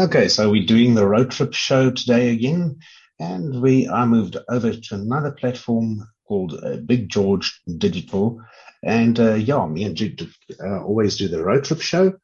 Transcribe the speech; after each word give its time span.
Okay, 0.00 0.28
so 0.28 0.50
we're 0.50 0.64
doing 0.64 0.94
the 0.94 1.06
road 1.06 1.30
trip 1.30 1.52
show 1.52 1.90
today 1.90 2.30
again, 2.30 2.78
and 3.18 3.60
we 3.60 3.86
I 3.86 4.06
moved 4.06 4.38
over 4.48 4.72
to 4.72 4.94
another 4.94 5.30
platform 5.30 6.08
called 6.26 6.54
uh, 6.54 6.76
Big 6.76 7.10
George 7.10 7.60
Digital, 7.76 8.40
and 8.82 9.20
uh, 9.20 9.34
yeah, 9.34 9.66
me 9.66 9.84
and 9.84 9.94
Jude 9.94 10.26
uh, 10.58 10.82
always 10.82 11.18
do 11.18 11.28
the 11.28 11.44
road 11.44 11.64
trip 11.64 11.82
show, 11.82 12.14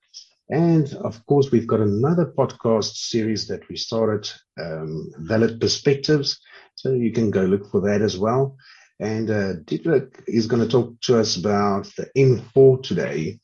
and 0.49 0.91
of 0.95 1.27
course 1.27 1.51
we've 1.51 1.67
got 1.67 1.81
another 1.81 2.25
podcast 2.25 2.97
series 2.97 3.47
that 3.49 3.69
we 3.69 3.77
started, 3.77 4.27
um, 4.59 5.11
Valid 5.19 5.61
Perspectives, 5.61 6.41
so 6.77 6.93
you 6.93 7.13
can 7.13 7.31
go 7.31 7.43
look 7.43 7.71
for 7.71 7.83
that 7.83 8.01
as 8.01 8.17
well. 8.17 8.57
And 9.01 9.29
uh, 9.29 9.53
Diederik 9.67 10.23
is 10.27 10.47
going 10.47 10.63
to 10.63 10.69
talk 10.69 10.99
to 11.03 11.19
us 11.19 11.37
about 11.37 11.93
the 11.99 12.09
N4 12.17 12.83
today. 12.83 13.39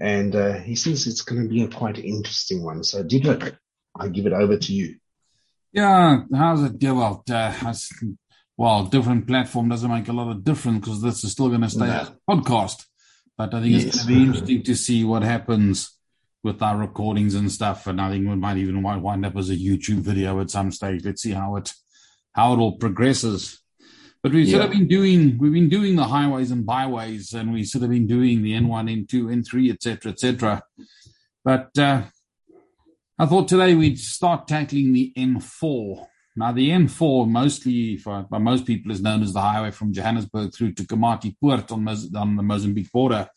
And 0.00 0.34
uh, 0.34 0.54
he 0.54 0.74
says 0.74 1.06
it's 1.06 1.22
going 1.22 1.42
to 1.42 1.48
be 1.48 1.62
a 1.62 1.68
quite 1.68 1.98
interesting 1.98 2.62
one. 2.62 2.84
So, 2.84 3.02
Diederik, 3.02 3.56
I 3.98 4.08
give 4.08 4.26
it 4.26 4.32
over 4.32 4.56
to 4.56 4.72
you. 4.72 4.96
Yeah, 5.72 6.22
how's 6.32 6.62
it 6.62 6.78
go 6.78 7.02
out? 7.02 7.28
Uh, 7.28 7.52
well, 8.56 8.84
different 8.84 9.26
platform 9.26 9.68
doesn't 9.68 9.90
make 9.90 10.08
a 10.08 10.12
lot 10.12 10.30
of 10.30 10.44
difference 10.44 10.80
because 10.80 11.02
this 11.02 11.24
is 11.24 11.32
still 11.32 11.48
going 11.48 11.62
to 11.62 11.70
stay 11.70 11.86
no. 11.86 12.08
a 12.28 12.36
podcast. 12.36 12.84
But 13.36 13.54
I 13.54 13.60
think 13.60 13.72
yes. 13.72 13.84
it's 13.84 14.04
going 14.04 14.08
to 14.08 14.14
be 14.14 14.24
interesting 14.24 14.62
to 14.62 14.74
see 14.76 15.04
what 15.04 15.22
happens 15.22 15.90
with 16.44 16.62
our 16.62 16.76
recordings 16.76 17.34
and 17.34 17.50
stuff. 17.50 17.86
And 17.86 18.00
I 18.00 18.10
think 18.10 18.28
we 18.28 18.36
might 18.36 18.58
even 18.58 18.82
wind 18.82 19.26
up 19.26 19.36
as 19.36 19.50
a 19.50 19.56
YouTube 19.56 20.00
video 20.00 20.40
at 20.40 20.50
some 20.50 20.70
stage. 20.70 21.04
Let's 21.04 21.22
see 21.22 21.32
how 21.32 21.56
it 21.56 21.72
how 22.32 22.52
it 22.52 22.58
all 22.58 22.76
progresses. 22.78 23.60
But 24.24 24.32
we've 24.32 24.48
yeah. 24.48 24.56
sort 24.56 24.64
of 24.64 24.70
been 24.70 24.88
doing 24.88 25.36
we've 25.36 25.52
been 25.52 25.68
doing 25.68 25.96
the 25.96 26.04
highways 26.04 26.50
and 26.50 26.64
byways, 26.64 27.34
and 27.34 27.52
we've 27.52 27.66
sort 27.66 27.84
of 27.84 27.90
been 27.90 28.06
doing 28.06 28.42
the 28.42 28.52
N1, 28.54 29.06
N2, 29.06 29.44
N3, 29.44 29.70
etc., 29.74 30.12
etc. 30.12 30.62
But 31.44 31.78
uh, 31.78 32.04
I 33.18 33.26
thought 33.26 33.48
today 33.48 33.74
we'd 33.74 33.98
start 33.98 34.48
tackling 34.48 34.94
the 34.94 35.12
N4. 35.14 36.06
Now, 36.36 36.52
the 36.52 36.70
N4, 36.70 37.28
mostly 37.28 37.98
for, 37.98 38.22
by 38.22 38.38
most 38.38 38.64
people, 38.64 38.90
is 38.92 39.02
known 39.02 39.22
as 39.22 39.34
the 39.34 39.42
highway 39.42 39.70
from 39.70 39.92
Johannesburg 39.92 40.54
through 40.54 40.72
to 40.72 40.84
Komatipoort 40.84 41.70
on, 41.70 41.86
on 42.16 42.36
the 42.36 42.42
Mozambique 42.42 42.90
border. 42.90 43.28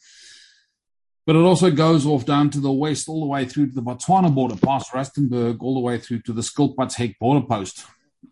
But 1.26 1.36
it 1.36 1.40
also 1.40 1.70
goes 1.70 2.06
off 2.06 2.26
down 2.26 2.50
to 2.52 2.62
the 2.62 2.72
west, 2.72 3.10
all 3.10 3.20
the 3.20 3.28
way 3.28 3.44
through 3.44 3.68
to 3.68 3.76
the 3.76 3.84
Botswana 3.84 4.34
border, 4.34 4.56
past 4.56 4.94
Rustenburg, 4.94 5.58
all 5.60 5.74
the 5.74 5.82
way 5.82 5.98
through 5.98 6.22
to 6.22 6.32
the 6.32 6.42
Skilpadshek 6.42 7.20
border 7.20 7.46
post. 7.46 7.86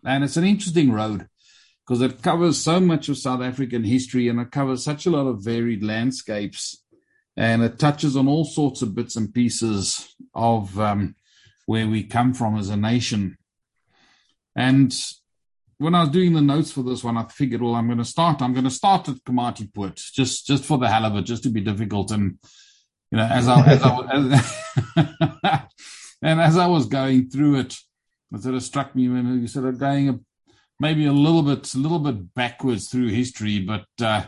And 0.06 0.24
it's 0.24 0.38
an 0.38 0.44
interesting 0.44 0.90
road 0.90 1.28
because 1.86 2.02
it 2.02 2.22
covers 2.22 2.58
so 2.58 2.80
much 2.80 3.08
of 3.08 3.16
South 3.16 3.40
African 3.40 3.84
history 3.84 4.28
and 4.28 4.40
it 4.40 4.50
covers 4.50 4.82
such 4.82 5.06
a 5.06 5.10
lot 5.10 5.26
of 5.26 5.44
varied 5.44 5.84
landscapes 5.84 6.82
and 7.36 7.62
it 7.62 7.78
touches 7.78 8.16
on 8.16 8.26
all 8.26 8.44
sorts 8.44 8.82
of 8.82 8.94
bits 8.94 9.14
and 9.14 9.32
pieces 9.32 10.14
of 10.34 10.78
um, 10.80 11.14
where 11.66 11.86
we 11.86 12.02
come 12.02 12.34
from 12.34 12.56
as 12.56 12.70
a 12.70 12.76
nation. 12.76 13.36
And 14.56 14.92
when 15.78 15.94
I 15.94 16.00
was 16.00 16.10
doing 16.10 16.32
the 16.32 16.40
notes 16.40 16.72
for 16.72 16.82
this 16.82 17.04
one, 17.04 17.16
I 17.16 17.24
figured, 17.24 17.62
well, 17.62 17.74
I'm 17.74 17.86
going 17.86 17.98
to 17.98 18.04
start. 18.04 18.42
I'm 18.42 18.54
going 18.54 18.64
to 18.64 18.70
start 18.70 19.08
at 19.08 19.16
Komatipoort 19.16 19.96
just 20.12 20.46
just 20.46 20.64
for 20.64 20.78
the 20.78 20.88
hell 20.88 21.04
of 21.04 21.14
it, 21.16 21.22
just 21.22 21.42
to 21.42 21.50
be 21.50 21.60
difficult. 21.60 22.10
And 22.10 22.38
you 23.10 23.18
know, 23.18 23.28
as 23.30 23.46
I, 23.46 23.66
as 23.66 23.82
I 23.82 23.98
as, 24.96 25.62
and 26.22 26.40
as 26.40 26.56
I 26.56 26.66
was 26.66 26.86
going 26.86 27.28
through 27.28 27.60
it, 27.60 27.76
it 28.32 28.42
sort 28.42 28.54
of 28.54 28.62
struck 28.62 28.96
me 28.96 29.08
when 29.08 29.42
you 29.42 29.46
sort 29.46 29.66
of 29.66 29.78
going 29.78 30.24
maybe 30.78 31.06
a 31.06 31.12
little 31.12 31.42
bit 31.42 31.72
a 31.74 31.78
little 31.78 31.98
bit 31.98 32.34
backwards 32.34 32.88
through 32.88 33.08
history, 33.08 33.60
but 33.60 33.86
uh, 34.00 34.24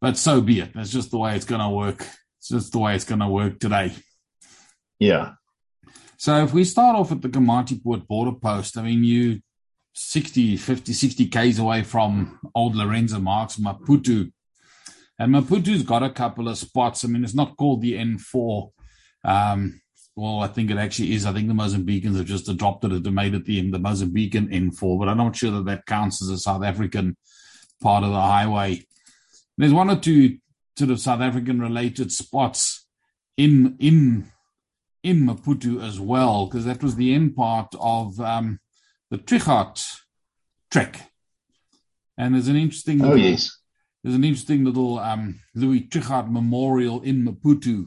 but 0.00 0.16
so 0.16 0.40
be 0.40 0.60
it. 0.60 0.72
That's 0.74 0.90
just 0.90 1.10
the 1.10 1.18
way 1.18 1.34
it's 1.34 1.44
going 1.44 1.60
to 1.60 1.70
work. 1.70 2.06
It's 2.38 2.48
just 2.48 2.72
the 2.72 2.78
way 2.78 2.94
it's 2.94 3.04
going 3.04 3.20
to 3.20 3.28
work 3.28 3.58
today. 3.58 3.92
Yeah. 4.98 5.32
So 6.18 6.42
if 6.44 6.52
we 6.52 6.64
start 6.64 6.96
off 6.96 7.12
at 7.12 7.22
the 7.22 7.28
Komatipoort 7.28 8.06
border 8.06 8.32
post, 8.32 8.78
I 8.78 8.82
mean, 8.82 9.04
you 9.04 9.40
60, 9.94 10.56
50, 10.56 10.92
60 10.92 11.28
Ks 11.28 11.58
away 11.58 11.82
from 11.82 12.38
old 12.54 12.74
Lourenço 12.74 13.20
Marques, 13.20 13.56
Maputo. 13.56 14.30
And 15.18 15.34
Maputo's 15.34 15.82
got 15.82 16.02
a 16.02 16.10
couple 16.10 16.48
of 16.48 16.58
spots. 16.58 17.04
I 17.04 17.08
mean, 17.08 17.24
it's 17.24 17.34
not 17.34 17.56
called 17.56 17.80
the 17.80 17.94
N4. 17.94 18.70
Um, 19.24 19.80
well, 20.16 20.40
I 20.40 20.46
think 20.48 20.70
it 20.70 20.78
actually 20.78 21.12
is. 21.12 21.26
I 21.26 21.32
think 21.32 21.46
the 21.46 21.54
Mozambicans 21.54 22.16
have 22.16 22.24
just 22.24 22.48
adopted 22.48 22.90
it 22.90 23.06
and 23.06 23.14
made 23.14 23.34
it 23.34 23.44
the, 23.44 23.70
the 23.70 23.78
Mozambican 23.78 24.50
N4, 24.50 24.98
but 24.98 25.08
I'm 25.08 25.18
not 25.18 25.36
sure 25.36 25.50
that 25.50 25.66
that 25.66 25.84
counts 25.84 26.22
as 26.22 26.30
a 26.30 26.38
South 26.38 26.64
African 26.64 27.18
part 27.82 28.02
of 28.02 28.10
the 28.10 28.20
highway. 28.20 28.86
There's 29.58 29.74
one 29.74 29.90
or 29.90 29.96
two 29.96 30.38
sort 30.78 30.90
of 30.90 31.00
South 31.00 31.20
African 31.20 31.60
related 31.60 32.12
spots 32.12 32.86
in 33.36 33.76
in 33.78 34.32
in 35.02 35.26
Maputo 35.26 35.86
as 35.86 36.00
well, 36.00 36.46
because 36.46 36.64
that 36.64 36.82
was 36.82 36.96
the 36.96 37.14
end 37.14 37.36
part 37.36 37.74
of 37.78 38.18
um, 38.18 38.58
the 39.10 39.18
Trichardt 39.18 39.84
trek. 40.70 41.12
And 42.16 42.34
there's 42.34 42.48
an 42.48 42.56
interesting 42.56 43.02
oh, 43.02 43.08
little, 43.08 43.18
yes. 43.18 43.60
there's 44.02 44.16
an 44.16 44.24
interesting 44.24 44.64
little 44.64 44.98
um, 44.98 45.40
Louis 45.54 45.82
Trichardt 45.82 46.30
memorial 46.30 47.02
in 47.02 47.22
Maputo 47.22 47.84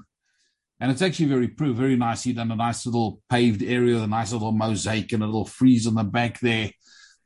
and 0.80 0.92
it's 0.92 1.02
actually 1.02 1.26
very 1.26 1.48
very 1.48 1.96
nicely 1.96 2.34
done. 2.34 2.52
A 2.52 2.56
nice 2.56 2.86
little 2.86 3.22
paved 3.30 3.64
area, 3.64 4.00
a 4.00 4.08
nice 4.08 4.32
little 4.32 4.52
mosaic, 4.52 5.12
and 5.12 5.24
a 5.24 5.26
little 5.26 5.46
frieze 5.46 5.88
on 5.88 5.96
the 5.96 6.04
back 6.04 6.40
there 6.40 6.72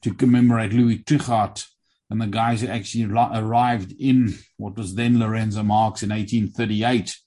to 0.02 0.14
commemorate 0.14 0.74
Louis 0.74 1.00
Trichardt 1.00 1.66
and 2.14 2.22
the 2.22 2.28
guys 2.28 2.62
who 2.62 2.68
actually 2.68 3.06
arrived 3.06 3.92
in 4.00 4.36
what 4.58 4.78
was 4.78 4.94
then 4.94 5.16
Lourenço 5.16 5.66
Marques 5.66 6.04
in 6.04 6.10
1838. 6.10 7.18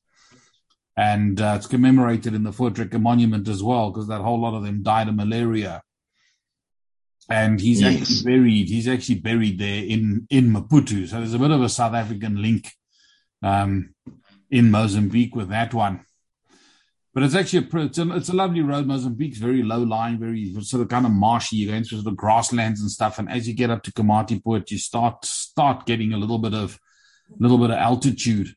And 0.97 1.41
uh, 1.41 1.55
it's 1.57 1.67
commemorated 1.67 2.35
in 2.35 2.45
the 2.45 2.53
Voortrekker 2.53 3.01
Monument 3.01 3.49
as 3.49 3.65
well, 3.65 3.91
because 3.91 4.07
that 4.07 4.21
whole 4.21 4.41
lot 4.41 4.55
of 4.55 4.63
them 4.63 4.85
died 4.85 5.09
of 5.09 5.17
malaria. 5.17 5.83
And 7.29 7.61
he's 7.61 7.81
yes. 7.81 8.01
actually 8.01 8.33
buried. 8.33 8.69
He's 8.69 8.87
actually 8.87 9.19
buried 9.19 9.59
there 9.59 9.83
in 9.83 10.29
in 10.31 10.53
Maputo. 10.53 11.09
So 11.09 11.17
there's 11.17 11.35
a 11.35 11.39
bit 11.41 11.51
of 11.51 11.61
a 11.61 11.69
South 11.69 11.93
African 11.93 12.41
link 12.41 12.71
um, 13.43 13.93
in 14.49 14.71
Mozambique 14.71 15.35
with 15.35 15.49
that 15.49 15.75
one. 15.75 16.06
But 17.16 17.22
it's 17.22 17.34
actually 17.34 17.66
a 17.72 17.77
it's, 17.78 17.97
a 17.97 18.15
it's 18.15 18.28
a 18.28 18.37
lovely 18.37 18.60
road. 18.60 18.87
Mozambique's 18.87 19.38
very 19.38 19.62
low 19.62 19.82
lying, 19.82 20.19
very 20.19 20.53
sort 20.60 20.82
of 20.82 20.91
kind 20.91 21.06
of 21.06 21.12
marshy. 21.12 21.56
You're 21.56 21.72
going 21.72 21.82
through 21.82 22.03
sort 22.03 22.12
of 22.12 22.16
grasslands 22.19 22.82
and 22.82 22.91
stuff. 22.91 23.19
And 23.19 23.31
as 23.31 23.49
you 23.49 23.54
get 23.54 23.71
up 23.71 23.82
to 23.84 23.91
Komatipoort, 23.93 24.71
you 24.71 24.77
start 24.77 25.25
start 25.25 25.87
getting 25.87 26.12
a 26.12 26.19
little 26.19 26.38
bit 26.38 26.53
of 26.53 26.78
a 27.31 27.43
little 27.43 27.56
bit 27.56 27.71
of 27.71 27.78
altitude. 27.78 28.54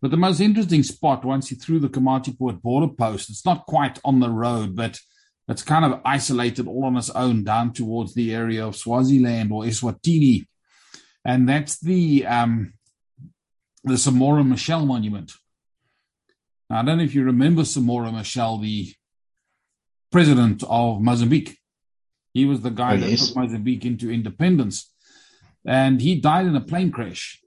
But 0.00 0.12
the 0.12 0.16
most 0.16 0.38
interesting 0.38 0.84
spot 0.84 1.24
once 1.24 1.50
you're 1.50 1.58
through 1.58 1.80
the 1.80 1.88
Komatipoort 1.88 2.62
border 2.62 2.94
post, 2.94 3.28
it's 3.28 3.44
not 3.44 3.66
quite 3.66 3.98
on 4.04 4.20
the 4.20 4.30
road, 4.30 4.76
but 4.76 5.00
it's 5.48 5.64
kind 5.64 5.84
of 5.84 6.00
isolated 6.04 6.68
all 6.68 6.84
on 6.84 6.96
its 6.96 7.10
own 7.10 7.42
down 7.42 7.72
towards 7.72 8.14
the 8.14 8.32
area 8.32 8.64
of 8.64 8.76
Swaziland 8.76 9.50
or 9.50 9.64
Eswatini. 9.64 10.46
And 11.24 11.48
that's 11.48 11.80
the 11.80 12.24
um, 12.24 12.74
the 13.82 13.94
Samora 13.94 14.46
Machel 14.46 14.86
Monument. 14.86 15.32
Now, 16.68 16.80
I 16.80 16.82
don't 16.82 16.98
know 16.98 17.04
if 17.04 17.14
you 17.14 17.24
remember 17.24 17.62
Samora 17.62 18.12
Machel, 18.12 18.60
the 18.60 18.92
president 20.10 20.62
of 20.68 21.00
Mozambique. 21.00 21.58
He 22.32 22.44
was 22.44 22.60
the 22.60 22.70
guy 22.70 22.94
oh, 22.94 22.96
that 22.98 23.10
yes. 23.10 23.28
took 23.28 23.36
Mozambique 23.36 23.84
into 23.84 24.10
independence. 24.10 24.92
And 25.64 26.00
he 26.00 26.20
died 26.20 26.46
in 26.46 26.56
a 26.56 26.60
plane 26.60 26.90
crash 26.90 27.40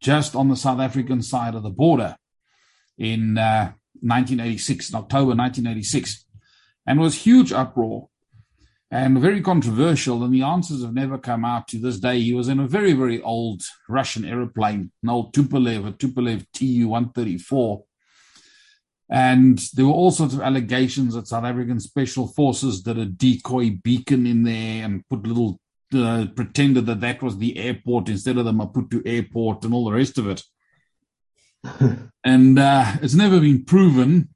just 0.00 0.34
on 0.34 0.48
the 0.48 0.56
South 0.56 0.80
African 0.80 1.22
side 1.22 1.54
of 1.54 1.62
the 1.62 1.70
border 1.70 2.16
in 2.98 3.38
uh, 3.38 3.72
1986, 4.00 4.90
in 4.90 4.96
October 4.96 5.34
1986. 5.34 6.24
And 6.86 7.00
was 7.00 7.14
huge 7.14 7.52
uproar 7.52 8.08
and 8.90 9.18
very 9.18 9.40
controversial. 9.42 10.22
And 10.22 10.34
the 10.34 10.42
answers 10.42 10.82
have 10.82 10.94
never 10.94 11.18
come 11.18 11.44
out 11.44 11.68
to 11.68 11.78
this 11.78 11.98
day. 11.98 12.20
He 12.20 12.32
was 12.32 12.48
in 12.48 12.60
a 12.60 12.66
very, 12.66 12.92
very 12.92 13.20
old 13.20 13.62
Russian 13.88 14.24
aeroplane, 14.24 14.92
an 15.02 15.08
old 15.08 15.34
Tupolev, 15.34 15.86
a 15.86 15.92
Tupolev 15.92 16.46
Tu 16.52 16.88
134 16.88 17.84
and 19.08 19.58
there 19.74 19.86
were 19.86 19.92
all 19.92 20.10
sorts 20.10 20.34
of 20.34 20.40
allegations 20.40 21.14
that 21.14 21.28
South 21.28 21.44
African 21.44 21.78
special 21.78 22.26
forces 22.26 22.82
did 22.82 22.98
a 22.98 23.06
decoy 23.06 23.78
beacon 23.82 24.26
in 24.26 24.42
there 24.42 24.84
and 24.84 25.08
put 25.08 25.26
little, 25.26 25.60
uh, 25.94 26.26
pretended 26.34 26.86
that 26.86 27.00
that 27.00 27.22
was 27.22 27.38
the 27.38 27.56
airport 27.56 28.08
instead 28.08 28.36
of 28.36 28.44
the 28.44 28.52
Maputo 28.52 29.00
airport 29.06 29.64
and 29.64 29.72
all 29.72 29.84
the 29.84 29.92
rest 29.92 30.18
of 30.18 30.28
it. 30.28 30.42
and 32.24 32.58
uh, 32.58 32.92
it's 33.00 33.14
never 33.14 33.38
been 33.38 33.64
proven. 33.64 34.28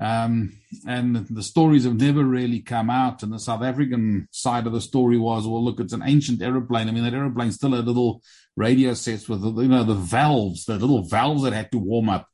Um, 0.00 0.52
and 0.86 1.26
the 1.28 1.42
stories 1.42 1.82
have 1.82 2.00
never 2.00 2.22
really 2.22 2.60
come 2.60 2.90
out. 2.90 3.24
And 3.24 3.32
the 3.32 3.40
South 3.40 3.62
African 3.62 4.28
side 4.30 4.68
of 4.68 4.72
the 4.72 4.80
story 4.80 5.18
was, 5.18 5.44
well, 5.44 5.64
look, 5.64 5.80
it's 5.80 5.92
an 5.92 6.04
ancient 6.04 6.40
aeroplane. 6.40 6.88
I 6.88 6.92
mean, 6.92 7.02
that 7.02 7.14
aeroplane 7.14 7.50
still 7.50 7.72
had 7.72 7.84
little 7.84 8.22
radio 8.54 8.94
sets 8.94 9.28
with, 9.28 9.42
you 9.42 9.66
know, 9.66 9.82
the 9.82 9.94
valves, 9.94 10.66
the 10.66 10.74
little 10.74 11.02
valves 11.02 11.42
that 11.42 11.52
had 11.52 11.72
to 11.72 11.78
warm 11.78 12.10
up 12.10 12.27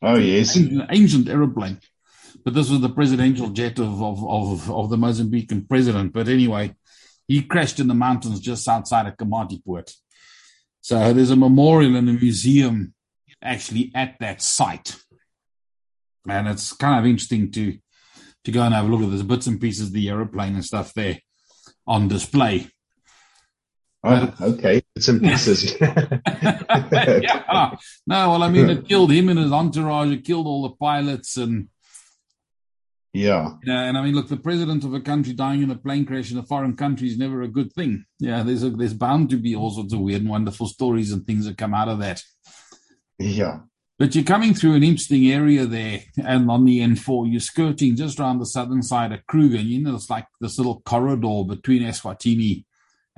Oh 0.00 0.16
yes, 0.16 0.56
ancient, 0.56 0.82
ancient 0.90 1.28
aeroplane. 1.28 1.78
But 2.44 2.54
this 2.54 2.70
was 2.70 2.80
the 2.80 2.88
presidential 2.88 3.48
jet 3.48 3.78
of, 3.78 4.00
of, 4.02 4.24
of, 4.26 4.70
of 4.70 4.90
the 4.90 4.96
Mozambican 4.96 5.68
president. 5.68 6.12
But 6.12 6.28
anyway, 6.28 6.74
he 7.26 7.42
crashed 7.42 7.80
in 7.80 7.88
the 7.88 7.94
mountains 7.94 8.40
just 8.40 8.68
outside 8.68 9.06
of 9.06 9.16
Komatipoort. 9.16 9.92
So 10.80 11.12
there's 11.12 11.30
a 11.30 11.36
memorial 11.36 11.96
and 11.96 12.08
a 12.08 12.12
museum 12.12 12.94
actually 13.42 13.90
at 13.94 14.16
that 14.20 14.40
site. 14.40 14.96
And 16.28 16.48
it's 16.48 16.72
kind 16.72 16.98
of 16.98 17.06
interesting 17.06 17.50
to 17.52 17.78
to 18.44 18.52
go 18.52 18.62
and 18.62 18.74
have 18.74 18.86
a 18.86 18.88
look 18.88 19.02
at 19.02 19.16
the 19.16 19.24
bits 19.24 19.46
and 19.46 19.60
pieces 19.60 19.88
of 19.88 19.92
the 19.92 20.08
aeroplane 20.08 20.54
and 20.54 20.64
stuff 20.64 20.94
there 20.94 21.18
on 21.86 22.08
display. 22.08 22.70
Oh, 24.04 24.32
okay. 24.40 24.82
It's 24.94 25.08
in 25.08 25.20
pieces. 25.20 25.76
yeah. 25.80 27.74
No, 28.06 28.30
well, 28.30 28.42
I 28.42 28.48
mean, 28.48 28.70
it 28.70 28.86
killed 28.86 29.10
him 29.10 29.28
and 29.28 29.38
his 29.38 29.52
entourage. 29.52 30.10
It 30.10 30.24
killed 30.24 30.46
all 30.46 30.62
the 30.62 30.76
pilots 30.76 31.36
and. 31.36 31.68
Yeah. 33.12 33.54
Yeah, 33.64 33.82
and 33.82 33.98
I 33.98 34.02
mean, 34.02 34.14
look, 34.14 34.28
the 34.28 34.36
president 34.36 34.84
of 34.84 34.94
a 34.94 35.00
country 35.00 35.32
dying 35.32 35.62
in 35.62 35.70
a 35.70 35.76
plane 35.76 36.04
crash 36.04 36.30
in 36.30 36.38
a 36.38 36.42
foreign 36.44 36.76
country 36.76 37.08
is 37.08 37.18
never 37.18 37.42
a 37.42 37.48
good 37.48 37.72
thing. 37.72 38.04
Yeah, 38.20 38.42
there's 38.44 38.62
a, 38.62 38.70
there's 38.70 38.94
bound 38.94 39.30
to 39.30 39.36
be 39.36 39.56
all 39.56 39.70
sorts 39.70 39.92
of 39.92 40.00
weird 40.00 40.20
and 40.20 40.30
wonderful 40.30 40.68
stories 40.68 41.10
and 41.10 41.26
things 41.26 41.46
that 41.46 41.58
come 41.58 41.74
out 41.74 41.88
of 41.88 41.98
that. 41.98 42.22
Yeah. 43.18 43.60
But 43.98 44.14
you're 44.14 44.22
coming 44.22 44.54
through 44.54 44.74
an 44.74 44.84
interesting 44.84 45.26
area 45.28 45.66
there, 45.66 46.02
and 46.24 46.48
on 46.48 46.64
the 46.64 46.78
N4, 46.80 47.32
you're 47.32 47.40
skirting 47.40 47.96
just 47.96 48.20
around 48.20 48.38
the 48.38 48.46
southern 48.46 48.82
side 48.82 49.10
of 49.10 49.26
Kruger, 49.26 49.56
and 49.56 49.66
you 49.66 49.82
know 49.82 49.96
it's 49.96 50.08
like 50.08 50.26
this 50.40 50.56
little 50.56 50.82
corridor 50.82 51.42
between 51.44 51.82
Eswatini 51.82 52.64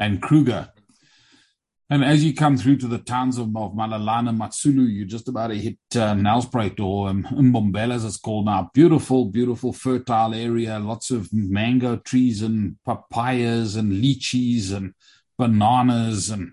and 0.01 0.21
Kruger. 0.21 0.71
And 1.91 2.05
as 2.05 2.25
you 2.25 2.35
come 2.35 2.57
through 2.57 2.79
to 2.79 2.87
the 2.87 2.99
towns 2.99 3.37
of, 3.37 3.49
of 3.57 3.73
Malelane, 3.73 4.37
Matsulu, 4.37 4.89
you're 4.89 5.07
just 5.07 5.29
about 5.29 5.49
to 5.49 5.57
hit 5.57 5.77
uh, 5.95 6.15
Nelspruit 6.15 6.81
or 6.81 7.09
um, 7.09 7.25
Mbombela, 7.25 7.95
as 7.95 8.05
it's 8.05 8.17
called 8.17 8.47
now. 8.47 8.71
Beautiful, 8.73 9.27
beautiful, 9.27 9.73
fertile 9.73 10.33
area. 10.35 10.79
Lots 10.79 11.11
of 11.11 11.33
mango 11.33 11.97
trees 11.97 12.43
and 12.43 12.77
papayas 12.87 13.77
and 13.77 13.93
lychees 13.93 14.73
and 14.73 14.95
bananas. 15.37 16.31
And, 16.31 16.53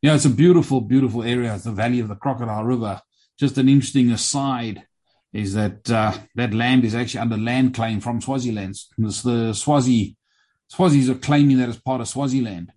you 0.00 0.08
know, 0.08 0.14
it's 0.14 0.24
a 0.24 0.30
beautiful, 0.30 0.80
beautiful 0.80 1.22
area. 1.22 1.56
The 1.58 1.70
valley 1.70 2.00
of 2.00 2.08
the 2.08 2.16
Crocodile 2.16 2.64
River 2.64 3.00
just 3.38 3.58
an 3.58 3.68
interesting 3.68 4.10
aside 4.10 4.84
is 5.32 5.52
that 5.54 5.88
uh, 5.90 6.16
that 6.34 6.54
land 6.54 6.84
is 6.84 6.94
actually 6.94 7.20
under 7.20 7.36
land 7.36 7.74
claim 7.74 8.00
from 8.00 8.20
Swaziland. 8.20 8.74
It's 8.98 9.22
the 9.22 9.52
Swazi 9.52 10.16
Swazis 10.72 11.08
are 11.08 11.18
claiming 11.18 11.58
that 11.58 11.68
as 11.68 11.78
part 11.78 12.00
of 12.00 12.08
Swaziland. 12.08 12.72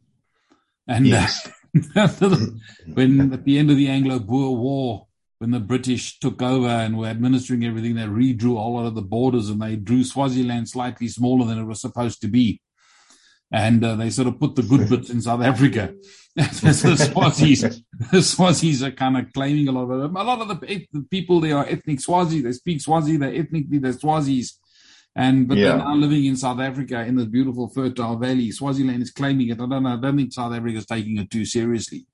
And 0.92 1.08
yes. 1.08 1.50
uh, 1.96 2.08
when 2.94 3.34
at 3.34 3.46
the 3.46 3.58
end 3.58 3.72
of 3.72 3.78
the 3.78 3.88
Anglo-Boer 3.88 4.58
War, 4.58 5.08
when 5.40 5.52
the 5.52 5.60
British 5.60 6.20
took 6.20 6.42
over 6.42 6.68
and 6.68 6.98
were 6.98 7.08
administering 7.08 7.66
everything, 7.66 7.96
they 7.96 8.04
redrew 8.04 8.58
all 8.58 8.86
of 8.86 8.94
the 8.94 9.02
borders 9.02 9.50
and 9.50 9.62
they 9.62 9.76
drew 9.76 10.04
Swaziland 10.04 10.70
slightly 10.70 11.08
smaller 11.08 11.46
than 11.46 11.58
it 11.58 11.66
was 11.66 11.82
supposed 11.82 12.22
to 12.22 12.28
be 12.28 12.62
and 13.52 13.84
uh, 13.84 13.96
they 13.96 14.10
sort 14.10 14.28
of 14.28 14.40
put 14.40 14.56
the 14.56 14.64
good 14.64 14.90
bits 14.90 15.10
in 15.10 15.22
South 15.22 15.42
Africa. 15.42 15.94
so 16.54 16.68
the 16.72 16.96
Swazis, 16.96 17.84
the 18.12 18.20
Swazis 18.20 18.82
are 18.82 18.92
kind 18.92 19.18
of 19.18 19.32
claiming 19.34 19.68
a 19.68 19.72
lot 19.72 19.92
of 19.92 20.02
them. 20.02 20.16
A 20.16 20.24
lot 20.24 20.40
of 20.40 20.48
the, 20.48 20.88
the 20.94 21.06
people 21.12 21.42
there 21.42 21.58
are 21.58 21.66
ethnic 21.68 22.00
Swazi. 22.00 22.42
They 22.42 22.54
speak 22.54 22.80
Swazi. 22.80 23.18
They're 23.18 23.36
ethnically 23.36 23.80
they're 23.80 23.92
Swazis, 23.92 24.54
and 25.16 25.48
but 25.48 25.58
yeah. 25.58 25.70
they're 25.70 25.78
now 25.78 25.96
living 25.96 26.26
in 26.26 26.38
South 26.38 26.60
Africa 26.60 27.02
in 27.02 27.16
this 27.16 27.26
beautiful 27.26 27.68
fertile 27.68 28.18
valley. 28.18 28.52
Swaziland 28.52 29.02
is 29.02 29.12
claiming 29.12 29.50
it. 29.50 29.60
I 29.60 29.66
don't 29.66 29.84
know. 29.84 29.94
I 29.94 29.98
don't 29.98 30.18
think 30.18 30.34
South 30.34 30.54
Africa 30.54 30.78
is 30.78 30.86
taking 30.86 31.18
it 31.18 31.30
too 31.30 31.46
seriously. 31.46 32.06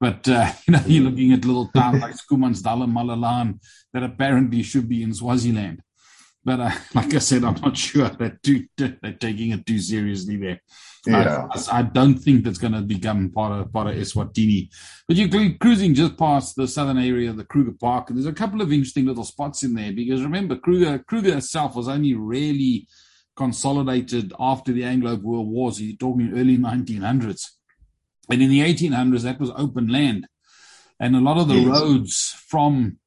But 0.00 0.28
uh, 0.28 0.52
you 0.66 0.72
know, 0.72 0.82
you're 0.86 1.04
looking 1.04 1.32
at 1.32 1.44
little 1.44 1.68
towns 1.68 2.02
like 2.02 2.14
Schoemansdal 2.14 2.84
and 2.84 2.94
Malelane 2.94 3.58
that 3.92 4.02
apparently 4.02 4.62
should 4.62 4.88
be 4.88 5.02
in 5.02 5.14
Swaziland. 5.14 5.82
But 6.44 6.60
uh, 6.60 6.70
like 6.94 7.14
I 7.14 7.18
said, 7.18 7.44
I'm 7.44 7.60
not 7.60 7.76
sure 7.76 8.08
that 8.18 8.38
they're 8.76 9.12
taking 9.12 9.52
it 9.52 9.66
too 9.66 9.78
seriously 9.78 10.36
there. 10.36 10.60
Yeah. 11.08 11.48
I, 11.50 11.78
I, 11.78 11.82
don't 11.82 12.16
think 12.16 12.44
that's 12.44 12.58
going 12.58 12.74
to 12.74 12.82
become 12.82 13.30
part 13.30 13.52
of 13.52 13.72
part 13.72 13.88
of 13.88 13.94
Eswatini. 13.94 14.68
But 15.06 15.16
you're 15.16 15.54
cruising 15.54 15.94
just 15.94 16.18
past 16.18 16.56
the 16.56 16.68
southern 16.68 16.98
area 16.98 17.30
of 17.30 17.36
the 17.36 17.44
Kruger 17.44 17.72
Park, 17.72 18.10
and 18.10 18.18
there's 18.18 18.26
a 18.26 18.32
couple 18.32 18.60
of 18.60 18.72
interesting 18.72 19.06
little 19.06 19.24
spots 19.24 19.62
in 19.62 19.74
there 19.74 19.92
because 19.92 20.22
remember, 20.22 20.56
Kruger 20.56 20.98
Kruger 20.98 21.36
itself 21.36 21.76
was 21.76 21.88
only 21.88 22.14
really 22.14 22.86
consolidated 23.36 24.32
after 24.38 24.72
the 24.72 24.84
Anglo-Boer 24.84 25.44
Wars. 25.44 25.80
You're 25.80 25.96
talking 25.96 26.32
early 26.36 26.58
1900s, 26.58 27.46
and 28.30 28.42
in 28.42 28.50
the 28.50 28.60
1800s 28.60 29.22
that 29.22 29.40
was 29.40 29.50
open 29.56 29.88
land, 29.88 30.28
and 31.00 31.16
a 31.16 31.20
lot 31.20 31.38
of 31.38 31.48
the 31.48 31.54
yes. 31.54 31.66
roads 31.66 32.36
from 32.46 32.98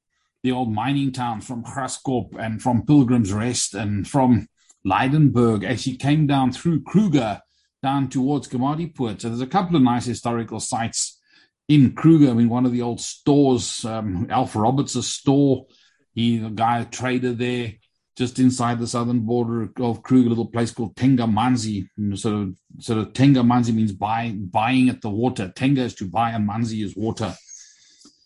the 0.43 0.51
old 0.51 0.73
mining 0.73 1.11
towns 1.11 1.45
from 1.45 1.63
Graskop 1.63 2.35
and 2.39 2.61
from 2.61 2.85
Pilgrim's 2.85 3.31
Rest 3.31 3.75
and 3.75 4.07
from 4.07 4.47
Lydenburg 4.83 5.63
actually 5.63 5.97
came 5.97 6.25
down 6.25 6.51
through 6.51 6.81
Kruger 6.81 7.41
down 7.81 8.09
towards 8.09 8.47
Komatipoort. 8.47 9.21
So 9.21 9.29
there's 9.29 9.41
a 9.41 9.47
couple 9.47 9.75
of 9.75 9.81
nice 9.81 10.05
historical 10.05 10.59
sites 10.59 11.19
in 11.67 11.93
Kruger. 11.93 12.29
I 12.29 12.33
mean, 12.33 12.49
one 12.49 12.65
of 12.65 12.71
the 12.71 12.81
old 12.81 13.01
stores, 13.01 13.83
um, 13.85 14.27
Alf 14.29 14.55
Roberts' 14.55 15.05
store, 15.07 15.65
he's 16.13 16.43
a 16.43 16.49
guy, 16.49 16.79
a 16.79 16.85
trader 16.85 17.33
there, 17.33 17.73
just 18.17 18.39
inside 18.39 18.79
the 18.79 18.87
southern 18.87 19.21
border 19.21 19.69
of 19.77 20.03
Kruger, 20.03 20.27
a 20.27 20.29
little 20.29 20.47
place 20.47 20.71
called 20.71 20.95
Tengamanzi. 20.95 21.87
Sort 22.15 22.35
of, 22.35 22.55
sort 22.79 22.99
of 22.99 23.13
Tengamanzi 23.13 23.73
means 23.73 23.93
buy, 23.93 24.35
buying 24.35 24.89
at 24.89 25.01
the 25.01 25.09
water. 25.09 25.51
Tenga 25.55 25.83
is 25.83 25.95
to 25.95 26.07
buy, 26.07 26.31
and 26.31 26.47
Manzi 26.47 26.83
is 26.83 26.95
water. 26.95 27.33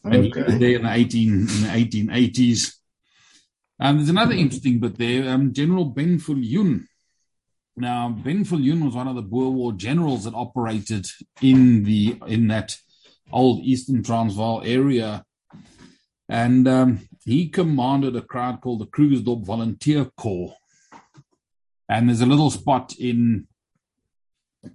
And 0.03 0.15
okay. 0.15 0.39
he 0.39 0.43
was 0.43 0.59
there 0.59 0.75
in 0.75 0.83
the 0.83 0.93
18 0.93 1.33
in 1.33 1.45
the 1.45 1.69
1880s. 1.69 2.75
And 3.79 3.99
there's 3.99 4.09
another 4.09 4.33
interesting 4.33 4.79
bit 4.79 4.97
there. 4.97 5.29
Um, 5.29 5.53
General 5.53 5.85
Ben 5.85 6.17
Viljoen. 6.19 6.85
Now, 7.77 8.09
Ben 8.09 8.39
was 8.39 8.95
one 8.95 9.07
of 9.07 9.15
the 9.15 9.21
Boer 9.21 9.51
War 9.51 9.73
generals 9.73 10.23
that 10.23 10.33
operated 10.33 11.07
in 11.41 11.83
the 11.83 12.17
in 12.25 12.47
that 12.47 12.77
old 13.31 13.63
Eastern 13.63 14.01
Transvaal 14.01 14.61
area, 14.63 15.25
and 16.29 16.67
um, 16.67 17.09
he 17.25 17.49
commanded 17.49 18.15
a 18.15 18.21
crowd 18.21 18.61
called 18.61 18.79
the 18.79 18.85
Krugersdorp 18.85 19.45
Volunteer 19.45 20.05
Corps. 20.17 20.55
And 21.89 22.07
there's 22.07 22.21
a 22.21 22.25
little 22.25 22.49
spot 22.49 22.93
in 22.97 23.47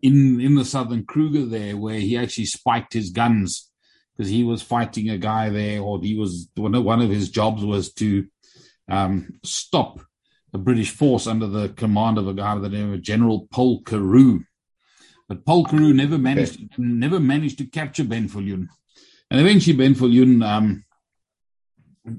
in 0.02 0.38
in 0.38 0.54
the 0.54 0.64
southern 0.64 1.06
Kruger 1.06 1.46
there 1.46 1.78
where 1.78 1.98
he 1.98 2.18
actually 2.18 2.46
spiked 2.46 2.92
his 2.92 3.10
guns 3.10 3.70
because 4.14 4.30
he 4.30 4.44
was 4.44 4.60
fighting 4.60 5.08
a 5.08 5.16
guy 5.16 5.48
there, 5.48 5.80
or 5.80 5.98
he 6.02 6.16
was 6.16 6.50
one 6.54 6.74
of, 6.74 6.84
one 6.84 7.00
of 7.00 7.08
his 7.08 7.30
jobs 7.30 7.64
was 7.64 7.94
to 7.94 8.26
um, 8.90 9.38
stop 9.42 10.00
the 10.52 10.58
British 10.58 10.90
force 10.90 11.26
under 11.26 11.46
the 11.46 11.68
command 11.70 12.18
of 12.18 12.26
a 12.26 12.34
guy 12.34 12.54
by 12.54 12.60
the 12.60 12.68
name 12.68 12.92
of 12.92 13.02
General 13.02 13.46
Pole-Carew. 13.50 14.40
But 15.28 15.46
Pole-Carew 15.46 15.92
never 15.92 16.18
managed 16.18 16.56
okay. 16.56 16.68
never 16.78 17.20
managed 17.20 17.58
to 17.58 17.66
capture 17.66 18.04
Ben 18.04 18.28
Viljoen. 18.28 18.66
And 19.30 19.40
eventually 19.40 19.76
Ben 19.76 19.94
Viljoen, 19.94 20.44
um, 20.44 20.84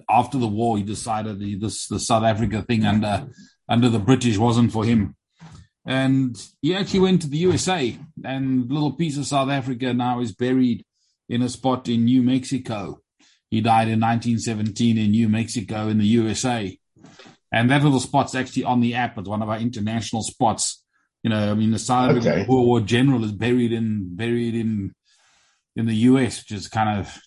after 0.09 0.37
the 0.37 0.47
war, 0.47 0.77
he 0.77 0.83
decided 0.83 1.39
the, 1.39 1.55
this 1.55 1.87
the 1.87 1.99
South 1.99 2.23
Africa 2.23 2.61
thing 2.61 2.85
under 2.85 3.27
under 3.67 3.89
the 3.89 3.99
British 3.99 4.37
wasn't 4.37 4.71
for 4.71 4.85
him. 4.85 5.15
And 5.85 6.41
he 6.61 6.75
actually 6.75 6.99
went 7.01 7.21
to 7.23 7.27
the 7.27 7.39
USA, 7.39 7.97
and 8.23 8.71
little 8.71 8.93
piece 8.93 9.17
of 9.17 9.25
South 9.25 9.49
Africa 9.49 9.93
now 9.93 10.21
is 10.21 10.31
buried 10.31 10.85
in 11.27 11.41
a 11.41 11.49
spot 11.49 11.89
in 11.89 12.05
New 12.05 12.21
Mexico. 12.21 13.01
He 13.49 13.59
died 13.61 13.89
in 13.89 13.99
1917 13.99 14.97
in 14.97 15.11
New 15.11 15.27
Mexico 15.27 15.87
in 15.89 15.97
the 15.97 16.05
USA. 16.05 16.77
And 17.51 17.69
that 17.69 17.83
little 17.83 17.99
spot's 17.99 18.35
actually 18.35 18.63
on 18.63 18.79
the 18.79 18.95
app. 18.95 19.17
It's 19.17 19.27
one 19.27 19.41
of 19.41 19.49
our 19.49 19.57
international 19.57 20.23
spots. 20.23 20.83
You 21.23 21.29
know, 21.29 21.51
I 21.51 21.53
mean, 21.53 21.71
the 21.71 21.79
side 21.79 22.17
okay. 22.17 22.45
World 22.47 22.67
War 22.67 22.79
General 22.81 23.23
is 23.23 23.31
buried 23.31 23.73
in 23.73 24.15
buried 24.15 24.55
in 24.55 24.93
in 25.75 25.85
the 25.85 25.95
US, 25.95 26.39
which 26.39 26.51
is 26.51 26.67
kind 26.67 26.99
of 26.99 27.19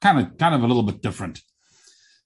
kind 0.00 0.18
of 0.18 0.36
kind 0.36 0.54
of 0.54 0.62
a 0.62 0.66
little 0.66 0.82
bit 0.82 1.00
different. 1.00 1.40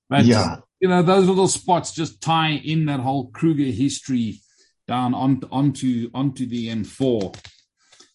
But 0.09 0.25
yeah. 0.25 0.57
you 0.81 0.89
know, 0.89 1.03
those 1.03 1.27
little 1.27 1.49
spots 1.49 1.93
just 1.93 2.21
tie 2.21 2.51
in 2.51 2.87
that 2.87 3.01
whole 3.01 3.31
Kruger 3.31 3.65
history 3.65 4.41
down 4.89 5.15
on, 5.15 5.41
onto 5.51 6.11
onto 6.13 6.47
the 6.47 6.69
N4. 6.69 7.35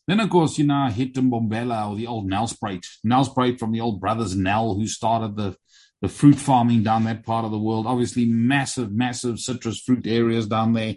Then, 0.07 0.21
of 0.21 0.29
course, 0.29 0.57
you 0.57 0.65
know, 0.65 0.87
hit 0.87 1.15
Mbombela 1.15 1.89
or 1.89 1.95
the 1.95 2.07
old 2.07 2.29
Nelspruit. 2.29 2.85
Nelspruit 3.05 3.59
from 3.59 3.73
the 3.73 3.81
old 3.81 3.99
brothers 3.99 4.35
Nell, 4.35 4.73
who 4.73 4.87
started 4.87 5.35
the, 5.35 5.57
the 6.01 6.07
fruit 6.07 6.35
farming 6.35 6.83
down 6.83 7.05
that 7.05 7.25
part 7.25 7.45
of 7.45 7.51
the 7.51 7.59
world. 7.59 7.87
Obviously, 7.87 8.25
massive, 8.25 8.91
massive 8.91 9.39
citrus 9.39 9.79
fruit 9.79 10.05
areas 10.05 10.47
down 10.47 10.73
there. 10.73 10.95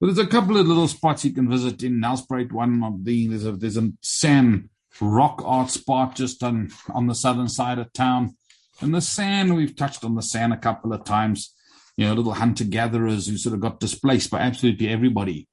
But 0.00 0.06
there's 0.06 0.18
a 0.18 0.26
couple 0.26 0.56
of 0.56 0.66
little 0.66 0.88
spots 0.88 1.24
you 1.24 1.32
can 1.32 1.48
visit 1.48 1.82
in 1.82 2.00
Nelspruit. 2.00 2.50
One 2.50 2.82
of 2.82 3.04
the, 3.04 3.28
there's 3.28 3.46
a, 3.46 3.52
there's 3.52 3.76
a 3.76 3.92
San 4.00 4.68
rock 5.00 5.42
art 5.44 5.70
spot 5.70 6.16
just 6.16 6.42
on, 6.42 6.70
on 6.92 7.06
the 7.06 7.14
southern 7.14 7.48
side 7.48 7.78
of 7.78 7.92
town. 7.92 8.36
And 8.80 8.92
the 8.92 9.00
San, 9.00 9.54
we've 9.54 9.76
touched 9.76 10.04
on 10.04 10.16
the 10.16 10.22
San 10.22 10.50
a 10.50 10.56
couple 10.56 10.92
of 10.92 11.04
times. 11.04 11.54
You 11.96 12.06
know, 12.06 12.14
little 12.14 12.34
hunter 12.34 12.64
gatherers 12.64 13.28
who 13.28 13.36
sort 13.36 13.54
of 13.54 13.60
got 13.60 13.78
displaced 13.78 14.30
by 14.30 14.40
absolutely 14.40 14.88
everybody 14.88 15.46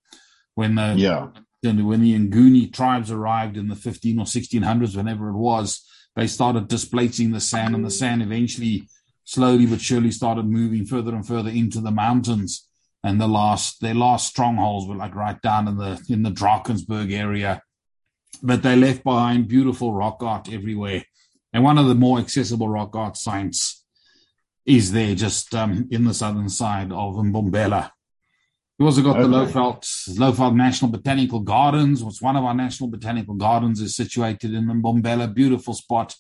when 0.55 0.75
the 0.75 0.95
yeah 0.97 1.27
when 1.61 2.01
the 2.01 2.17
Nguni 2.17 2.73
tribes 2.73 3.11
arrived 3.11 3.57
in 3.57 3.67
the 3.67 3.75
15 3.75 4.19
or 4.19 4.25
1600s, 4.25 4.95
whenever 4.95 5.29
it 5.29 5.37
was, 5.37 5.85
they 6.19 6.27
started 6.27 6.67
displacing 6.67 7.31
the 7.31 7.39
San, 7.39 7.73
and 7.73 7.85
the 7.85 7.89
San 7.89 8.21
eventually, 8.21 8.89
slowly 9.23 9.65
but 9.65 9.79
surely, 9.79 10.11
started 10.11 10.45
moving 10.45 10.85
further 10.85 11.15
and 11.15 11.25
further 11.25 11.49
into 11.49 11.79
the 11.79 11.91
mountains. 11.91 12.67
And 13.05 13.21
the 13.21 13.27
last, 13.27 13.79
their 13.79 13.93
last 13.93 14.27
strongholds 14.27 14.85
were 14.85 14.97
like 14.97 15.15
right 15.15 15.41
down 15.41 15.69
in 15.69 15.77
the 15.77 15.97
in 16.09 16.23
the 16.23 16.31
Drakensberg 16.31 17.13
area, 17.13 17.61
but 18.43 18.63
they 18.63 18.75
left 18.75 19.05
behind 19.05 19.47
beautiful 19.47 19.93
rock 19.93 20.21
art 20.21 20.51
everywhere. 20.51 21.05
And 21.53 21.63
one 21.63 21.77
of 21.77 21.87
the 21.87 21.95
more 21.95 22.19
accessible 22.19 22.67
rock 22.67 22.93
art 22.97 23.15
sites 23.15 23.85
is 24.65 24.91
there, 24.91 25.15
just 25.15 25.55
um, 25.55 25.87
in 25.89 26.03
the 26.03 26.13
southern 26.13 26.49
side 26.49 26.91
of 26.91 27.15
Mbombela. 27.15 27.91
We 28.79 28.85
also 28.85 29.01
got 29.01 29.17
okay. 29.17 29.23
the 29.23 29.27
Lowveld, 29.27 29.81
Lowveld 30.17 30.55
National 30.55 30.89
Botanical 30.89 31.41
Gardens, 31.41 32.01
which 32.01 32.21
one 32.21 32.37
of 32.37 32.45
our 32.45 32.53
national 32.53 32.89
botanical 32.89 33.35
gardens 33.35 33.81
is 33.81 33.93
situated 33.93 34.53
in 34.53 34.67
Mbombela. 34.67 35.33
Beautiful 35.33 35.73
spot, 35.73 36.15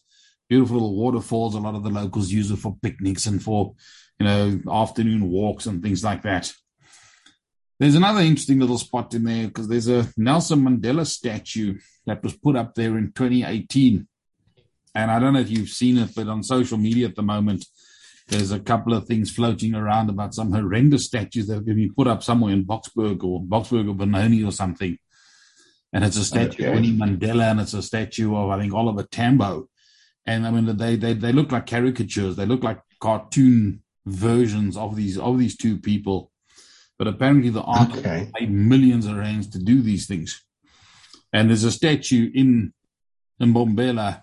beautiful 0.49 0.75
little 0.75 0.95
waterfalls. 0.97 1.55
A 1.55 1.59
lot 1.59 1.75
of 1.75 1.83
the 1.83 1.89
locals 1.89 2.33
use 2.33 2.51
it 2.51 2.57
for 2.57 2.75
picnics 2.81 3.27
and 3.27 3.41
for, 3.41 3.75
you 4.19 4.25
know, 4.25 4.59
afternoon 4.69 5.29
walks 5.29 5.67
and 5.67 5.81
things 5.81 6.03
like 6.03 6.23
that. 6.23 6.51
There's 7.79 7.95
another 7.95 8.19
interesting 8.19 8.59
little 8.59 8.77
spot 8.77 9.13
in 9.13 9.23
there 9.23 9.47
because 9.47 9.69
there's 9.69 9.87
a 9.87 10.09
Nelson 10.17 10.59
Mandela 10.59 11.07
statue 11.07 11.79
that 12.07 12.21
was 12.21 12.35
put 12.35 12.57
up 12.57 12.75
there 12.75 12.97
in 12.97 13.13
2018. 13.13 14.05
And 14.95 15.09
I 15.09 15.17
don't 15.17 15.31
know 15.31 15.39
if 15.39 15.49
you've 15.49 15.69
seen 15.69 15.97
it, 15.97 16.13
but 16.13 16.27
on 16.27 16.43
social 16.43 16.77
media 16.77 17.07
at 17.07 17.15
the 17.15 17.21
moment, 17.21 17.63
there's 18.29 18.51
a 18.51 18.59
couple 18.59 18.93
of 18.93 19.05
things 19.05 19.31
floating 19.31 19.73
around 19.75 20.09
about 20.09 20.33
some 20.33 20.51
horrendous 20.51 21.05
statues 21.05 21.47
that 21.47 21.55
have 21.55 21.65
been 21.65 21.93
put 21.93 22.07
up 22.07 22.23
somewhere 22.23 22.53
in 22.53 22.65
Boksburg 22.65 23.23
or 23.23 23.41
Boksburg 23.41 23.89
or 23.89 23.95
Benoni 23.95 24.43
or 24.43 24.51
something. 24.51 24.97
And 25.91 26.03
it's 26.03 26.17
a 26.17 26.23
statue 26.23 26.63
okay. 26.63 26.65
of 26.67 26.75
Winnie 26.75 26.95
Mandela 26.95 27.49
and 27.49 27.59
it's 27.59 27.73
a 27.73 27.81
statue 27.81 28.35
of, 28.35 28.49
I 28.49 28.59
think, 28.59 28.73
Oliver 28.73 29.03
Tambo. 29.03 29.67
And 30.25 30.45
I 30.45 30.51
mean, 30.51 30.77
they, 30.77 30.95
they, 30.95 31.13
they 31.13 31.31
look 31.31 31.51
like 31.51 31.65
caricatures. 31.65 32.35
They 32.35 32.45
look 32.45 32.63
like 32.63 32.79
cartoon 33.01 33.81
versions 34.05 34.77
of 34.77 34.95
these, 34.95 35.17
of 35.17 35.39
these 35.39 35.57
two 35.57 35.79
people. 35.79 36.31
But 36.99 37.07
apparently 37.07 37.49
the 37.49 37.63
art 37.63 37.97
okay. 37.97 38.29
paid 38.35 38.51
millions 38.51 39.07
of 39.07 39.15
rands 39.15 39.47
to 39.49 39.59
do 39.59 39.81
these 39.81 40.05
things. 40.05 40.43
And 41.33 41.49
there's 41.49 41.63
a 41.63 41.71
statue 41.71 42.29
in, 42.35 42.73
in 43.39 43.53
Mbombela 43.53 44.21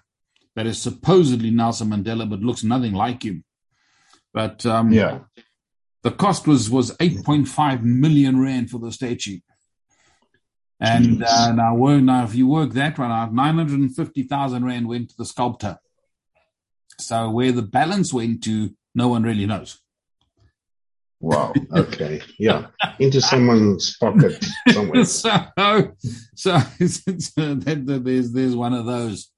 that 0.54 0.66
is 0.66 0.80
supposedly 0.80 1.50
Nelson 1.50 1.88
Mandela, 1.88 2.28
but 2.28 2.40
looks 2.40 2.62
nothing 2.62 2.92
like 2.92 3.24
him. 3.24 3.44
But 4.36 4.66
um, 4.66 4.92
yeah, 4.92 5.20
the 6.02 6.10
cost 6.10 6.46
was 6.46 6.68
was 6.68 6.94
8.5 6.98 7.82
million 7.82 8.38
rand 8.38 8.68
for 8.68 8.78
the 8.78 8.92
statue. 8.92 9.38
And 10.78 11.24
uh, 11.24 11.52
now, 11.52 11.74
now, 11.74 12.24
if 12.24 12.34
you 12.34 12.46
work 12.46 12.72
that 12.72 12.98
one 12.98 13.10
out, 13.10 13.32
950,000 13.32 14.62
rand 14.62 14.88
went 14.88 15.08
to 15.08 15.16
the 15.16 15.24
sculptor. 15.24 15.78
So 17.00 17.30
where 17.30 17.50
the 17.50 17.62
balance 17.62 18.12
went 18.12 18.44
to, 18.44 18.76
no 18.94 19.08
one 19.08 19.22
really 19.22 19.46
knows. 19.46 19.80
Wow. 21.18 21.54
Okay. 21.74 22.20
Yeah. 22.38 22.66
Into 22.98 23.22
someone's 23.22 23.96
pocket 23.96 24.44
somewhere. 24.68 25.04
so, 25.06 25.30
so 26.34 26.60
it's, 26.78 27.02
it's, 27.06 27.32
uh, 27.38 27.54
there's 27.58 28.32
there's 28.32 28.54
one 28.54 28.74
of 28.74 28.84
those. 28.84 29.30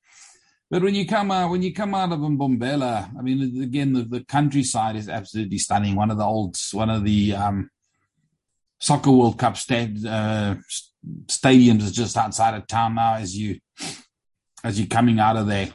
But 0.70 0.82
when 0.82 0.94
you 0.94 1.06
come 1.06 1.30
out, 1.30 1.50
when 1.50 1.62
you 1.62 1.72
come 1.72 1.94
out 1.94 2.12
of 2.12 2.18
Mbombela, 2.18 3.10
I 3.18 3.22
mean, 3.22 3.62
again, 3.62 3.94
the, 3.94 4.02
the 4.02 4.24
countryside 4.24 4.96
is 4.96 5.08
absolutely 5.08 5.58
stunning. 5.58 5.94
One 5.94 6.10
of 6.10 6.18
the 6.18 6.24
old, 6.24 6.58
one 6.72 6.90
of 6.90 7.04
the 7.04 7.34
um, 7.34 7.70
soccer 8.78 9.10
World 9.10 9.38
Cup 9.38 9.54
uh, 9.54 10.56
stadiums 11.26 11.82
is 11.82 11.92
just 11.92 12.18
outside 12.18 12.54
of 12.54 12.66
town 12.66 12.96
now. 12.96 13.14
As 13.14 13.34
you, 13.36 13.60
as 14.62 14.78
you're 14.78 14.88
coming 14.88 15.18
out 15.18 15.36
of 15.36 15.46
there, 15.46 15.70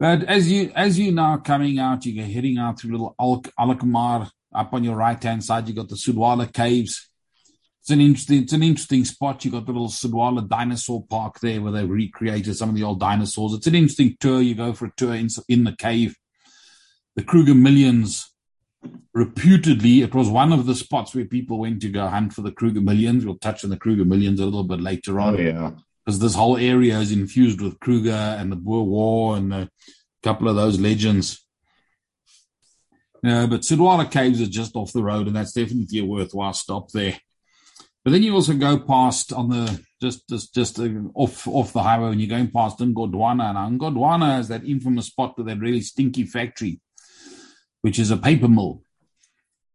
but 0.00 0.24
as 0.24 0.50
you 0.50 0.72
as 0.74 0.98
you 0.98 1.12
now 1.12 1.36
coming 1.36 1.78
out, 1.78 2.06
you're 2.06 2.24
heading 2.24 2.56
out 2.56 2.80
through 2.80 2.92
little 2.92 3.14
Al-. 3.20 4.30
Up 4.54 4.74
on 4.74 4.84
your 4.84 4.96
right 4.96 5.22
hand 5.22 5.42
side, 5.42 5.66
you 5.66 5.74
got 5.74 5.88
the 5.88 5.94
Sudwala 5.94 6.52
Caves 6.52 7.08
it's 7.82 7.90
an 7.90 8.00
interesting 8.00 8.44
it's 8.44 8.52
an 8.52 8.62
interesting 8.62 9.04
spot. 9.04 9.44
You 9.44 9.50
got 9.50 9.66
the 9.66 9.72
little 9.72 9.88
Sudwala 9.88 10.48
Dinosaur 10.48 11.04
Park 11.04 11.40
there 11.40 11.60
where 11.60 11.72
they 11.72 11.84
recreated 11.84 12.56
some 12.56 12.68
of 12.68 12.76
the 12.76 12.84
old 12.84 13.00
dinosaurs. 13.00 13.54
It's 13.54 13.66
an 13.66 13.74
interesting 13.74 14.16
tour. 14.20 14.40
You 14.40 14.54
go 14.54 14.72
for 14.72 14.86
a 14.86 14.92
tour 14.96 15.16
in, 15.16 15.28
in 15.48 15.64
the 15.64 15.74
cave. 15.74 16.14
The 17.16 17.24
Kruger 17.24 17.56
Millions, 17.56 18.32
reputedly, 19.12 20.02
it 20.02 20.14
was 20.14 20.28
one 20.28 20.52
of 20.52 20.66
the 20.66 20.76
spots 20.76 21.12
where 21.12 21.24
people 21.24 21.58
went 21.58 21.82
to 21.82 21.88
go 21.88 22.06
hunt 22.06 22.34
for 22.34 22.42
the 22.42 22.52
Kruger 22.52 22.80
Millions. 22.80 23.26
We'll 23.26 23.38
touch 23.38 23.64
on 23.64 23.70
the 23.70 23.76
Kruger 23.76 24.04
Millions 24.04 24.38
a 24.38 24.44
little 24.44 24.62
bit 24.62 24.80
later 24.80 25.18
on. 25.18 25.34
Oh, 25.34 25.40
yeah. 25.40 25.70
Because 26.04 26.20
this 26.20 26.36
whole 26.36 26.58
area 26.58 27.00
is 27.00 27.10
infused 27.10 27.60
with 27.60 27.80
Kruger 27.80 28.12
and 28.12 28.52
the 28.52 28.56
Boer 28.56 28.84
War 28.84 29.36
and 29.36 29.52
a 29.52 29.68
couple 30.22 30.48
of 30.48 30.54
those 30.54 30.78
legends. 30.78 31.44
Yeah, 33.24 33.46
but 33.46 33.62
Sudwala 33.62 34.08
Caves 34.08 34.40
are 34.40 34.46
just 34.46 34.76
off 34.76 34.92
the 34.92 35.02
road, 35.02 35.26
and 35.26 35.34
that's 35.34 35.52
definitely 35.52 35.98
a 35.98 36.04
worthwhile 36.04 36.52
stop 36.52 36.90
there. 36.92 37.18
But 38.04 38.10
then 38.10 38.22
you 38.22 38.34
also 38.34 38.54
go 38.54 38.78
past 38.78 39.32
on 39.32 39.48
the 39.48 39.80
just 40.00 40.28
just 40.28 40.54
just 40.54 40.80
uh, 40.80 40.88
off 41.14 41.46
off 41.46 41.72
the 41.72 41.82
highway 41.82 42.08
when 42.08 42.18
you're 42.18 42.28
going 42.28 42.50
past 42.50 42.78
Ngodwana. 42.78 43.54
Now 43.54 43.70
Ngodwana 43.70 44.40
is 44.40 44.48
that 44.48 44.64
infamous 44.64 45.06
spot 45.06 45.38
with 45.38 45.46
that 45.46 45.60
really 45.60 45.80
stinky 45.80 46.24
factory, 46.24 46.80
which 47.82 48.00
is 48.00 48.10
a 48.10 48.16
paper 48.16 48.48
mill, 48.48 48.82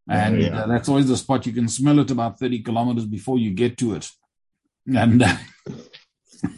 and 0.08 0.42
yeah. 0.42 0.60
uh, 0.60 0.66
that's 0.66 0.88
always 0.90 1.08
the 1.08 1.16
spot 1.16 1.46
you 1.46 1.52
can 1.52 1.68
smell 1.68 2.00
it 2.00 2.10
about 2.10 2.38
thirty 2.38 2.62
kilometers 2.62 3.06
before 3.06 3.38
you 3.38 3.52
get 3.52 3.78
to 3.78 3.94
it, 3.94 4.10
and. 4.86 5.22
Uh, 5.22 5.36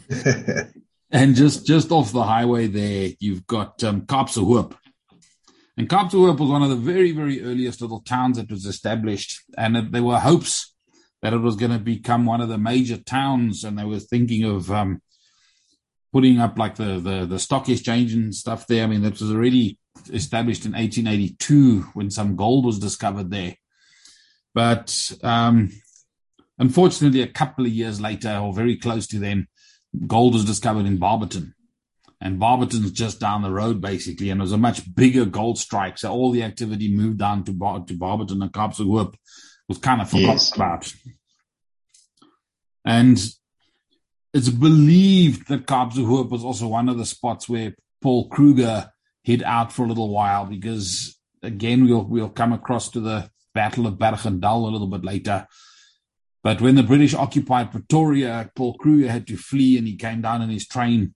and 1.11 1.35
just 1.35 1.65
just 1.65 1.91
off 1.91 2.11
the 2.11 2.23
highway 2.23 2.67
there, 2.67 3.09
you've 3.19 3.47
got 3.47 3.83
um. 3.83 4.05
And 5.77 5.89
Kaapsehoop 5.89 6.37
was 6.37 6.49
one 6.49 6.61
of 6.61 6.69
the 6.69 6.75
very, 6.75 7.11
very 7.11 7.41
earliest 7.41 7.81
little 7.81 8.01
towns 8.01 8.37
that 8.37 8.51
was 8.51 8.65
established. 8.65 9.41
And 9.57 9.77
it, 9.77 9.91
there 9.91 10.03
were 10.03 10.19
hopes 10.19 10.70
that 11.21 11.33
it 11.33 11.37
was 11.37 11.55
going 11.55 11.71
to 11.71 11.79
become 11.79 12.25
one 12.25 12.41
of 12.41 12.49
the 12.49 12.57
major 12.57 12.97
towns, 12.97 13.63
and 13.63 13.77
they 13.77 13.85
were 13.85 13.99
thinking 13.99 14.43
of 14.43 14.71
um, 14.71 15.01
putting 16.11 16.39
up 16.39 16.57
like 16.57 16.75
the, 16.75 16.99
the 16.99 17.25
the 17.25 17.39
stock 17.39 17.69
exchange 17.69 18.13
and 18.13 18.33
stuff 18.33 18.67
there. 18.67 18.83
I 18.83 18.87
mean, 18.87 19.01
that 19.03 19.19
was 19.19 19.31
already 19.31 19.77
established 20.11 20.65
in 20.65 20.71
1882 20.71 21.81
when 21.93 22.09
some 22.09 22.35
gold 22.35 22.65
was 22.65 22.79
discovered 22.79 23.29
there. 23.29 23.55
But 24.53 25.11
um, 25.23 25.71
unfortunately, 26.57 27.21
a 27.21 27.27
couple 27.27 27.65
of 27.65 27.71
years 27.71 28.01
later, 28.01 28.35
or 28.37 28.53
very 28.53 28.77
close 28.77 29.07
to 29.07 29.19
then, 29.19 29.47
gold 30.07 30.33
was 30.33 30.45
discovered 30.45 30.85
in 30.85 30.97
Barberton. 30.97 31.53
And 32.23 32.39
Barberton's 32.39 32.91
just 32.91 33.19
down 33.19 33.41
the 33.41 33.51
road, 33.51 33.81
basically, 33.81 34.29
and 34.29 34.39
it 34.39 34.43
was 34.43 34.51
a 34.51 34.57
much 34.57 34.93
bigger 34.93 35.25
gold 35.25 35.57
strike. 35.57 35.97
So 35.97 36.11
all 36.11 36.31
the 36.31 36.43
activity 36.43 36.95
moved 36.95 37.17
down 37.17 37.43
to, 37.45 37.51
Bar- 37.51 37.85
to 37.85 37.97
Barberton 37.97 38.43
and 38.43 38.53
Kaapsehoop 38.53 39.15
was 39.71 39.77
kind 39.77 40.01
of 40.01 40.09
forgotten 40.09 40.33
yes. 40.33 40.53
about. 40.53 40.93
And 42.83 43.17
it's 44.33 44.49
believed 44.49 45.47
that 45.47 45.65
Kaapsehoop 45.65 46.29
was 46.29 46.43
also 46.43 46.67
one 46.67 46.89
of 46.89 46.97
the 46.97 47.05
spots 47.05 47.47
where 47.47 47.73
Paul 48.01 48.27
Kruger 48.27 48.91
hid 49.23 49.43
out 49.43 49.71
for 49.71 49.85
a 49.85 49.87
little 49.87 50.09
while 50.09 50.45
because 50.45 51.17
again 51.41 51.85
we'll 51.85 52.03
we'll 52.03 52.29
come 52.29 52.51
across 52.51 52.89
to 52.89 52.99
the 52.99 53.29
Battle 53.53 53.87
of 53.87 53.93
Bergendal 53.95 54.67
a 54.67 54.71
little 54.71 54.87
bit 54.87 55.05
later. 55.05 55.47
But 56.43 56.59
when 56.59 56.75
the 56.75 56.83
British 56.83 57.13
occupied 57.13 57.71
Pretoria, 57.71 58.51
Paul 58.53 58.73
Kruger 58.73 59.09
had 59.09 59.27
to 59.27 59.37
flee 59.37 59.77
and 59.77 59.87
he 59.87 59.95
came 59.95 60.21
down 60.21 60.41
in 60.41 60.49
his 60.49 60.67
train 60.67 61.13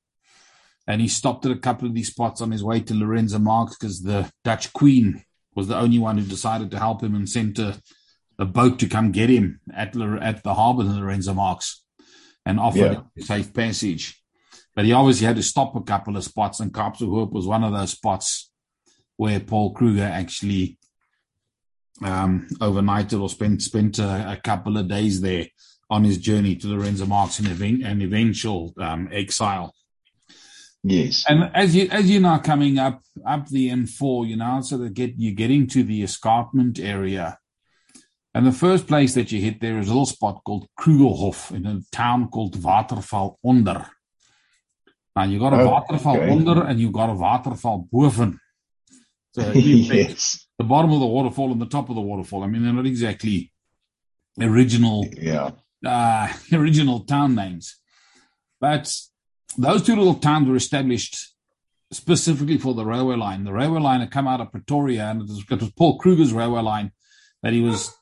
and 0.87 1.01
he 1.01 1.09
stopped 1.09 1.45
at 1.45 1.51
a 1.51 1.57
couple 1.57 1.89
of 1.89 1.93
these 1.93 2.11
spots 2.11 2.39
on 2.39 2.51
his 2.51 2.63
way 2.63 2.79
to 2.79 2.93
Lourenço 2.93 3.41
Marques 3.41 3.75
because 3.77 4.03
the 4.03 4.31
Dutch 4.45 4.71
Queen 4.71 5.25
was 5.55 5.67
the 5.67 5.77
only 5.77 5.99
one 5.99 6.17
who 6.17 6.25
decided 6.25 6.69
to 6.71 6.79
help 6.79 7.01
him 7.01 7.15
and 7.15 7.27
sent 7.27 7.59
a 7.59 7.81
a 8.37 8.45
boat 8.45 8.79
to 8.79 8.87
come 8.87 9.11
get 9.11 9.29
him 9.29 9.59
at 9.73 9.95
at 9.95 10.43
the 10.43 10.53
harbour 10.53 10.81
in 10.81 10.89
Lourenço 10.89 11.35
Marques 11.35 11.83
and 12.45 12.59
offered 12.59 13.01
yeah. 13.15 13.25
safe 13.25 13.53
passage. 13.53 14.21
But 14.75 14.85
he 14.85 14.93
obviously 14.93 15.25
had 15.25 15.37
to 15.37 15.43
stop 15.43 15.75
a 15.75 15.81
couple 15.81 16.17
of 16.17 16.23
spots, 16.23 16.59
and 16.59 16.73
Kaapsehoop 16.73 17.31
was 17.31 17.47
one 17.47 17.63
of 17.63 17.73
those 17.73 17.91
spots 17.91 18.51
where 19.15 19.39
Paul 19.39 19.73
Kruger 19.73 20.03
actually 20.03 20.77
um, 22.03 22.47
overnighted 22.59 23.21
or 23.21 23.29
spent 23.29 23.61
spent 23.61 23.99
a, 23.99 24.33
a, 24.33 24.41
couple 24.43 24.77
of 24.77 24.89
days 24.89 25.21
there 25.21 25.45
on 25.89 26.03
his 26.03 26.17
journey 26.17 26.57
to 26.57 26.67
Lourenço 26.67 27.07
Marques 27.07 27.39
and 27.39 27.47
event, 27.47 27.83
an 27.83 28.01
eventual 28.01 28.73
um, 28.77 29.07
exile. 29.13 29.73
Yes, 30.83 31.23
and 31.27 31.49
as 31.55 31.73
you 31.73 31.87
as 31.89 32.11
you're 32.11 32.21
now 32.21 32.39
coming 32.39 32.77
up 32.77 33.01
up 33.25 33.47
the 33.47 33.69
N4, 33.69 34.27
you 34.27 34.35
know, 34.35 34.59
so 34.61 34.77
that 34.77 34.93
get 34.93 35.13
you're 35.17 35.33
getting 35.33 35.67
to 35.67 35.83
the 35.83 36.03
escarpment 36.03 36.79
area 36.79 37.39
and 38.35 38.45
the 38.45 38.51
first 38.51 38.85
place 38.85 39.13
that 39.13 39.31
you 39.31 39.39
hit 39.39 39.61
there 39.61 39.79
is 39.79 39.87
a 39.87 39.91
little 39.91 40.05
spot 40.05 40.41
called 40.43 40.67
Krugerhof 40.77 41.55
in 41.55 41.65
a 41.65 41.79
town 41.89 42.27
called 42.27 42.61
Waterval 42.61 43.37
Onder. 43.45 43.85
Now 45.15 45.23
you 45.23 45.39
got 45.39 45.53
a 45.53 45.61
oh, 45.61 45.69
Waterval 45.69 46.17
okay. 46.17 46.29
Onder 46.29 46.63
and 46.63 46.77
you 46.77 46.91
got 46.91 47.09
a 47.09 47.13
Waterval 47.13 47.87
Boven. 47.89 48.41
So 49.31 49.51
yes. 49.53 50.47
the 50.57 50.65
bottom 50.65 50.91
of 50.91 50.99
the 50.99 51.05
waterfall 51.05 51.53
and 51.53 51.61
the 51.61 51.65
top 51.65 51.87
of 51.87 51.95
the 51.95 52.01
waterfall. 52.01 52.43
I 52.43 52.47
mean, 52.47 52.63
they're 52.63 52.73
not 52.73 52.85
exactly 52.85 53.53
original, 54.41 55.07
yeah, 55.13 55.51
uh, 55.85 56.27
original 56.53 57.05
town 57.05 57.35
names, 57.35 57.77
but 58.59 58.93
those 59.57 59.81
two 59.81 59.95
little 59.95 60.15
towns 60.15 60.49
were 60.49 60.57
established 60.57 61.33
specifically 61.93 62.57
for 62.57 62.73
the 62.73 62.85
railway 62.85 63.15
line. 63.15 63.45
The 63.45 63.53
railway 63.53 63.79
line 63.79 64.01
had 64.01 64.11
come 64.11 64.27
out 64.27 64.41
of 64.41 64.51
Pretoria, 64.51 65.05
and 65.05 65.21
it 65.21 65.27
was, 65.29 65.45
it 65.49 65.61
was 65.61 65.71
Paul 65.71 65.97
Kruger's 65.99 66.33
railway 66.33 66.61
line 66.61 66.91
that 67.41 67.53
he 67.53 67.61
was 67.61 67.95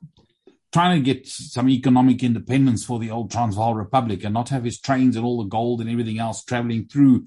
trying 0.73 0.97
to 0.97 1.13
get 1.13 1.27
some 1.27 1.69
economic 1.69 2.23
independence 2.23 2.83
for 2.83 2.99
the 2.99 3.11
old 3.11 3.31
Transvaal 3.31 3.75
Republic 3.75 4.23
and 4.23 4.33
not 4.33 4.49
have 4.49 4.63
his 4.63 4.81
trains 4.81 5.15
and 5.15 5.23
all 5.23 5.37
the 5.37 5.49
gold 5.49 5.79
and 5.79 5.89
everything 5.89 6.19
else 6.19 6.43
traveling 6.43 6.87
through 6.87 7.25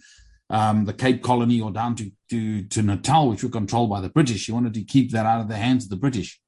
um, 0.50 0.85
the 0.85 0.93
Cape 0.93 1.23
Colony 1.23 1.61
or 1.61 1.71
down 1.71 1.95
to, 1.97 2.11
to, 2.31 2.65
to 2.65 2.83
Natal, 2.83 3.29
which 3.29 3.45
were 3.45 3.50
controlled 3.50 3.88
by 3.88 4.00
the 4.00 4.09
British. 4.09 4.47
He 4.47 4.53
wanted 4.53 4.75
to 4.75 4.83
keep 4.83 5.12
that 5.12 5.26
out 5.26 5.41
of 5.41 5.49
the 5.49 5.57
hands 5.57 5.85
of 5.85 5.91
the 5.91 5.97
British. 5.97 6.41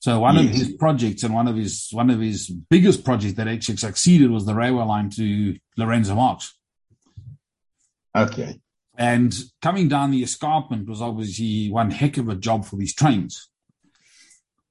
So 0.00 0.20
one 0.20 0.38
of 0.38 0.48
his 0.48 0.72
projects 0.78 1.24
and 1.24 1.34
one 1.34 1.46
of 1.46 1.56
his 1.56 1.88
one 1.92 2.08
of 2.08 2.20
his 2.20 2.48
biggest 2.48 3.04
projects 3.04 3.34
that 3.34 3.48
actually 3.48 3.76
succeeded 3.76 4.30
was 4.30 4.46
the 4.46 4.54
railway 4.54 4.84
line 4.84 5.10
to 5.10 5.58
Lourenço 5.78 6.16
Marques. 6.16 6.54
Okay. 8.16 8.58
And 8.96 9.34
coming 9.60 9.88
down 9.88 10.10
the 10.10 10.22
escarpment 10.22 10.88
was 10.88 11.02
obviously 11.02 11.70
one 11.70 11.90
heck 11.90 12.16
of 12.16 12.30
a 12.30 12.34
job 12.34 12.64
for 12.64 12.76
these 12.76 12.94
trains. 12.94 13.50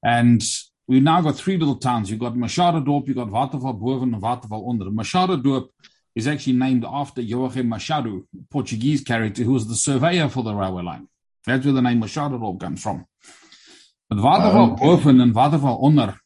And 0.04 0.42
we've 0.90 1.02
now 1.04 1.20
got 1.20 1.36
three 1.36 1.56
little 1.56 1.76
towns. 1.76 2.10
You've 2.10 2.18
got 2.18 2.34
Machadodorp, 2.34 3.06
you've 3.06 3.16
got 3.16 3.28
Waterval 3.28 3.78
Boven 3.78 4.12
and 4.12 4.20
Waterval 4.20 4.68
Onder. 4.68 4.86
Machadodorp 4.86 5.68
is 6.16 6.26
actually 6.26 6.54
named 6.54 6.84
after 6.84 7.22
Joachim 7.22 7.68
Machado, 7.68 8.24
Portuguese 8.50 9.00
character 9.02 9.44
who 9.44 9.52
was 9.52 9.68
the 9.68 9.76
surveyor 9.76 10.28
for 10.28 10.42
the 10.42 10.52
railway 10.52 10.82
line. 10.82 11.08
That's 11.46 11.64
where 11.64 11.74
the 11.74 11.80
name 11.80 12.02
Machadodorp 12.02 12.60
comes 12.60 12.82
from. 12.82 13.06
But 14.08 14.18
Waterval. 14.18 14.80
Boven 14.80 15.20
and 15.20 15.32
Waterval 15.32 15.80
Onder 15.84 16.16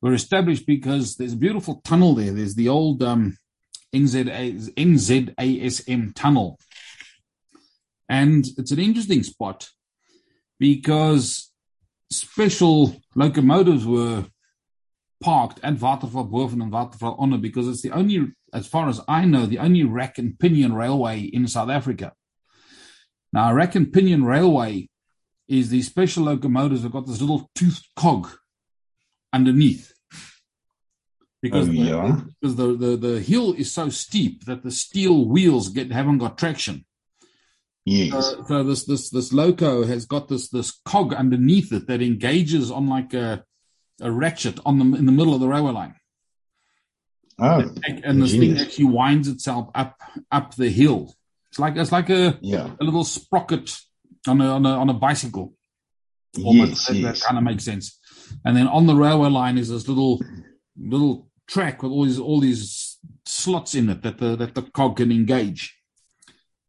were 0.00 0.14
established 0.14 0.64
because 0.64 1.16
there's 1.16 1.32
a 1.32 1.36
beautiful 1.36 1.80
tunnel 1.84 2.14
there. 2.14 2.32
There's 2.32 2.54
the 2.54 2.68
old 2.68 3.02
um, 3.02 3.36
NZA, 3.92 4.74
NZASM 4.74 6.14
tunnel. 6.14 6.60
And 8.08 8.46
it's 8.56 8.70
an 8.70 8.78
interesting 8.78 9.24
spot 9.24 9.68
because 10.60 11.51
special 12.12 13.00
locomotives 13.14 13.86
were 13.86 14.26
parked 15.22 15.60
at 15.62 15.74
Waterval 15.74 16.30
Boven 16.30 16.60
and 16.60 16.72
Waterval 16.72 17.18
Onder 17.18 17.38
because 17.38 17.68
it's 17.68 17.82
the 17.82 17.92
only, 17.92 18.32
as 18.52 18.66
far 18.66 18.88
as 18.88 19.00
I 19.08 19.24
know, 19.24 19.46
the 19.46 19.58
only 19.58 19.84
rack 19.84 20.18
and 20.18 20.38
pinion 20.38 20.74
railway 20.74 21.20
in 21.20 21.46
South 21.48 21.70
Africa. 21.70 22.12
Now, 23.32 23.50
a 23.50 23.54
rack 23.54 23.74
and 23.74 23.92
pinion 23.92 24.24
railway 24.24 24.88
is 25.48 25.70
these 25.70 25.86
special 25.86 26.24
locomotives 26.24 26.82
that 26.82 26.92
got 26.92 27.06
this 27.06 27.20
little 27.20 27.50
toothed 27.54 27.86
cog 27.96 28.28
underneath. 29.32 29.92
Because, 31.40 31.68
Oh, 31.68 31.72
the, 31.72 32.32
because 32.40 32.56
the, 32.56 32.76
the, 32.76 32.96
the 32.96 33.20
hill 33.20 33.52
is 33.54 33.72
so 33.72 33.88
steep 33.88 34.44
that 34.44 34.62
the 34.62 34.70
steel 34.70 35.26
wheels 35.26 35.70
get 35.70 35.90
haven't 35.90 36.18
got 36.18 36.38
traction. 36.38 36.84
Yes. 37.84 38.12
So, 38.12 38.44
so 38.46 38.64
this 38.64 38.84
this 38.84 39.10
this 39.10 39.32
loco 39.32 39.84
has 39.84 40.06
got 40.06 40.28
this 40.28 40.48
this 40.48 40.80
cog 40.84 41.12
underneath 41.12 41.72
it 41.72 41.88
that 41.88 42.00
engages 42.00 42.70
on 42.70 42.88
like 42.88 43.12
a 43.12 43.44
a 44.00 44.10
ratchet 44.10 44.58
on 44.64 44.78
the 44.78 44.84
in 44.98 45.06
the 45.06 45.12
middle 45.12 45.34
of 45.34 45.40
the 45.40 45.48
railway 45.48 45.72
line, 45.72 45.94
oh, 47.40 47.74
and 48.04 48.22
this 48.22 48.32
thing 48.32 48.56
actually 48.58 48.84
winds 48.84 49.28
itself 49.28 49.68
up 49.74 49.98
up 50.30 50.54
the 50.54 50.68
hill. 50.68 51.14
It's 51.50 51.58
like 51.58 51.76
it's 51.76 51.92
like 51.92 52.08
a, 52.08 52.38
yeah. 52.40 52.70
a 52.80 52.84
little 52.84 53.04
sprocket 53.04 53.76
on 54.26 54.40
a 54.40 54.46
on 54.46 54.64
a 54.64 54.70
on 54.70 54.88
a 54.88 54.94
bicycle. 54.94 55.54
Almost. 56.42 56.70
Yes, 56.70 56.86
that, 56.86 56.94
yes. 56.94 57.20
that 57.20 57.26
kind 57.26 57.38
of 57.38 57.44
makes 57.44 57.64
sense. 57.64 57.98
And 58.44 58.56
then 58.56 58.68
on 58.68 58.86
the 58.86 58.94
railway 58.94 59.28
line 59.28 59.58
is 59.58 59.68
this 59.68 59.88
little 59.88 60.20
little 60.78 61.28
track 61.46 61.82
with 61.82 61.92
all 61.92 62.04
these 62.04 62.18
all 62.18 62.40
these 62.40 62.98
slots 63.26 63.74
in 63.74 63.90
it 63.90 64.02
that 64.02 64.18
the 64.18 64.36
that 64.36 64.54
the 64.54 64.62
cog 64.62 64.96
can 64.96 65.12
engage. 65.12 65.76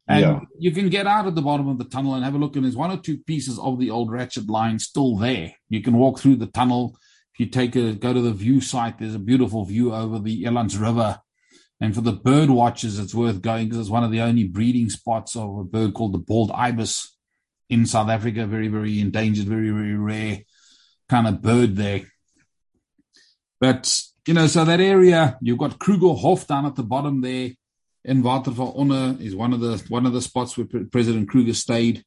And 0.08 0.22
Yeah. 0.22 0.40
you 0.60 0.72
can 0.72 0.90
get 0.90 1.08
out 1.08 1.28
at 1.28 1.36
the 1.36 1.42
bottom 1.42 1.68
of 1.68 1.78
the 1.78 1.86
tunnel 1.86 2.16
and 2.16 2.26
have 2.26 2.36
a 2.36 2.38
look, 2.38 2.56
and 2.56 2.66
there's 2.66 2.76
one 2.76 2.92
or 2.92 2.98
two 2.98 3.20
pieces 3.20 3.58
of 3.58 3.80
the 3.80 3.90
old 3.90 4.12
ratchet 4.12 4.50
line 4.50 4.80
still 4.80 5.16
there. 5.18 5.54
You 5.70 5.82
can 5.82 5.96
walk 5.96 6.20
through 6.20 6.38
the 6.38 6.48
tunnel. 6.48 6.98
If 7.34 7.40
you 7.40 7.46
take 7.48 7.76
a 7.76 7.94
go 7.94 8.14
to 8.14 8.22
the 8.22 8.34
view 8.34 8.60
site, 8.62 9.00
there's 9.00 9.16
a 9.16 9.20
beautiful 9.20 9.66
view 9.66 9.94
over 9.94 10.20
the 10.20 10.44
Elands 10.44 10.80
River. 10.80 11.20
And 11.80 11.96
for 11.96 12.02
the 12.02 12.14
bird 12.14 12.50
watchers, 12.50 13.00
it's 13.00 13.16
worth 13.16 13.42
going 13.42 13.66
because 13.66 13.80
it's 13.80 13.90
one 13.90 14.04
of 14.04 14.12
the 14.12 14.22
only 14.22 14.44
breeding 14.44 14.90
spots 14.90 15.36
of 15.36 15.58
a 15.58 15.64
bird 15.64 15.94
called 15.94 16.14
the 16.14 16.20
bald 16.20 16.52
ibis 16.54 17.18
in 17.70 17.86
South 17.86 18.10
Africa. 18.10 18.46
Very, 18.46 18.68
very 18.68 19.00
endangered, 19.00 19.48
very, 19.48 19.70
very 19.70 19.96
rare 19.96 20.42
kind 21.10 21.28
of 21.28 21.42
bird 21.42 21.76
there. 21.76 22.02
But, 23.60 24.02
you 24.28 24.34
know, 24.34 24.48
so 24.48 24.66
that 24.66 24.80
area, 24.82 25.38
you've 25.42 25.58
got 25.58 25.80
Krugerhof 25.80 26.48
down 26.48 26.66
at 26.66 26.76
the 26.76 26.84
bottom 26.84 27.22
there 27.22 27.52
in 28.06 28.22
Waterval 28.24 28.78
Onder 28.78 29.16
is 29.22 29.36
one 29.36 29.54
of 29.54 29.60
the 29.60 29.84
one 29.90 30.06
of 30.06 30.14
the 30.14 30.22
spots 30.22 30.58
where 30.58 30.68
Pre- 30.68 30.86
President 30.86 31.30
Kruger 31.30 31.54
stayed. 31.54 32.04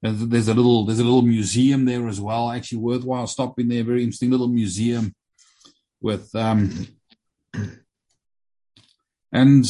There's, 0.00 0.26
there's 0.28 0.48
a 0.48 0.54
little 0.54 0.84
there's 0.84 1.00
a 1.00 1.04
little 1.04 1.22
museum 1.22 1.84
there 1.84 2.06
as 2.08 2.20
well. 2.20 2.50
Actually, 2.50 2.78
worthwhile 2.78 3.26
stopping 3.26 3.68
there. 3.68 3.82
Very 3.82 4.02
interesting 4.04 4.30
little 4.30 4.48
museum 4.48 5.14
with 6.00 6.32
um, 6.34 6.86
and 9.32 9.64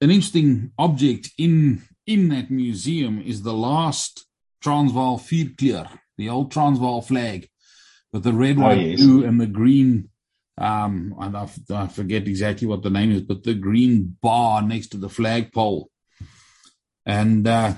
an 0.00 0.10
interesting 0.10 0.72
object 0.78 1.30
in 1.38 1.82
in 2.06 2.28
that 2.28 2.50
museum 2.50 3.20
is 3.20 3.42
the 3.42 3.52
last 3.52 4.26
Transvaal 4.60 5.18
Vierkleur, 5.18 5.88
the 6.16 6.28
old 6.28 6.50
Transvaal 6.52 7.02
flag 7.02 7.48
with 8.12 8.22
the 8.22 8.32
red, 8.32 8.58
Oh, 8.58 8.62
white, 8.62 8.80
yes. 8.80 9.00
blue, 9.00 9.24
and 9.24 9.40
the 9.40 9.46
green. 9.46 10.08
Um, 10.58 11.14
and 11.18 11.36
I, 11.36 11.86
forget 11.86 12.28
exactly 12.28 12.66
what 12.66 12.82
the 12.82 12.90
name 12.90 13.10
is, 13.12 13.22
but 13.22 13.42
the 13.42 13.54
green 13.54 14.16
bar 14.20 14.62
next 14.62 14.88
to 14.88 14.98
the 14.98 15.08
flagpole, 15.08 15.88
and 17.06 17.46
uh, 17.48 17.74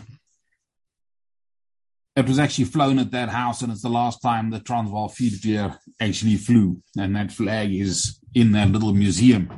it 2.16 2.26
was 2.26 2.38
actually 2.38 2.66
flown 2.66 2.98
at 2.98 3.10
that 3.12 3.28
house, 3.28 3.62
and 3.62 3.72
it's 3.72 3.82
the 3.82 3.88
last 3.88 4.20
time 4.22 4.50
the 4.50 4.60
Transvaal 4.60 5.08
Vierkleur 5.08 5.78
actually 6.00 6.36
flew, 6.36 6.82
and 6.98 7.16
that 7.16 7.32
flag 7.32 7.72
is 7.72 8.18
in 8.34 8.52
that 8.52 8.70
little 8.70 8.92
museum. 8.92 9.50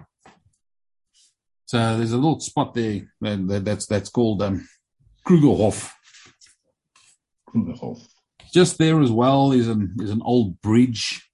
So 1.66 1.96
there's 1.96 2.12
a 2.12 2.16
little 2.16 2.40
spot 2.40 2.74
there 2.74 3.02
that, 3.20 3.48
that, 3.48 3.64
that's 3.64 3.86
that's 3.86 4.08
called 4.08 4.40
um, 4.42 4.66
Krugerhof. 5.26 5.90
Krugerhof. 7.48 8.06
Just 8.52 8.78
there 8.78 9.00
as 9.02 9.10
well 9.10 9.52
is 9.52 9.68
an 9.68 9.96
is 10.00 10.10
an 10.10 10.22
old 10.24 10.60
bridge, 10.60 11.25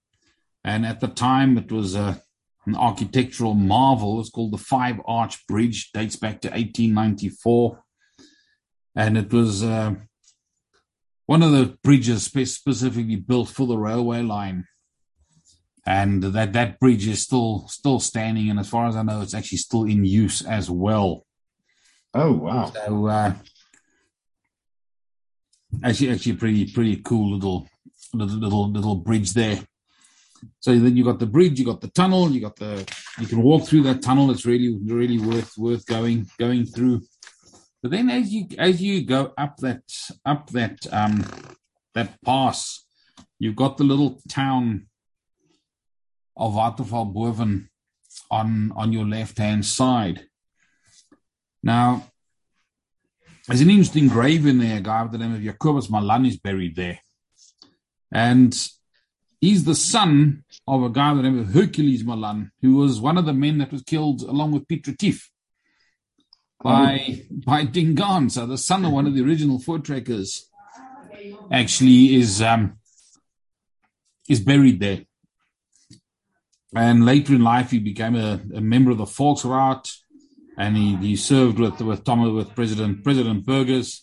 and 0.63 0.85
at 0.85 0.99
the 0.99 1.07
time 1.07 1.57
it 1.57 1.71
was 1.71 1.95
a, 1.95 2.21
an 2.65 2.75
architectural 2.75 3.53
marvel. 3.53 4.19
It's 4.19 4.29
called 4.29 4.53
the 4.53 4.57
Five 4.57 4.99
Arch 5.05 5.45
Bridge. 5.47 5.91
Dates 5.91 6.15
back 6.15 6.41
to 6.41 6.49
1894, 6.49 7.83
and 8.95 9.17
it 9.17 9.33
was 9.33 9.63
uh, 9.63 9.95
one 11.25 11.43
of 11.43 11.51
the 11.51 11.77
bridges 11.83 12.23
spe- 12.23 12.45
specifically 12.45 13.17
built 13.17 13.49
for 13.49 13.67
the 13.67 13.77
railway 13.77 14.21
line. 14.21 14.65
And 15.85 16.23
that 16.23 16.53
that 16.53 16.79
bridge 16.79 17.07
is 17.07 17.21
still 17.21 17.67
still 17.67 17.99
standing, 17.99 18.49
and 18.49 18.57
as 18.57 18.69
far 18.69 18.87
as 18.87 18.95
I 18.95 19.03
know, 19.03 19.19
it's 19.19 19.33
actually 19.33 19.57
still 19.57 19.83
in 19.83 20.05
use 20.05 20.41
as 20.41 20.69
well. 20.69 21.25
Oh, 22.13 22.31
wow. 22.31 22.71
So 22.73 23.07
uh, 23.07 23.33
actually, 25.83 26.11
actually, 26.11 26.33
pretty 26.33 26.71
pretty 26.71 27.01
cool 27.03 27.33
little 27.33 27.67
little 28.13 28.37
little 28.37 28.71
little 28.71 28.95
bridge 28.95 29.33
there. 29.33 29.59
So 30.59 30.77
then 30.77 30.97
you 30.97 31.03
got 31.03 31.19
the 31.19 31.25
bridge, 31.25 31.59
you 31.59 31.65
got 31.65 31.81
the 31.81 31.89
tunnel, 31.89 32.31
you 32.31 32.41
got 32.41 32.55
the 32.55 32.87
you 33.19 33.27
can 33.27 33.41
walk 33.41 33.65
through 33.65 33.83
that 33.83 34.01
tunnel. 34.01 34.31
It's 34.31 34.45
really 34.45 34.77
really 34.85 35.19
worth 35.19 35.57
worth 35.57 35.85
going 35.85 36.27
going 36.39 36.65
through. 36.65 37.01
But 37.81 37.91
then 37.91 38.09
as 38.09 38.31
you 38.31 38.47
as 38.57 38.81
you 38.81 39.05
go 39.05 39.33
up 39.37 39.57
that 39.57 39.83
up 40.25 40.49
that 40.51 40.79
um 40.91 41.25
that 41.93 42.21
pass, 42.23 42.85
you've 43.39 43.55
got 43.55 43.77
the 43.77 43.83
little 43.83 44.21
town 44.29 44.87
of 46.35 46.53
Waterval 46.53 47.13
Boven 47.13 47.69
on 48.31 48.71
on 48.75 48.93
your 48.93 49.05
left 49.05 49.37
hand 49.37 49.65
side. 49.65 50.25
Now, 51.61 52.11
there's 53.47 53.61
an 53.61 53.69
interesting 53.69 54.07
grave 54.07 54.45
in 54.45 54.59
there. 54.59 54.77
A 54.77 54.81
guy 54.81 55.03
by 55.03 55.11
the 55.11 55.17
name 55.17 55.35
of 55.35 55.41
Jacobus 55.41 55.89
Malan 55.89 56.25
is 56.25 56.37
buried 56.37 56.75
there. 56.75 56.99
And 58.11 58.53
he's 59.43 59.65
the 59.65 59.75
son 59.75 60.43
of 60.65 60.83
a 60.83 60.89
guy 60.89 61.09
by 61.11 61.17
the 61.17 61.23
name 61.23 61.39
of 61.39 61.53
Hercules 61.53 62.03
Malan, 62.05 62.51
who 62.61 62.75
was 62.75 63.01
one 63.01 63.17
of 63.17 63.25
the 63.25 63.33
men 63.33 63.57
that 63.57 63.73
was 63.73 63.81
killed 63.83 64.21
along 64.21 64.53
with 64.53 64.67
Piet 64.69 64.87
Retief 64.87 65.29
by, 66.63 67.25
by 67.29 67.65
Dingaan. 67.65 68.31
So 68.31 68.45
the 68.45 68.57
son 68.57 68.85
of 68.85 68.93
one 68.93 69.05
of 69.05 69.13
the 69.15 69.23
original 69.23 69.59
Voortrekkers 69.59 70.43
actually 71.51 72.15
is, 72.15 72.41
um, 72.41 72.77
is 74.29 74.39
buried 74.39 74.79
there. 74.79 75.01
And 76.73 77.05
later 77.05 77.35
in 77.35 77.43
life, 77.43 77.71
he 77.71 77.79
became 77.79 78.15
a, 78.15 78.39
a 78.55 78.61
member 78.61 78.91
of 78.91 78.97
the 78.97 79.05
Volksraad 79.05 79.93
and 80.57 80.77
he, 80.77 80.95
he 80.95 81.15
served 81.15 81.59
with 81.59 81.81
with 81.81 82.03
Thomas 82.03 82.31
with 82.31 82.55
President 82.55 83.03
President 83.03 83.45
Burgers, 83.45 84.02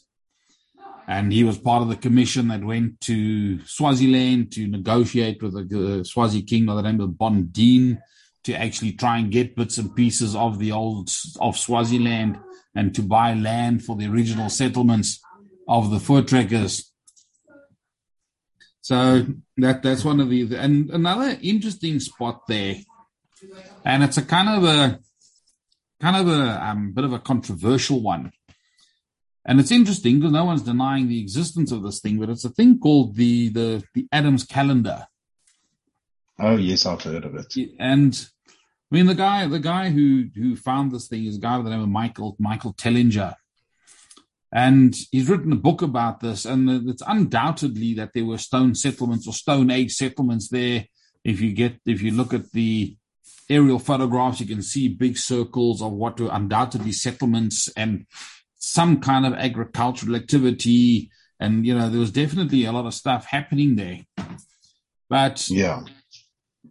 and 1.10 1.32
he 1.32 1.42
was 1.42 1.58
part 1.58 1.82
of 1.82 1.88
the 1.88 1.96
commission 1.96 2.46
that 2.48 2.62
went 2.62 3.00
to 3.00 3.58
Swaziland 3.66 4.52
to 4.52 4.68
negotiate 4.68 5.42
with 5.42 5.54
the 5.54 6.00
uh, 6.00 6.04
Swazi 6.04 6.40
king 6.40 6.66
by 6.66 6.76
the 6.76 6.82
name 6.82 7.00
of 7.00 7.10
Bondine 7.10 7.98
to 8.44 8.54
actually 8.54 8.92
try 8.92 9.18
and 9.18 9.32
get 9.32 9.56
bits 9.56 9.76
and 9.76 9.94
pieces 9.96 10.36
of 10.36 10.60
the 10.60 10.70
old 10.70 11.10
of 11.40 11.58
Swaziland 11.58 12.38
and 12.76 12.94
to 12.94 13.02
buy 13.02 13.34
land 13.34 13.82
for 13.82 13.96
the 13.96 14.06
original 14.06 14.48
settlements 14.48 15.20
of 15.66 15.90
the 15.90 15.96
Voortrekkers. 15.96 16.84
So 18.80 19.26
that 19.56 19.82
that's 19.82 20.04
one 20.04 20.20
of 20.20 20.30
the 20.30 20.54
and 20.54 20.90
another 20.90 21.36
interesting 21.42 21.98
spot 21.98 22.46
there, 22.46 22.76
and 23.84 24.04
it's 24.04 24.16
a 24.16 24.22
kind 24.22 24.48
of 24.48 24.62
a 24.62 25.00
kind 26.00 26.16
of 26.16 26.28
a 26.28 26.64
um, 26.66 26.92
bit 26.92 27.04
of 27.04 27.12
a 27.12 27.18
controversial 27.18 28.00
one. 28.00 28.30
And 29.50 29.58
it's 29.58 29.72
interesting 29.72 30.20
because 30.20 30.30
no 30.30 30.44
one's 30.44 30.62
denying 30.62 31.08
the 31.08 31.20
existence 31.20 31.72
of 31.72 31.82
this 31.82 31.98
thing, 31.98 32.20
but 32.20 32.30
it's 32.30 32.44
a 32.44 32.50
thing 32.50 32.78
called 32.78 33.16
the 33.16 33.48
the 33.48 33.82
the 33.94 34.06
Adams 34.12 34.44
calendar. 34.44 35.08
Oh 36.38 36.54
yes, 36.54 36.86
I've 36.86 37.02
heard 37.02 37.24
of 37.24 37.34
it. 37.34 37.52
And 37.80 38.14
I 38.48 38.94
mean, 38.94 39.06
the 39.06 39.16
guy, 39.16 39.48
the 39.48 39.58
guy 39.58 39.90
who 39.90 40.26
who 40.36 40.54
found 40.54 40.92
this 40.92 41.08
thing 41.08 41.24
is 41.24 41.36
a 41.36 41.40
guy 41.40 41.56
by 41.56 41.64
the 41.64 41.70
name 41.70 41.82
of 41.82 41.88
Michael 41.88 42.36
Michael 42.38 42.74
Tellinger, 42.74 43.34
and 44.52 44.94
he's 45.10 45.28
written 45.28 45.50
a 45.50 45.56
book 45.56 45.82
about 45.82 46.20
this. 46.20 46.44
And 46.44 46.88
it's 46.88 47.02
undoubtedly 47.04 47.94
that 47.94 48.12
there 48.14 48.26
were 48.26 48.38
stone 48.38 48.76
settlements 48.76 49.26
or 49.26 49.32
Stone 49.32 49.72
Age 49.72 49.90
settlements 49.90 50.48
there. 50.48 50.86
If 51.24 51.40
you 51.40 51.52
get, 51.54 51.80
if 51.84 52.02
you 52.02 52.12
look 52.12 52.32
at 52.32 52.52
the 52.52 52.96
aerial 53.48 53.80
photographs, 53.80 54.38
you 54.38 54.46
can 54.46 54.62
see 54.62 54.86
big 54.86 55.18
circles 55.18 55.82
of 55.82 55.90
what 55.90 56.20
were 56.20 56.30
undoubtedly 56.30 56.92
settlements 56.92 57.68
and 57.76 58.06
some 58.60 59.00
kind 59.00 59.26
of 59.26 59.32
agricultural 59.32 60.14
activity. 60.14 61.10
And 61.40 61.66
you 61.66 61.76
know, 61.76 61.90
there 61.90 61.98
was 61.98 62.12
definitely 62.12 62.66
a 62.66 62.72
lot 62.72 62.86
of 62.86 62.94
stuff 62.94 63.24
happening 63.24 63.74
there. 63.74 64.00
But 65.08 65.50
yeah, 65.50 65.82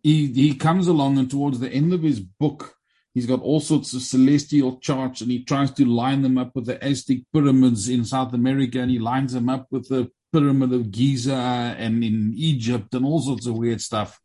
he 0.01 0.27
he 0.27 0.55
comes 0.55 0.87
along 0.87 1.17
and 1.17 1.29
towards 1.29 1.59
the 1.59 1.69
end 1.69 1.91
of 1.91 2.03
his 2.03 2.19
book, 2.21 2.75
he's 3.13 3.25
got 3.25 3.41
all 3.41 3.59
sorts 3.59 3.93
of 3.93 4.01
celestial 4.01 4.77
charts 4.79 5.21
and 5.21 5.31
he 5.31 5.43
tries 5.43 5.71
to 5.71 5.85
line 5.85 6.21
them 6.21 6.37
up 6.37 6.55
with 6.55 6.67
the 6.67 6.81
Aztec 6.81 7.17
pyramids 7.33 7.89
in 7.89 8.05
South 8.05 8.33
America 8.33 8.79
and 8.79 8.91
he 8.91 8.99
lines 8.99 9.33
them 9.33 9.49
up 9.49 9.67
with 9.71 9.89
the 9.89 10.09
pyramid 10.31 10.71
of 10.71 10.91
Giza 10.91 11.75
and 11.77 12.03
in 12.03 12.33
Egypt 12.37 12.93
and 12.93 13.03
all 13.03 13.19
sorts 13.19 13.47
of 13.47 13.55
weird 13.55 13.81
stuff. 13.81 14.19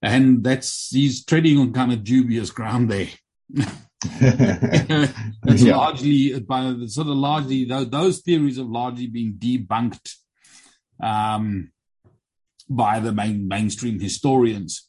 And 0.00 0.44
that's 0.44 0.90
he's 0.90 1.24
treading 1.24 1.58
on 1.58 1.72
kind 1.72 1.92
of 1.92 2.04
dubious 2.04 2.50
ground 2.50 2.90
there. 2.90 3.08
it's 4.04 5.62
yeah. 5.62 5.76
largely 5.76 6.38
by 6.40 6.74
sort 6.86 7.08
of 7.08 7.16
largely 7.16 7.64
those 7.64 8.20
theories 8.20 8.58
have 8.58 8.66
largely 8.66 9.06
been 9.06 9.34
debunked 9.38 10.14
um, 11.02 11.70
by 12.68 13.00
the 13.00 13.12
main 13.12 13.48
mainstream 13.48 13.98
historians. 13.98 14.88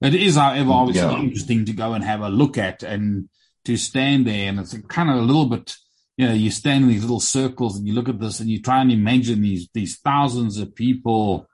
It 0.00 0.14
is, 0.14 0.36
however, 0.36 0.72
obviously 0.72 1.12
yeah. 1.12 1.20
interesting 1.20 1.64
to 1.66 1.72
go 1.72 1.94
and 1.94 2.02
have 2.02 2.20
a 2.22 2.28
look 2.28 2.58
at 2.58 2.82
and 2.82 3.28
to 3.64 3.76
stand 3.76 4.26
there. 4.26 4.48
And 4.48 4.58
it's 4.58 4.76
kind 4.88 5.08
of 5.08 5.16
a 5.16 5.20
little 5.20 5.46
bit, 5.46 5.76
you 6.16 6.26
know, 6.26 6.34
you 6.34 6.50
stand 6.50 6.84
in 6.84 6.90
these 6.90 7.02
little 7.02 7.20
circles 7.20 7.76
and 7.76 7.86
you 7.86 7.94
look 7.94 8.08
at 8.08 8.18
this 8.18 8.40
and 8.40 8.50
you 8.50 8.60
try 8.60 8.82
and 8.82 8.90
imagine 8.90 9.42
these, 9.42 9.68
these 9.72 9.98
thousands 10.00 10.58
of 10.58 10.74
people, 10.74 11.46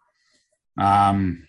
um, 0.78 1.47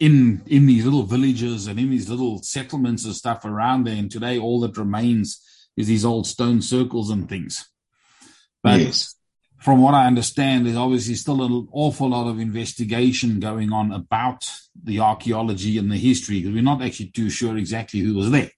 in, 0.00 0.42
in 0.46 0.66
these 0.66 0.84
little 0.84 1.04
villages 1.04 1.68
and 1.68 1.78
in 1.78 1.90
these 1.90 2.08
little 2.08 2.42
settlements 2.42 3.04
and 3.04 3.14
stuff 3.14 3.44
around 3.44 3.84
there. 3.84 3.96
And 3.96 4.10
today 4.10 4.38
all 4.38 4.60
that 4.60 4.76
remains 4.76 5.40
is 5.76 5.86
these 5.86 6.04
old 6.04 6.26
stone 6.26 6.62
circles 6.62 7.10
and 7.10 7.28
things. 7.28 7.70
But 8.62 8.80
yes 8.80 9.14
from 9.60 9.82
what 9.82 9.94
I 9.94 10.06
understand, 10.06 10.66
there's 10.66 10.76
obviously 10.76 11.14
still 11.14 11.42
an 11.42 11.68
awful 11.72 12.08
lot 12.08 12.28
of 12.28 12.40
investigation 12.40 13.40
going 13.40 13.72
on 13.72 13.92
about 13.92 14.50
the 14.82 15.00
archaeology 15.00 15.76
and 15.76 15.92
the 15.92 15.98
history 15.98 16.40
because 16.40 16.54
we're 16.54 16.62
not 16.62 16.82
actually 16.82 17.10
too 17.10 17.28
sure 17.28 17.56
exactly 17.58 18.00
who 18.00 18.14
was 18.14 18.30
there. 18.30 18.50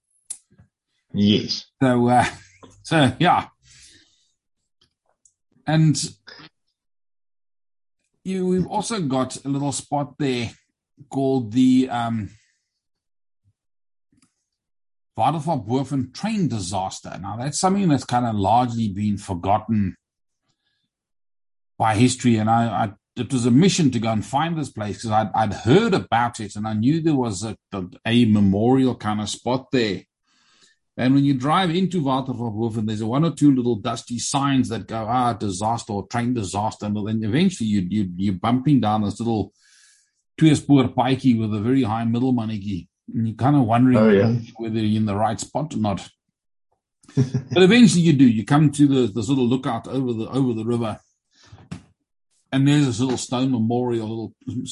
Yes. 1.13 1.67
So, 1.83 2.09
uh, 2.09 2.25
so 2.85 3.13
yeah, 3.19 3.49
and 5.67 6.01
you 8.25 8.47
we've 8.47 8.67
also 8.67 9.01
got 9.01 9.45
a 9.45 9.49
little 9.49 9.73
spot 9.73 10.15
there 10.19 10.53
called 11.09 11.53
the 11.53 11.89
um, 11.91 12.31
Waterval 15.17 15.67
Boven 15.67 16.13
train 16.13 16.49
disaster. 16.49 17.19
Now 17.21 17.37
that's 17.37 17.59
something 17.59 17.89
that's 17.89 18.05
kind 18.05 18.27
of 18.27 18.35
largely 18.35 18.89
been 18.89 19.19
forgotten 19.19 19.97
by 21.79 21.97
history, 21.97 22.37
and 22.37 22.49
I, 22.49 22.85
I 22.85 22.93
it 23.17 23.33
was 23.33 23.45
a 23.45 23.51
mission 23.51 23.91
to 23.91 23.99
go 23.99 24.11
and 24.11 24.25
find 24.25 24.57
this 24.57 24.71
place 24.71 24.99
because 24.99 25.11
I'd, 25.11 25.31
I'd 25.35 25.53
heard 25.53 25.93
about 25.93 26.41
it 26.41 26.57
and 26.57 26.67
I 26.67 26.73
knew 26.73 27.01
there 27.01 27.15
was 27.15 27.45
a, 27.45 27.57
a, 27.73 27.85
a 28.07 28.25
memorial 28.25 28.95
kind 28.95 29.21
of 29.21 29.29
spot 29.29 29.71
there. 29.71 30.03
And 30.97 31.15
when 31.15 31.25
you 31.25 31.35
drive 31.35 31.71
into 31.71 32.03
Waterval 32.03 32.53
Boven, 32.53 32.87
there's 32.87 33.03
one 33.03 33.25
or 33.25 33.33
two 33.33 33.55
little 33.55 33.77
dusty 33.77 34.19
signs 34.19 34.69
that 34.69 34.87
go, 34.87 35.07
ah, 35.09 35.33
disaster 35.33 35.93
or 35.93 36.07
train 36.07 36.35
disaster. 36.35 36.87
And 36.87 36.97
then 36.97 37.23
eventually 37.23 37.69
you, 37.69 37.87
you, 37.89 38.11
you're 38.17 38.35
bumping 38.35 38.81
down 38.81 39.03
this 39.03 39.19
little 39.19 39.53
two-spoor 40.39 40.89
pikey 40.89 41.39
with 41.39 41.55
a 41.55 41.61
very 41.61 41.83
high 41.83 42.05
middle 42.05 42.33
maniki. 42.33 42.89
And 43.15 43.27
you're 43.27 43.37
kind 43.37 43.57
of 43.57 43.63
wondering 43.63 43.97
oh, 43.97 44.09
yeah. 44.09 44.35
whether 44.57 44.79
you're 44.79 45.01
in 45.01 45.07
the 45.07 45.17
right 45.17 45.39
spot 45.39 45.75
or 45.75 45.79
not. 45.79 46.09
but 47.17 47.63
eventually 47.63 48.03
you 48.03 48.13
do. 48.13 48.27
You 48.27 48.45
come 48.45 48.71
to 48.73 49.07
the, 49.07 49.23
sort 49.23 49.39
of 49.39 49.45
lookout 49.45 49.89
over 49.89 50.13
the 50.13 50.29
over 50.29 50.55
the 50.55 50.65
river 50.65 50.99
and 52.53 52.69
there's 52.69 52.87
this 52.87 53.01
little 53.01 53.17
stone 53.17 53.51
memorial, 53.51 54.35
little 54.47 54.65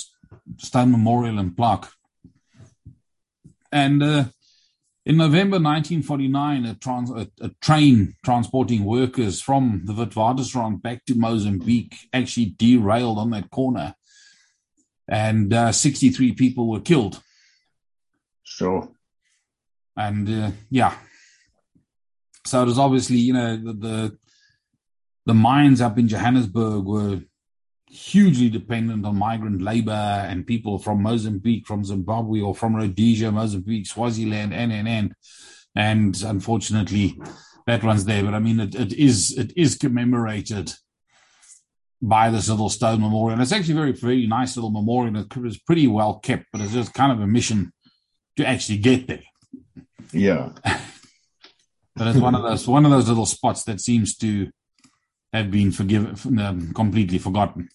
stone 0.58 0.92
memorial 0.92 1.38
and 1.38 1.56
plaque. 1.56 1.88
And 3.72 4.02
uh, 4.02 4.24
in 5.06 5.16
November 5.16 5.56
1949, 5.56 6.66
a, 6.66 6.74
trans, 6.74 7.10
a, 7.10 7.28
a, 7.40 7.50
train 7.62 8.14
transporting 8.22 8.84
workers 8.84 9.40
from 9.40 9.82
the 9.84 9.94
Witwatersrand 9.94 10.82
back 10.82 11.04
to 11.06 11.14
Mozambique 11.14 11.96
actually 12.12 12.54
derailed 12.58 13.18
on 13.18 13.30
that 13.30 13.50
corner, 13.50 13.94
and 15.10 15.52
uh, 15.52 15.72
63 15.72 16.32
people 16.32 16.70
were 16.70 16.80
killed. 16.80 17.20
Sure. 18.44 18.88
And 19.96 20.28
uh, 20.28 20.50
yeah, 20.70 20.94
so 22.46 22.62
it 22.62 22.66
was 22.66 22.78
obviously 22.78 23.16
you 23.16 23.34
know 23.34 23.56
the, 23.56 23.72
the 23.72 24.18
the 25.26 25.34
mines 25.34 25.80
up 25.80 25.98
in 25.98 26.08
Johannesburg 26.08 26.84
were 26.84 27.20
hugely 27.86 28.48
dependent 28.48 29.04
on 29.04 29.18
migrant 29.18 29.60
labor 29.60 29.90
and 29.90 30.46
people 30.46 30.78
from 30.78 31.02
Mozambique, 31.02 31.66
from 31.66 31.84
Zimbabwe, 31.84 32.40
or 32.40 32.54
from 32.54 32.76
Rhodesia, 32.76 33.30
Mozambique, 33.30 33.86
Swaziland, 33.86 34.54
and 34.54 34.72
and 34.72 34.88
and. 34.88 35.14
And 35.76 36.20
unfortunately, 36.24 37.16
that 37.66 37.84
one's 37.84 38.04
there. 38.04 38.24
But 38.24 38.34
I 38.34 38.40
mean, 38.40 38.58
it, 38.58 38.74
it 38.74 38.92
is 38.92 39.36
it 39.38 39.52
is 39.56 39.76
commemorated 39.76 40.72
by 42.02 42.30
this 42.30 42.48
little 42.48 42.70
stone 42.70 43.00
memorial. 43.00 43.32
And 43.32 43.42
it's 43.42 43.52
actually 43.52 43.74
a 43.74 43.76
very, 43.76 43.92
very 43.92 44.26
nice 44.26 44.56
little 44.56 44.70
memorial. 44.70 45.24
It's 45.44 45.58
pretty 45.58 45.86
well 45.86 46.18
kept, 46.18 46.46
but 46.52 46.60
it's 46.60 46.72
just 46.72 46.94
kind 46.94 47.12
of 47.12 47.20
a 47.20 47.26
mission 47.26 47.72
to 48.36 48.46
actually 48.46 48.78
get 48.78 49.06
there. 49.06 49.22
Yeah. 50.12 50.50
but 51.96 52.06
it's 52.08 52.18
one 52.18 52.34
of 52.34 52.42
those 52.42 52.66
one 52.66 52.84
of 52.84 52.90
those 52.90 53.08
little 53.08 53.26
spots 53.26 53.64
that 53.64 53.80
seems 53.80 54.16
to 54.18 54.50
have 55.32 55.50
been 55.50 55.70
forgiven, 55.70 56.38
um, 56.40 56.72
completely 56.72 57.18
forgotten. 57.18 57.68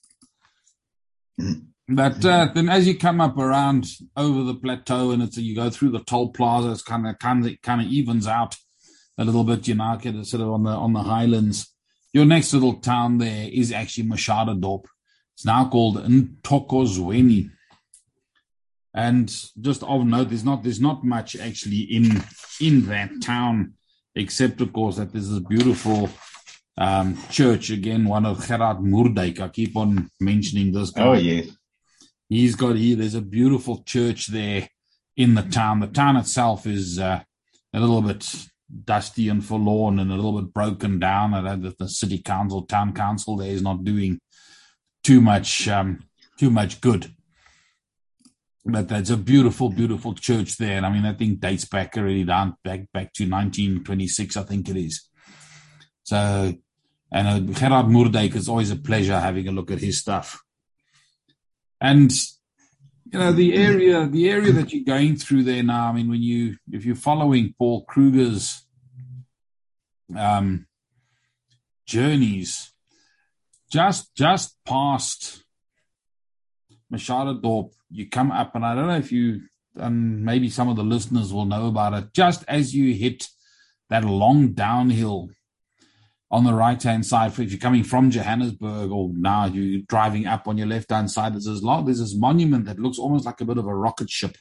But 1.88 2.26
uh, 2.26 2.50
then, 2.54 2.68
as 2.68 2.88
you 2.88 2.98
come 2.98 3.22
up 3.22 3.38
around 3.38 3.86
over 4.18 4.44
the 4.44 4.56
plateau, 4.56 5.12
and 5.12 5.22
it's 5.22 5.38
you 5.38 5.56
go 5.56 5.70
through 5.70 5.92
the 5.92 6.04
toll 6.04 6.30
plaza, 6.30 6.72
it's 6.72 6.82
kind 6.82 7.08
of 7.08 7.20
kind 7.20 7.46
of 7.46 7.62
kind 7.62 7.82
of 7.82 7.88
evens 7.88 8.28
out 8.28 8.56
a 9.18 9.24
little 9.24 9.44
bit. 9.44 9.68
You 9.68 9.76
know, 9.76 9.98
get 10.02 10.26
sort 10.26 10.42
of 10.42 10.50
on 10.50 10.64
the 10.64 10.72
on 10.72 10.94
the 10.94 11.04
highlands. 11.04 11.75
Your 12.16 12.24
next 12.24 12.54
little 12.54 12.76
town 12.76 13.18
there 13.18 13.50
is 13.52 13.74
actually 13.74 14.08
Mashada 14.08 14.58
Machadodorp. 14.58 14.86
It's 15.34 15.44
now 15.44 15.68
called 15.68 15.98
Ntokozweni. 15.98 17.50
And 18.94 19.28
just 19.60 19.84
of 19.84 20.06
note, 20.06 20.30
there's 20.30 20.46
not 20.46 20.64
there's 20.64 20.80
not 20.80 21.04
much 21.04 21.36
actually 21.36 21.82
in 21.82 22.24
in 22.62 22.86
that 22.86 23.22
town, 23.22 23.74
except 24.16 24.62
of 24.62 24.72
course 24.72 24.96
that 24.96 25.12
there's 25.12 25.30
this 25.30 25.40
beautiful 25.40 26.10
um, 26.78 27.18
church 27.32 27.70
again, 27.70 28.06
one 28.06 28.26
of 28.26 28.48
Gerard 28.48 28.78
Moerdijk. 28.78 29.42
I 29.42 29.50
keep 29.50 29.76
on 29.76 30.10
mentioning 30.22 30.72
this 30.72 30.92
guy. 30.92 31.06
Oh, 31.06 31.14
yeah. 31.16 31.42
He's 32.30 32.56
got 32.56 32.78
here, 32.78 32.96
there's 32.96 33.16
a 33.16 33.22
beautiful 33.22 33.84
church 33.84 34.28
there 34.28 34.70
in 35.18 35.36
the 35.36 35.42
town. 35.42 35.82
The 35.82 35.88
town 35.88 36.16
itself 36.16 36.66
is 36.66 36.98
uh, 36.98 37.24
a 37.74 37.80
little 37.82 38.02
bit 38.02 38.26
dusty 38.84 39.30
and 39.30 39.46
forlorn 39.46 40.00
and 40.00 40.12
a 40.12 40.16
little 40.16 40.42
bit 40.42 40.54
broken 40.54 41.00
down. 41.00 41.34
I 41.34 41.42
know 41.42 41.58
that 41.58 41.78
the 41.78 41.90
city 41.90 42.20
council, 42.20 42.64
town 42.64 42.94
council 42.94 43.38
there 43.38 43.52
is 43.52 43.62
not 43.62 43.84
doing 43.84 44.20
too 45.04 45.22
much, 45.22 45.68
um, 45.68 46.04
too 46.40 46.50
much 46.50 46.82
good. 46.82 47.14
But 48.66 48.88
there's 48.88 49.12
a 49.12 49.18
beautiful, 49.18 49.70
beautiful 49.70 50.16
church 50.16 50.58
there. 50.58 50.78
And 50.78 50.86
I 50.86 50.92
mean, 50.92 51.06
I 51.06 51.14
think 51.14 51.40
dates 51.40 51.66
back 51.66 51.96
already 51.98 52.24
down 52.24 52.56
back, 52.64 52.92
back 52.92 53.14
to 53.14 53.30
1926, 53.30 54.38
I 54.38 54.44
think 54.44 54.70
it 54.70 54.78
is. 54.78 55.08
So 56.04 56.56
and 57.12 57.28
uh, 57.28 57.54
Gerard 57.54 57.86
Moerdijk 57.86 58.36
is 58.36 58.50
always 58.50 58.72
a 58.72 58.76
pleasure 58.76 59.20
having 59.20 59.48
a 59.48 59.52
look 59.52 59.72
at 59.72 59.80
his 59.80 60.00
stuff. 60.00 60.44
And 61.80 62.12
you 63.06 63.20
know 63.20 63.32
the 63.32 63.56
area, 63.56 64.08
the 64.08 64.30
area 64.30 64.52
that 64.52 64.74
you're 64.74 64.84
going 64.84 65.16
through 65.16 65.44
there 65.44 65.64
now. 65.64 65.90
I 65.90 65.94
mean, 65.94 66.10
when 66.10 66.22
you 66.22 66.58
if 66.72 66.86
you're 66.86 66.96
following 66.96 67.54
Paul 67.58 67.86
Kruger's 67.86 68.66
um, 70.16 70.68
journeys, 71.86 72.74
just 73.72 74.16
just 74.16 74.58
past 74.66 75.44
Machadodorp, 76.92 77.74
you 77.92 78.10
come 78.10 78.32
up, 78.32 78.56
and 78.56 78.66
I 78.66 78.76
don't 78.76 78.88
know 78.88 78.98
if 78.98 79.12
you 79.12 79.42
and 79.76 80.24
maybe 80.24 80.50
some 80.50 80.70
of 80.70 80.76
the 80.76 80.84
listeners 80.84 81.34
will 81.34 81.46
know 81.46 81.68
about 81.68 81.94
it. 81.94 82.14
Just 82.14 82.44
as 82.48 82.74
you 82.74 82.94
hit 82.94 83.28
that 83.90 84.04
long 84.04 84.54
downhill 84.54 85.30
on 86.32 86.44
the 86.44 86.54
right 86.54 86.82
hand 86.82 87.06
side, 87.06 87.32
if 87.38 87.52
you're 87.52 87.60
coming 87.60 87.84
from 87.84 88.10
Johannesburg 88.12 88.92
or 88.92 89.12
now 89.14 89.46
you're 89.46 89.82
driving 89.88 90.26
up 90.26 90.48
on 90.48 90.58
your 90.58 90.68
left 90.68 90.90
hand 90.90 91.12
side, 91.12 91.34
there's 91.34 91.46
this, 91.46 91.62
long, 91.62 91.86
there's 91.86 92.00
this 92.00 92.16
monument 92.16 92.66
that 92.66 92.80
looks 92.80 92.98
almost 92.98 93.26
like 93.26 93.42
a 93.42 93.46
bit 93.46 93.58
of 93.58 93.68
a 93.68 93.76
rocket 93.76 94.10
ship. 94.10 94.36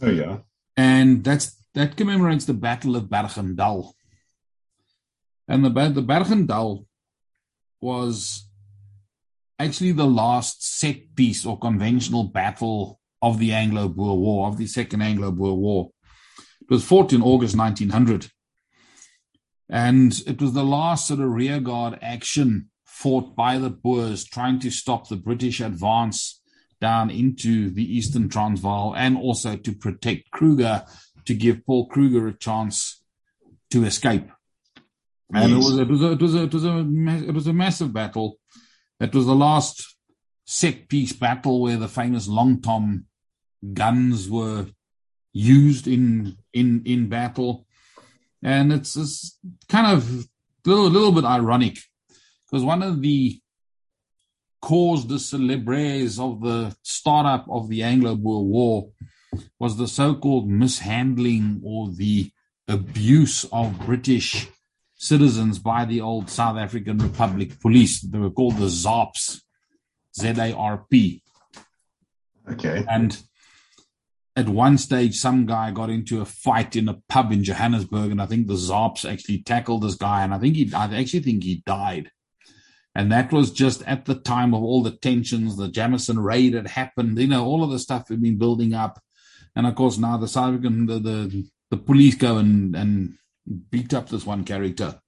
Oh, 0.00 0.10
yeah. 0.10 0.38
And 0.76 1.22
that's 1.22 1.62
that 1.74 1.96
commemorates 1.96 2.44
the 2.44 2.54
Battle 2.54 2.96
of 2.96 3.04
Bergendal. 3.04 3.92
And 5.48 5.64
the, 5.64 5.70
the 5.70 6.02
Bergendal 6.02 6.86
was 7.80 8.48
actually 9.58 9.92
the 9.92 10.06
last 10.06 10.78
set 10.78 11.14
piece 11.14 11.46
or 11.46 11.58
conventional 11.58 12.24
battle 12.24 13.00
of 13.20 13.38
the 13.38 13.52
Anglo 13.52 13.88
Boer 13.88 14.18
War, 14.18 14.48
of 14.48 14.58
the 14.58 14.66
Second 14.66 15.02
Anglo 15.02 15.30
Boer 15.30 15.54
War. 15.54 15.90
It 16.60 16.70
was 16.70 16.84
fought 16.84 17.12
in 17.12 17.22
August 17.22 17.56
1900. 17.56 18.28
And 19.72 20.12
it 20.26 20.40
was 20.40 20.52
the 20.52 20.62
last 20.62 21.08
sort 21.08 21.20
of 21.20 21.30
rearguard 21.30 21.98
action 22.02 22.68
fought 22.84 23.34
by 23.34 23.56
the 23.56 23.70
Boers 23.70 24.22
trying 24.22 24.60
to 24.60 24.70
stop 24.70 25.08
the 25.08 25.16
British 25.16 25.60
advance 25.60 26.42
down 26.78 27.10
into 27.10 27.70
the 27.70 27.96
Eastern 27.96 28.28
Transvaal 28.28 28.94
and 28.94 29.16
also 29.16 29.56
to 29.56 29.72
protect 29.72 30.30
Kruger, 30.30 30.84
to 31.24 31.34
give 31.34 31.64
Paul 31.64 31.86
Kruger 31.86 32.28
a 32.28 32.34
chance 32.34 33.02
to 33.70 33.84
escape. 33.84 34.28
And 35.34 35.52
yes. 35.52 35.52
it 35.52 35.70
was 35.70 35.78
it 35.78 35.88
was 35.88 36.02
a, 36.02 36.12
it 36.12 36.20
was 36.20 36.34
a 36.34 36.42
it 36.42 36.52
was 36.52 36.64
a 36.66 37.28
it 37.28 37.34
was 37.34 37.46
a 37.46 37.52
massive 37.54 37.94
battle. 37.94 38.36
It 39.00 39.14
was 39.14 39.24
the 39.24 39.34
last 39.34 39.96
set 40.44 40.86
piece 40.88 41.14
battle 41.14 41.62
where 41.62 41.78
the 41.78 41.88
famous 41.88 42.28
long 42.28 42.60
tom 42.60 43.06
guns 43.72 44.28
were 44.28 44.66
used 45.32 45.88
in 45.88 46.36
in 46.52 46.82
in 46.84 47.08
battle, 47.08 47.66
and 48.42 48.72
it's, 48.72 48.96
it's 48.96 49.38
kind 49.68 49.86
of 49.86 50.10
a 50.10 50.68
little, 50.68 50.88
little 50.88 51.12
bit 51.12 51.24
ironic 51.24 51.78
because 52.46 52.64
one 52.64 52.82
of 52.82 53.00
the 53.02 53.40
cause 54.60 55.04
de 55.04 55.14
célèbres 55.14 56.20
of 56.20 56.40
the 56.40 56.74
startup 56.82 57.46
of 57.50 57.68
the 57.68 57.82
Anglo-Boer 57.82 58.44
War 58.44 58.88
was 59.58 59.76
the 59.76 59.88
so-called 59.88 60.48
mishandling 60.48 61.60
or 61.64 61.90
the 61.90 62.30
abuse 62.68 63.44
of 63.52 63.78
British 63.86 64.48
citizens 64.94 65.58
by 65.58 65.84
the 65.84 66.00
old 66.00 66.30
South 66.30 66.56
African 66.56 66.98
Republic 66.98 67.58
Police. 67.60 68.00
They 68.02 68.18
were 68.18 68.30
called 68.30 68.56
the 68.56 68.66
ZARPs, 68.66 69.40
Z-A-R-P. 70.16 71.22
Okay. 72.52 72.84
And 72.88 73.20
at 74.34 74.48
one 74.48 74.78
stage, 74.78 75.16
some 75.16 75.46
guy 75.46 75.70
got 75.70 75.90
into 75.90 76.20
a 76.20 76.24
fight 76.24 76.74
in 76.74 76.88
a 76.88 77.00
pub 77.08 77.32
in 77.32 77.44
Johannesburg, 77.44 78.10
and 78.10 78.22
I 78.22 78.26
think 78.26 78.46
the 78.46 78.54
ZARPs 78.54 79.10
actually 79.10 79.42
tackled 79.42 79.82
this 79.82 79.94
guy, 79.94 80.22
and 80.22 80.32
I 80.32 80.38
think 80.38 80.56
he, 80.56 80.72
I 80.72 80.84
actually 80.84 81.20
think 81.20 81.44
he 81.44 81.62
died. 81.66 82.10
And 82.94 83.10
that 83.10 83.32
was 83.32 83.50
just 83.50 83.82
at 83.82 84.04
the 84.04 84.14
time 84.14 84.54
of 84.54 84.62
all 84.62 84.82
the 84.82 84.90
tensions, 84.90 85.56
the 85.56 85.68
Jameson 85.68 86.18
raid 86.18 86.54
had 86.54 86.66
happened, 86.66 87.18
you 87.18 87.26
know, 87.26 87.44
all 87.44 87.64
of 87.64 87.70
the 87.70 87.78
stuff 87.78 88.08
had 88.08 88.22
been 88.22 88.38
building 88.38 88.74
up. 88.74 89.00
And 89.54 89.66
of 89.66 89.74
course, 89.74 89.98
now 89.98 90.16
the 90.18 90.28
South 90.28 90.48
African, 90.48 90.86
the, 90.86 90.98
the, 90.98 91.48
the 91.70 91.76
police 91.78 92.14
go 92.14 92.36
and, 92.36 92.74
and 92.76 93.14
beat 93.70 93.94
up 93.94 94.08
this 94.08 94.26
one 94.26 94.44
character. 94.44 95.00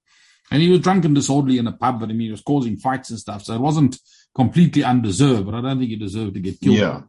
And 0.51 0.61
he 0.61 0.69
was 0.69 0.81
drunk 0.81 1.05
and 1.05 1.15
disorderly 1.15 1.57
in 1.57 1.67
a 1.67 1.71
pub, 1.71 1.99
but 1.99 2.09
I 2.09 2.13
mean, 2.13 2.27
he 2.27 2.31
was 2.31 2.41
causing 2.41 2.77
fights 2.77 3.09
and 3.09 3.19
stuff. 3.19 3.43
So 3.43 3.53
it 3.53 3.61
wasn't 3.61 3.97
completely 4.35 4.83
undeserved, 4.83 5.45
but 5.45 5.55
I 5.55 5.61
don't 5.61 5.79
think 5.79 5.89
he 5.89 5.95
deserved 5.95 6.35
to 6.35 6.39
get 6.39 6.59
killed. 6.59 6.77
Yeah. 6.77 7.01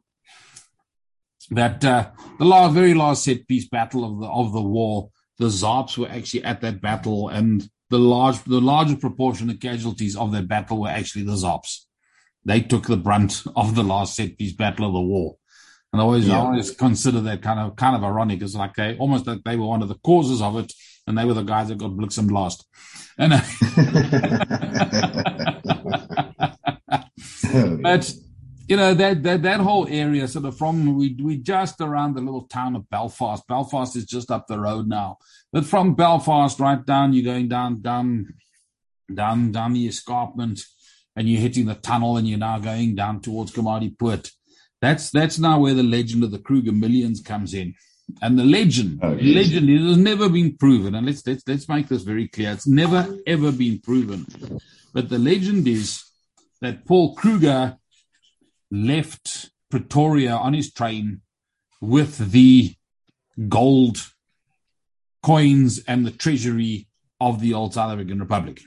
That 1.51 1.85
uh, 1.85 2.11
the 2.39 2.45
last, 2.45 2.75
very 2.75 2.95
last 2.95 3.25
set 3.25 3.47
piece 3.47 3.69
battle 3.69 4.05
of 4.05 4.21
the 4.21 4.27
of 4.27 4.53
the 4.53 4.63
war, 4.63 5.11
the 5.39 5.47
ZARPs 5.47 5.97
were 5.97 6.09
actually 6.09 6.45
at 6.45 6.61
that 6.63 6.81
battle, 6.81 7.29
and 7.29 7.69
the 7.91 7.99
large 7.99 8.43
the 8.45 8.61
larger 8.61 8.97
proportion 8.97 9.51
of 9.51 9.61
casualties 9.61 10.17
of 10.17 10.33
that 10.33 10.49
battle 10.49 10.81
were 10.81 10.89
actually 10.89 11.25
the 11.25 11.37
ZARPs. 11.37 11.85
They 12.45 12.61
took 12.61 12.87
the 12.87 12.97
brunt 12.97 13.45
of 13.57 13.75
the 13.75 13.85
last 13.85 14.17
set 14.17 14.39
piece 14.39 14.55
battle 14.55 14.87
of 14.87 14.93
the 14.93 15.01
war. 15.01 15.37
And 15.93 16.03
I 16.03 16.05
always, 16.05 16.27
yeah. 16.27 16.35
I 16.35 16.39
always 16.39 16.73
consider 16.73 17.21
that 17.23 17.43
kind 17.43 17.61
of 17.61 17.77
kind 17.77 17.97
of 17.97 18.03
ironic. 18.03 18.43
It's 18.43 18.55
like 18.55 18.75
they 18.75 18.97
almost 18.97 19.27
like 19.27 19.45
they 19.45 19.57
were 19.57 19.67
one 19.67 19.83
of 19.83 19.89
the 19.89 19.95
causes 19.95 20.43
of 20.43 20.59
it, 20.59 20.73
and 21.07 21.17
they 21.17 21.25
were 21.25 21.35
the 21.35 21.43
guys 21.43 21.69
that 21.69 21.79
got 21.79 21.93
blixen 21.93 22.31
last. 22.31 22.67
And 23.19 23.35
uh, 23.35 23.41
but 27.83 28.13
you 28.69 28.77
know 28.77 28.95
that 28.95 29.23
that 29.23 29.43
that 29.43 29.61
whole 29.61 29.87
area, 29.89 30.27
sort 30.27 30.45
of 30.45 30.59
from 30.59 30.97
we 30.97 31.17
we 31.23 31.37
just 31.37 31.81
around 31.81 32.15
the 32.15 32.21
little 32.21 32.47
town 32.49 32.77
of 32.77 32.89
Belfast. 32.91 33.47
Belfast 33.47 33.97
is 33.97 34.05
just 34.05 34.31
up 34.31 34.47
the 34.47 34.59
road 34.59 34.89
now, 34.89 35.19
but 35.53 35.65
from 35.65 35.95
Belfast 35.95 36.59
right 36.59 36.85
down, 36.85 37.13
you're 37.13 37.25
going 37.25 37.49
down 37.49 37.81
down 37.81 38.35
down 39.13 39.53
down 39.53 39.73
the 39.73 39.87
escarpment, 39.87 40.63
and 41.15 41.29
you're 41.29 41.41
hitting 41.41 41.67
the 41.67 41.75
tunnel, 41.75 42.17
and 42.17 42.29
you're 42.29 42.39
now 42.39 42.59
going 42.59 42.95
down 42.95 43.21
towards 43.21 43.53
Komatipoort. 43.53 44.31
That's 44.81 45.11
that's 45.11 45.39
now 45.39 45.61
where 45.61 45.75
the 45.75 45.83
legend 45.83 46.25
of 46.25 46.31
the 46.31 46.39
Kruger 46.39 46.73
Millions 46.73 47.21
comes 47.21 47.55
in. 47.55 47.75
And 48.23 48.39
the 48.39 48.45
legend, 48.45 49.01
oh, 49.03 49.17
yes. 49.17 49.35
legend, 49.35 49.69
it 49.69 49.81
has 49.81 49.97
never 49.97 50.29
been 50.29 50.57
proven. 50.57 50.95
And 50.95 51.07
let's, 51.07 51.27
let's 51.27 51.43
let's 51.47 51.69
make 51.69 51.89
this 51.89 52.03
very 52.03 52.29
clear. 52.29 52.53
It's 52.53 52.67
never 52.67 53.19
ever 53.27 53.51
been 53.51 53.81
proven. 53.81 54.27
But 54.93 55.09
the 55.09 55.19
legend 55.19 55.67
is 55.67 56.05
that 56.61 56.85
Paul 56.87 57.15
Kruger 57.17 57.77
left 58.71 59.51
Pretoria 59.71 60.35
on 60.35 60.55
his 60.55 60.73
train 60.73 61.21
with 61.81 62.33
the 62.33 62.75
gold 63.49 63.99
coins 65.23 65.83
and 65.87 66.07
the 66.07 66.11
treasury 66.11 66.89
of 67.21 67.41
the 67.41 67.55
old 67.55 67.75
South 67.75 67.93
African 67.93 68.21
Republic. 68.21 68.61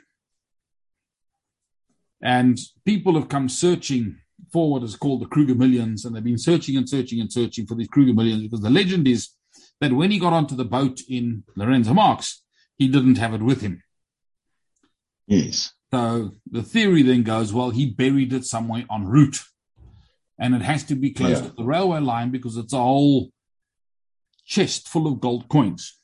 And 2.22 2.60
people 2.86 3.14
have 3.14 3.30
come 3.30 3.48
searching 3.48 4.18
for 4.52 4.72
what 4.72 4.84
is 4.84 4.96
called 4.96 5.22
the 5.22 5.28
Kruger 5.28 5.56
Millions, 5.56 6.04
and 6.04 6.16
they've 6.16 6.24
been 6.24 6.38
searching 6.38 6.76
and 6.76 6.88
searching 6.88 7.22
and 7.22 7.32
searching 7.32 7.66
for 7.66 7.76
these 7.76 7.88
Kruger 7.88 8.14
Millions 8.14 8.44
because 8.44 8.62
the 8.62 8.70
legend 8.70 9.08
is 9.08 9.30
that 9.80 9.94
when 9.94 10.12
he 10.12 10.20
got 10.20 10.34
onto 10.34 10.56
the 10.56 10.66
boat 10.66 11.00
in 11.08 11.44
Lourenço 11.58 11.94
Marques, 11.94 12.42
he 12.78 12.88
didn't 12.88 13.18
have 13.18 13.34
it 13.34 13.42
with 13.42 13.62
him. 13.62 13.82
Yes. 15.28 15.74
So 15.92 16.32
the 16.50 16.64
theory 16.64 17.04
then 17.04 17.24
goes, 17.24 17.54
well, 17.54 17.70
he 17.70 17.90
buried 17.90 18.34
it 18.34 18.46
somewhere 18.46 18.86
en 18.92 19.06
route 19.06 19.40
and 20.40 20.56
it 20.56 20.62
has 20.62 20.84
to 20.86 20.96
be 20.96 21.12
close 21.12 21.42
yeah. 21.42 21.48
to 21.48 21.54
the 21.56 21.64
railway 21.64 22.00
line 22.00 22.32
because 22.32 22.56
it's 22.58 22.74
a 22.74 22.78
whole 22.78 23.32
chest 24.46 24.88
full 24.88 25.06
of 25.06 25.20
gold 25.20 25.50
coins. 25.50 25.98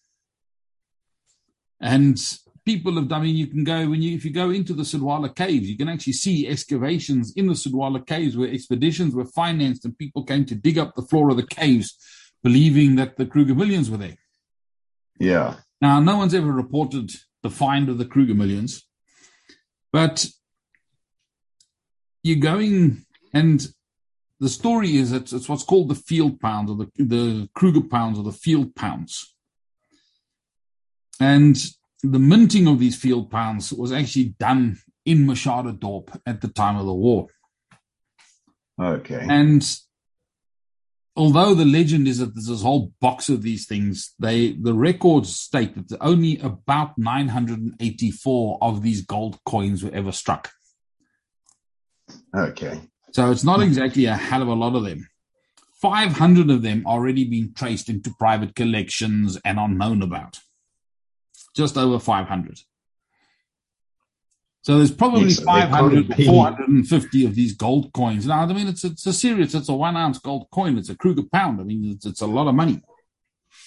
And 1.80 2.20
people 2.66 2.96
have 2.96 3.08
done, 3.08 3.22
I 3.22 3.24
mean, 3.26 3.36
you 3.36 3.48
can 3.48 3.64
go, 3.64 3.90
when 3.90 4.02
you, 4.02 4.16
if 4.16 4.26
you 4.26 4.32
go 4.32 4.50
into 4.50 4.74
the 4.74 4.84
Sudwala 4.84 5.34
caves, 5.34 5.70
you 5.70 5.78
can 5.78 5.88
actually 5.88 6.14
see 6.14 6.48
excavations 6.48 7.34
in 7.36 7.48
the 7.48 7.54
Sudwala 7.54 8.06
caves 8.06 8.36
where 8.36 8.52
expeditions 8.52 9.16
were 9.16 9.26
financed 9.26 9.86
and 9.86 9.98
people 9.98 10.24
came 10.24 10.46
to 10.46 10.56
dig 10.56 10.78
up 10.78 10.96
the 10.96 11.02
floor 11.02 11.30
of 11.30 11.38
the 11.38 11.48
caves, 11.48 11.96
believing 12.44 12.96
that 12.96 13.18
the 13.18 13.26
Kruger 13.26 13.56
millions 13.56 13.90
were 13.90 13.98
there. 13.98 14.18
Yeah. 15.20 15.56
Now, 15.80 16.00
no 16.00 16.18
one's 16.18 16.34
ever 16.34 16.52
reported 16.52 17.12
the 17.42 17.50
find 17.50 17.88
of 17.88 17.98
the 17.98 18.06
Kruger 18.06 18.34
millions, 18.34 18.86
but 19.94 20.26
you're 22.24 22.38
going 22.38 23.06
and 23.34 23.68
the 24.40 24.50
story 24.50 24.98
is 24.98 25.12
that 25.12 25.32
it's 25.32 25.48
what's 25.48 25.64
called 25.64 25.90
the 25.90 25.96
field 25.96 26.40
pounds 26.40 26.70
or 26.70 26.78
the, 26.78 27.04
the 27.04 27.50
Kruger 27.56 27.82
pounds 27.82 28.18
or 28.18 28.24
the 28.24 28.32
field 28.32 28.76
pounds. 28.76 29.36
And 31.20 31.58
the 32.04 32.20
minting 32.20 32.68
of 32.68 32.80
these 32.80 32.96
field 32.96 33.32
pounds 33.32 33.72
was 33.72 33.92
actually 33.92 34.36
done 34.40 34.78
in 35.06 35.26
Machadodorp 35.26 36.20
at 36.26 36.42
the 36.42 36.50
time 36.50 36.78
of 36.78 36.86
the 36.86 36.94
war. 36.94 37.28
Okay. 38.80 39.26
And 39.30 39.66
although 41.16 41.54
the 41.54 41.66
legend 41.66 42.08
is 42.08 42.18
that 42.20 42.34
there's 42.34 42.48
this 42.48 42.62
whole 42.62 42.92
box 43.00 43.30
of 43.30 43.42
these 43.42 43.66
things, 43.66 44.14
they 44.20 44.52
the 44.52 44.74
records 44.74 45.34
state 45.36 45.76
that 45.76 45.98
only 46.02 46.40
about 46.40 46.98
984 46.98 48.58
of 48.62 48.82
these 48.82 49.02
gold 49.02 49.40
coins 49.46 49.84
were 49.84 49.94
ever 49.94 50.12
struck. 50.12 50.52
Okay. 52.36 52.82
So 53.16 53.32
it's 53.32 53.46
not 53.46 53.62
exactly 53.62 54.04
a 54.08 54.14
hell 54.14 54.42
of 54.42 54.50
a 54.50 54.54
lot 54.54 54.76
of 54.76 54.84
them. 54.84 55.08
500 55.82 56.50
of 56.50 56.62
them 56.64 56.86
already 56.86 57.24
been 57.24 57.54
traced 57.54 57.88
into 57.88 58.14
private 58.20 58.56
collections 58.56 59.40
and 59.46 59.58
are 59.58 59.70
known 59.70 60.02
about. 60.02 60.42
Just 61.56 61.78
over 61.78 61.98
500. 61.98 62.60
So 64.64 64.80
there's 64.80 64.92
probably 64.92 65.30
yes, 65.30 65.40
500 65.40 66.14
450 66.26 67.26
of 67.26 67.36
these 67.36 67.54
gold 67.54 67.94
coins. 67.94 68.28
Now, 68.28 68.42
I 68.42 68.48
mean, 68.52 68.68
it's, 68.68 68.84
it's 68.84 69.06
a 69.06 69.14
serious, 69.14 69.56
it's 69.56 69.70
a 69.70 69.74
one 69.74 69.96
ounce 69.96 70.20
gold 70.20 70.48
coin. 70.52 70.78
It's 70.78 70.90
a 70.90 70.96
Kruger 70.98 71.24
pound. 71.32 71.62
I 71.62 71.64
mean, 71.64 71.92
it's, 71.92 72.06
it's 72.06 72.20
a 72.20 72.28
lot 72.28 72.50
of 72.50 72.56
money. 72.56 72.82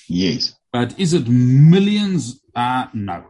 Yes. 0.09 0.57
But 0.75 1.01
is 1.01 1.15
it 1.15 1.27
millions? 1.27 2.43
Uh, 2.55 2.89
no. 2.93 3.25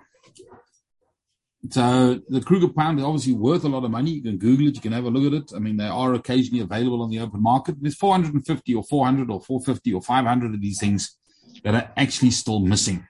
So 1.70 2.20
the 2.28 2.40
Kruger 2.40 2.68
pound 2.68 2.98
is 2.98 3.04
obviously 3.04 3.32
worth 3.32 3.64
a 3.64 3.68
lot 3.68 3.84
of 3.84 3.90
money. 3.90 4.12
You 4.12 4.22
can 4.22 4.38
Google 4.38 4.68
it. 4.68 4.76
You 4.76 4.80
can 4.80 4.92
have 4.92 5.04
a 5.04 5.10
look 5.10 5.32
at 5.32 5.42
it. 5.42 5.52
I 5.54 5.58
mean, 5.58 5.76
they 5.76 5.88
are 5.88 6.14
occasionally 6.14 6.62
available 6.62 7.02
on 7.02 7.10
the 7.10 7.18
open 7.18 7.42
market. 7.42 7.76
There's 7.80 7.96
450 7.96 8.74
or 8.74 8.84
400 8.84 9.30
or 9.30 9.40
450 9.40 9.92
or 9.92 10.02
500 10.02 10.54
of 10.54 10.60
these 10.60 10.78
things 10.78 11.16
that 11.64 11.74
are 11.74 11.92
actually 11.96 12.30
still 12.30 12.60
missing. 12.60 13.06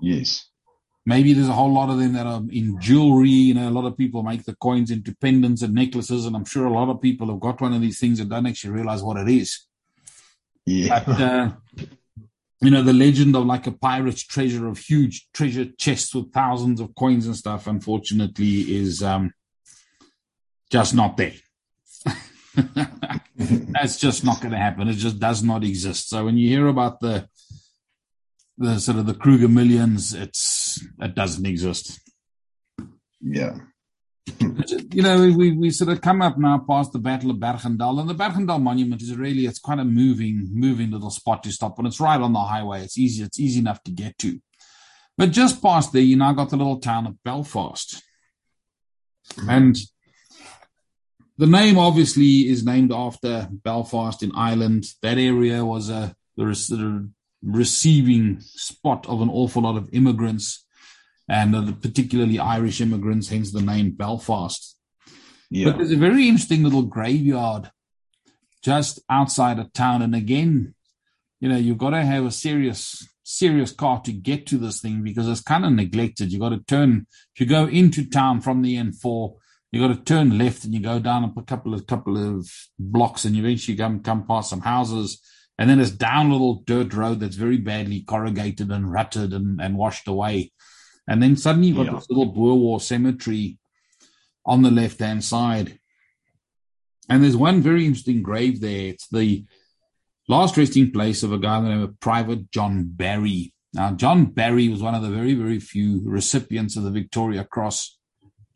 Yes. 0.00 0.46
Maybe 1.06 1.32
there's 1.32 1.48
a 1.48 1.52
whole 1.52 1.72
lot 1.72 1.88
of 1.88 1.98
them 1.98 2.12
that 2.12 2.26
are 2.26 2.42
in 2.50 2.78
jewelry. 2.80 3.30
You 3.30 3.54
know, 3.54 3.68
a 3.68 3.70
lot 3.70 3.86
of 3.86 3.96
people 3.96 4.22
make 4.22 4.44
the 4.44 4.56
coins 4.56 4.90
into 4.90 5.14
pendants 5.16 5.62
and 5.62 5.72
necklaces, 5.72 6.26
and 6.26 6.36
I'm 6.36 6.44
sure 6.44 6.66
a 6.66 6.72
lot 6.72 6.90
of 6.90 7.00
people 7.00 7.28
have 7.28 7.40
got 7.40 7.60
one 7.60 7.72
of 7.72 7.80
these 7.80 7.98
things 7.98 8.20
and 8.20 8.28
don't 8.28 8.46
actually 8.46 8.72
realize 8.72 9.02
what 9.02 9.16
it 9.16 9.28
is. 9.28 9.66
Yeah. 10.66 11.02
But, 11.06 11.20
uh, 11.20 11.52
you 12.60 12.70
know, 12.70 12.82
the 12.82 12.92
legend 12.92 13.36
of 13.36 13.44
like 13.44 13.66
a 13.66 13.72
pirate's 13.72 14.22
treasure 14.22 14.66
of 14.66 14.78
huge 14.78 15.28
treasure 15.34 15.66
chests 15.78 16.14
with 16.14 16.32
thousands 16.32 16.80
of 16.80 16.94
coins 16.94 17.26
and 17.26 17.36
stuff, 17.36 17.66
unfortunately, 17.66 18.74
is 18.76 19.02
um, 19.02 19.32
just 20.70 20.94
not 20.94 21.16
there. 21.16 21.34
That's 23.36 23.98
just 23.98 24.24
not 24.24 24.40
going 24.40 24.52
to 24.52 24.58
happen. 24.58 24.88
It 24.88 24.94
just 24.94 25.18
does 25.18 25.42
not 25.42 25.64
exist. 25.64 26.08
So 26.08 26.24
when 26.24 26.38
you 26.38 26.48
hear 26.48 26.68
about 26.68 27.00
the 27.00 27.28
the 28.58 28.78
sort 28.78 28.96
of 28.96 29.04
the 29.04 29.14
Kruger 29.14 29.48
millions, 29.48 30.14
it's 30.14 30.82
it 31.00 31.14
doesn't 31.14 31.44
exist. 31.44 32.00
Yeah. 33.20 33.58
You 34.40 35.02
know, 35.02 35.32
we 35.36 35.52
we 35.52 35.70
sort 35.70 35.90
of 35.90 36.00
come 36.00 36.22
up 36.22 36.38
now 36.38 36.58
past 36.58 36.92
the 36.92 36.98
Battle 36.98 37.30
of 37.30 37.36
Bergendal, 37.36 38.00
and 38.00 38.08
the 38.08 38.14
Bergendal 38.14 38.62
Monument 38.62 39.00
is 39.00 39.16
really 39.16 39.46
it's 39.46 39.58
quite 39.58 39.78
a 39.78 39.84
moving 39.84 40.48
moving 40.52 40.90
little 40.90 41.10
spot 41.10 41.42
to 41.44 41.52
stop, 41.52 41.78
and 41.78 41.86
it's 41.86 42.00
right 42.00 42.20
on 42.20 42.32
the 42.32 42.40
highway. 42.40 42.82
It's 42.82 42.98
easy 42.98 43.22
it's 43.22 43.38
easy 43.38 43.60
enough 43.60 43.82
to 43.84 43.90
get 43.92 44.18
to. 44.18 44.40
But 45.16 45.30
just 45.30 45.62
past 45.62 45.92
there, 45.92 46.02
you 46.02 46.16
now 46.16 46.32
got 46.32 46.50
the 46.50 46.56
little 46.56 46.80
town 46.80 47.06
of 47.06 47.22
Belfast, 47.22 48.02
mm-hmm. 49.34 49.48
and 49.48 49.76
the 51.38 51.46
name 51.46 51.78
obviously 51.78 52.48
is 52.48 52.64
named 52.64 52.92
after 52.92 53.48
Belfast 53.50 54.22
in 54.22 54.32
Ireland. 54.34 54.86
That 55.02 55.18
area 55.18 55.64
was 55.64 55.88
a 55.90 56.14
the 56.36 57.10
receiving 57.42 58.40
spot 58.40 59.06
of 59.08 59.20
an 59.20 59.30
awful 59.30 59.62
lot 59.62 59.76
of 59.76 59.88
immigrants, 59.92 60.65
and 61.28 61.80
particularly 61.82 62.38
Irish 62.38 62.80
immigrants, 62.80 63.28
hence 63.28 63.52
the 63.52 63.62
name 63.62 63.90
Belfast. 63.92 64.76
Yeah. 65.50 65.70
But 65.70 65.78
there's 65.78 65.92
a 65.92 65.96
very 65.96 66.28
interesting 66.28 66.62
little 66.62 66.82
graveyard 66.82 67.70
just 68.62 69.00
outside 69.08 69.58
of 69.58 69.72
town, 69.72 70.02
and 70.02 70.14
again, 70.14 70.74
you 71.40 71.48
know, 71.48 71.56
you've 71.56 71.78
got 71.78 71.90
to 71.90 72.02
have 72.02 72.24
a 72.24 72.30
serious 72.30 73.06
serious 73.28 73.72
car 73.72 74.00
to 74.02 74.12
get 74.12 74.46
to 74.46 74.56
this 74.56 74.80
thing 74.80 75.02
because 75.02 75.28
it's 75.28 75.40
kind 75.40 75.64
of 75.64 75.72
neglected. 75.72 76.32
You've 76.32 76.40
got 76.40 76.50
to 76.50 76.62
turn 76.64 77.06
if 77.34 77.40
you 77.40 77.46
go 77.46 77.66
into 77.66 78.08
town 78.08 78.40
from 78.40 78.62
the 78.62 78.76
N4 78.76 79.34
you've 79.70 79.88
got 79.88 79.94
to 79.94 80.14
turn 80.14 80.38
left 80.38 80.64
and 80.64 80.72
you 80.72 80.80
go 80.80 80.98
down 80.98 81.24
a 81.36 81.42
couple 81.42 81.74
of 81.74 81.86
couple 81.86 82.16
of 82.16 82.50
blocks 82.78 83.24
and 83.24 83.36
you 83.36 83.44
eventually 83.44 83.76
come 83.76 84.00
come 84.00 84.26
past 84.26 84.50
some 84.50 84.60
houses 84.60 85.20
and 85.58 85.68
then 85.68 85.80
it's 85.80 85.90
down 85.90 86.26
a 86.26 86.32
little 86.32 86.62
dirt 86.66 86.94
road 86.94 87.20
that's 87.20 87.36
very 87.36 87.56
badly 87.56 88.02
corrugated 88.02 88.70
and 88.70 88.92
rutted 88.92 89.32
and, 89.32 89.60
and 89.60 89.76
washed 89.76 90.08
away 90.08 90.52
and 91.08 91.22
then 91.22 91.36
suddenly 91.36 91.68
you've 91.68 91.76
got 91.76 91.86
Yeah. 91.86 91.94
this 91.94 92.08
little 92.10 92.26
Boer 92.26 92.54
War 92.54 92.80
cemetery 92.80 93.58
on 94.44 94.62
the 94.62 94.70
left 94.70 95.00
hand 95.00 95.24
side 95.24 95.78
and 97.08 97.22
there's 97.22 97.36
one 97.36 97.60
very 97.60 97.86
interesting 97.86 98.22
grave 98.22 98.60
there 98.60 98.88
it's 98.88 99.08
the 99.08 99.44
last 100.28 100.56
resting 100.56 100.90
place 100.90 101.22
of 101.22 101.32
a 101.32 101.38
guy 101.38 101.60
named 101.60 102.00
Private 102.00 102.50
John 102.50 102.84
Barry 102.84 103.52
now 103.72 103.92
John 103.92 104.26
Barry 104.26 104.68
was 104.68 104.82
one 104.82 104.94
of 104.94 105.02
the 105.02 105.10
very 105.10 105.34
very 105.34 105.60
few 105.60 106.00
recipients 106.04 106.76
of 106.76 106.82
the 106.84 106.90
Victoria 106.90 107.44
Cross 107.44 107.98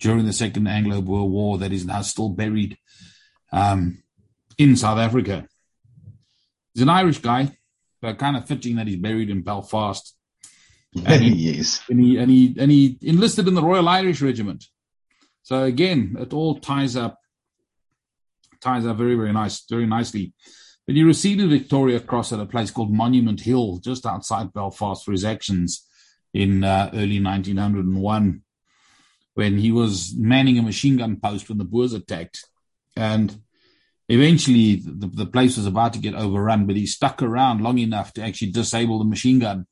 during 0.00 0.24
the 0.24 0.32
Second 0.32 0.66
Anglo-Boer 0.66 1.28
War 1.28 1.58
that 1.58 1.72
is 1.72 1.84
now 1.84 2.00
still 2.00 2.30
buried 2.30 2.78
um, 3.52 4.02
in 4.56 4.74
South 4.74 4.98
Africa. 4.98 5.46
He's 6.72 6.82
an 6.82 6.88
Irish 6.88 7.18
guy, 7.18 7.56
but 8.00 8.18
kind 8.18 8.34
of 8.36 8.46
fitting 8.46 8.76
that 8.76 8.86
he's 8.86 8.96
buried 8.96 9.28
in 9.28 9.42
Belfast. 9.42 10.16
And 11.06 11.22
he, 11.22 11.30
yes. 11.52 11.82
and 11.88 12.00
he 12.00 12.16
and 12.18 12.30
he 12.30 12.56
and 12.58 12.70
he 12.70 12.98
enlisted 13.02 13.48
in 13.48 13.54
the 13.54 13.62
Royal 13.62 13.88
Irish 13.88 14.20
Regiment. 14.20 14.66
So 15.42 15.64
again, 15.64 16.16
it 16.18 16.32
all 16.32 16.58
ties 16.58 16.96
up 16.96 17.18
ties 18.60 18.86
up 18.86 18.96
very 18.96 19.14
very 19.14 19.32
nice, 19.32 19.64
very 19.68 19.86
nicely. 19.86 20.32
But 20.86 20.96
he 20.96 21.02
received 21.02 21.40
a 21.40 21.46
Victoria 21.46 22.00
Cross 22.00 22.32
at 22.32 22.40
a 22.40 22.46
place 22.46 22.70
called 22.70 22.92
Monument 22.92 23.40
Hill, 23.40 23.78
just 23.78 24.06
outside 24.06 24.52
Belfast, 24.52 25.04
for 25.04 25.12
his 25.12 25.24
actions 25.24 25.86
in 26.34 26.64
uh, 26.64 26.90
early 26.94 27.22
1901 27.22 28.42
when 29.34 29.58
he 29.58 29.70
was 29.70 30.14
manning 30.16 30.58
a 30.58 30.62
machine 30.62 30.96
gun 30.96 31.16
post 31.16 31.48
when 31.48 31.58
the 31.58 31.64
Boers 31.64 31.92
attacked. 31.92 32.44
And 32.96 33.40
eventually 34.08 34.76
the, 34.76 35.06
the 35.06 35.26
place 35.26 35.56
was 35.56 35.66
about 35.66 35.92
to 35.92 36.00
get 36.00 36.14
overrun, 36.14 36.66
but 36.66 36.76
he 36.76 36.86
stuck 36.86 37.22
around 37.22 37.62
long 37.62 37.78
enough 37.78 38.12
to 38.14 38.22
actually 38.22 38.50
disable 38.50 38.98
the 38.98 39.04
machine 39.04 39.38
gun 39.38 39.66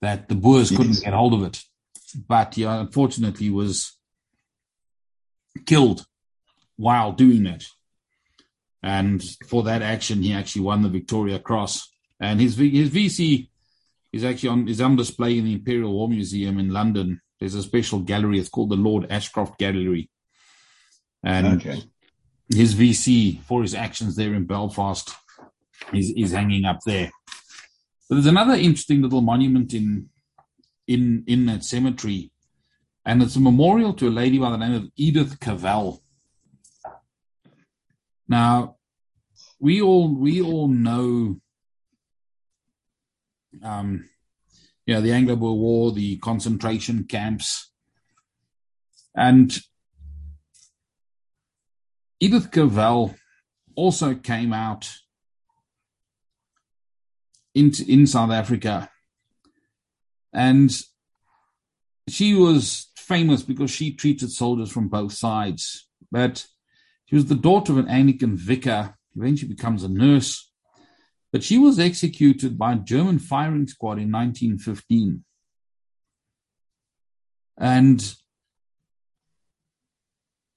that 0.00 0.28
the 0.28 0.34
Boers 0.34 0.70
couldn't 0.70 1.02
get 1.02 1.12
hold 1.12 1.34
of 1.34 1.42
it. 1.42 1.62
But 2.26 2.54
he 2.54 2.64
unfortunately 2.64 3.50
was 3.50 3.96
killed 5.66 6.06
while 6.76 7.12
doing 7.12 7.44
that. 7.44 7.64
And 8.82 9.22
for 9.46 9.62
that 9.64 9.82
action, 9.82 10.22
he 10.22 10.32
actually 10.32 10.62
won 10.62 10.82
the 10.82 10.88
Victoria 10.88 11.38
Cross. 11.38 11.88
And 12.18 12.40
his 12.40 12.56
his 12.56 12.90
VC 12.90 13.48
is 14.12 14.24
actually 14.24 14.48
on 14.48 14.68
is 14.68 14.80
on 14.80 14.96
display 14.96 15.38
in 15.38 15.44
the 15.44 15.54
Imperial 15.54 15.92
War 15.92 16.08
Museum 16.08 16.58
in 16.58 16.70
London. 16.70 17.20
There's 17.38 17.54
a 17.54 17.62
special 17.62 18.00
gallery. 18.00 18.38
It's 18.38 18.48
called 18.48 18.70
the 18.70 18.76
Lord 18.76 19.06
Ashcroft 19.10 19.58
Gallery. 19.58 20.10
And 21.22 21.46
Okay. 21.60 21.82
his 22.48 22.74
VC 22.74 23.40
for 23.42 23.62
his 23.62 23.74
actions 23.74 24.16
there 24.16 24.34
in 24.34 24.44
Belfast 24.46 25.10
is, 25.92 26.12
is 26.16 26.32
hanging 26.32 26.64
up 26.64 26.80
there. 26.84 27.10
There's 28.10 28.26
another 28.26 28.54
interesting 28.54 29.02
little 29.02 29.20
monument 29.20 29.72
in 29.72 30.08
in 30.88 31.22
in 31.28 31.46
that 31.46 31.62
cemetery, 31.64 32.32
and 33.06 33.22
it's 33.22 33.36
a 33.36 33.40
memorial 33.40 33.94
to 33.94 34.08
a 34.08 34.10
lady 34.10 34.36
by 34.36 34.50
the 34.50 34.56
name 34.56 34.74
of 34.74 34.90
Edith 34.96 35.38
Cavell. 35.38 36.02
Now, 38.26 38.78
we 39.60 39.80
all 39.80 40.12
we 40.12 40.42
all 40.42 40.66
know, 40.66 41.40
um, 43.62 44.08
you 44.86 44.94
know, 44.94 45.00
the 45.00 45.12
Anglo-Boer 45.12 45.56
War, 45.56 45.92
the 45.92 46.16
concentration 46.16 47.04
camps, 47.04 47.70
and 49.14 49.56
Edith 52.18 52.50
Cavell 52.50 53.14
also 53.76 54.14
came 54.14 54.52
out 54.52 54.92
in, 57.54 57.72
in 57.86 58.06
South 58.06 58.30
Africa. 58.30 58.90
And 60.32 60.70
she 62.08 62.34
was 62.34 62.90
famous 62.96 63.42
because 63.42 63.70
she 63.70 63.94
treated 63.94 64.30
soldiers 64.30 64.70
from 64.70 64.88
both 64.88 65.12
sides. 65.12 65.88
But 66.10 66.46
she 67.06 67.16
was 67.16 67.26
the 67.26 67.34
daughter 67.34 67.72
of 67.72 67.78
an 67.78 67.88
Anglican 67.88 68.36
vicar, 68.36 68.96
eventually 69.16 69.52
becomes 69.52 69.82
a 69.82 69.88
nurse. 69.88 70.50
But 71.32 71.42
she 71.42 71.58
was 71.58 71.78
executed 71.78 72.58
by 72.58 72.72
a 72.72 72.76
German 72.76 73.18
firing 73.18 73.66
squad 73.66 73.98
in 73.98 74.10
1915. 74.10 75.24
And 77.58 78.14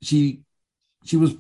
she 0.01 0.43
she 1.05 1.17
was 1.17 1.35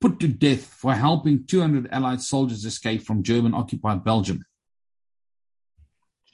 put 0.00 0.20
to 0.20 0.28
death 0.28 0.64
for 0.64 0.94
helping 0.94 1.44
200 1.46 1.88
Allied 1.90 2.20
soldiers 2.20 2.64
escape 2.64 3.02
from 3.02 3.22
German 3.22 3.54
occupied 3.54 4.04
Belgium. 4.04 4.44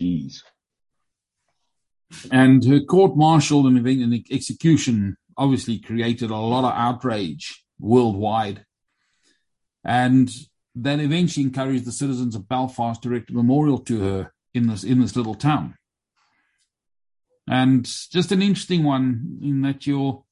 Jeez. 0.00 0.42
And 2.30 2.64
her 2.64 2.80
court 2.80 3.16
martial 3.16 3.66
and 3.66 4.24
execution 4.30 5.16
obviously 5.36 5.78
created 5.78 6.30
a 6.30 6.36
lot 6.36 6.64
of 6.64 6.72
outrage 6.76 7.64
worldwide. 7.78 8.64
And 9.84 10.30
that 10.76 11.00
eventually 11.00 11.44
encouraged 11.44 11.84
the 11.84 11.92
citizens 11.92 12.34
of 12.34 12.48
Belfast 12.48 13.02
to 13.02 13.08
erect 13.08 13.30
a 13.30 13.34
memorial 13.34 13.78
to 13.78 14.00
her 14.00 14.32
in 14.52 14.68
this 14.68 14.84
in 14.84 15.00
this 15.00 15.16
little 15.16 15.34
town. 15.34 15.76
And 17.48 17.84
just 17.84 18.32
an 18.32 18.42
interesting 18.42 18.84
one 18.84 19.38
in 19.42 19.62
that 19.62 19.86
you're 19.86 20.24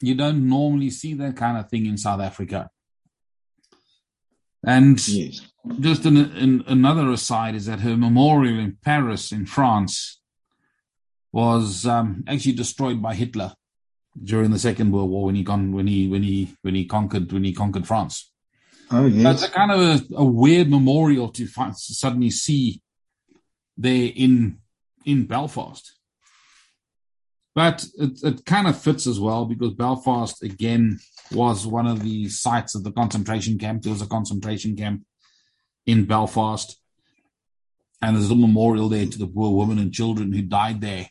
you 0.00 0.14
don't 0.14 0.48
normally 0.48 0.90
see 0.90 1.14
that 1.14 1.36
kind 1.36 1.58
of 1.58 1.68
thing 1.68 1.86
in 1.86 1.98
South 1.98 2.20
Africa. 2.20 2.70
And 4.64 5.06
Yes. 5.08 5.40
just 5.80 6.04
an, 6.04 6.16
an, 6.16 6.64
another 6.66 7.10
aside 7.10 7.54
is 7.54 7.66
that 7.66 7.80
her 7.80 7.96
memorial 7.96 8.58
in 8.58 8.76
Paris, 8.82 9.32
in 9.32 9.46
France, 9.46 10.20
was 11.32 11.86
um, 11.86 12.24
actually 12.26 12.52
destroyed 12.52 13.00
by 13.00 13.14
Hitler 13.14 13.54
during 14.22 14.50
the 14.50 14.58
Second 14.58 14.90
World 14.92 15.10
War 15.10 15.26
when 15.26 15.36
he 15.36 15.44
con- 15.44 15.72
when 15.72 15.86
he 15.86 16.08
when 16.08 16.22
he 16.22 16.56
when 16.62 16.74
he 16.74 16.84
conquered 16.84 17.32
when 17.32 17.44
he 17.44 17.52
conquered 17.52 17.86
France. 17.86 18.30
Oh, 18.90 19.08
That's 19.08 19.44
a 19.44 19.50
kind 19.50 19.70
of 19.70 19.80
a, 19.80 20.14
a 20.16 20.24
weird 20.24 20.68
memorial 20.68 21.28
to 21.28 21.46
fi- 21.46 21.70
suddenly 21.74 22.30
see 22.30 22.82
there 23.76 24.10
in 24.14 24.58
in 25.06 25.26
Belfast. 25.26 25.94
But 27.54 27.84
it, 27.98 28.22
it 28.22 28.44
kind 28.44 28.68
of 28.68 28.80
fits 28.80 29.06
as 29.06 29.18
well 29.18 29.44
because 29.44 29.74
Belfast 29.74 30.42
again 30.42 30.98
was 31.32 31.66
one 31.66 31.86
of 31.86 32.02
the 32.02 32.28
sites 32.28 32.74
of 32.74 32.84
the 32.84 32.92
concentration 32.92 33.58
camp. 33.58 33.82
There 33.82 33.92
was 33.92 34.02
a 34.02 34.06
concentration 34.06 34.76
camp 34.76 35.04
in 35.86 36.04
Belfast, 36.04 36.80
and 38.00 38.16
there's 38.16 38.30
a 38.30 38.36
memorial 38.36 38.88
there 38.88 39.06
to 39.06 39.18
the 39.18 39.26
poor 39.26 39.56
women 39.56 39.78
and 39.78 39.92
children 39.92 40.32
who 40.32 40.42
died 40.42 40.80
there. 40.80 41.08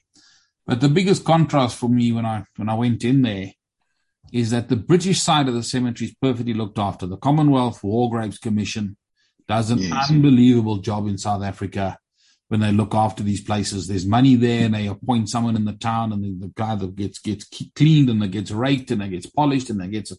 But 0.66 0.82
the 0.82 0.90
biggest 0.90 1.26
contrast 1.26 1.78
for 1.78 1.90
me 1.90 2.12
when 2.12 2.26
I 2.26 2.46
when 2.56 2.70
I 2.70 2.76
went 2.76 3.04
in 3.04 3.22
there 3.22 3.52
is 4.32 4.52
that 4.52 4.70
the 4.70 4.76
British 4.76 5.22
side 5.22 5.48
of 5.48 5.54
the 5.54 5.64
cemetery 5.64 6.10
is 6.10 6.16
perfectly 6.22 6.54
looked 6.54 6.80
after. 6.80 7.08
The 7.08 7.18
Commonwealth 7.18 7.84
War 7.84 8.10
Graves 8.10 8.38
Commission 8.38 8.96
does 9.48 9.72
an 9.72 9.80
yes. 9.80 10.12
unbelievable 10.12 10.78
job 10.78 11.08
in 11.08 11.18
South 11.18 11.44
Africa 11.44 11.98
when 12.50 12.60
they 12.60 12.72
look 12.72 12.94
after 12.94 13.24
these 13.24 13.42
places. 13.42 13.88
There's 13.88 14.06
money 14.06 14.36
there, 14.36 14.66
and 14.66 14.74
they 14.74 14.88
appoint 14.88 15.30
someone 15.30 15.56
in 15.56 15.66
the 15.66 15.74
town, 15.74 16.12
and 16.12 16.24
the, 16.24 16.48
the 16.48 16.54
guy 16.54 16.76
that 16.76 16.96
gets 16.96 17.20
gets 17.20 17.46
cleaned, 17.76 18.10
and 18.10 18.22
that 18.22 18.32
gets 18.32 18.52
raked, 18.52 18.92
and 18.92 19.02
that 19.02 19.10
gets 19.10 19.28
polished, 19.28 19.70
and 19.70 19.80
that 19.80 19.92
gets 19.92 20.12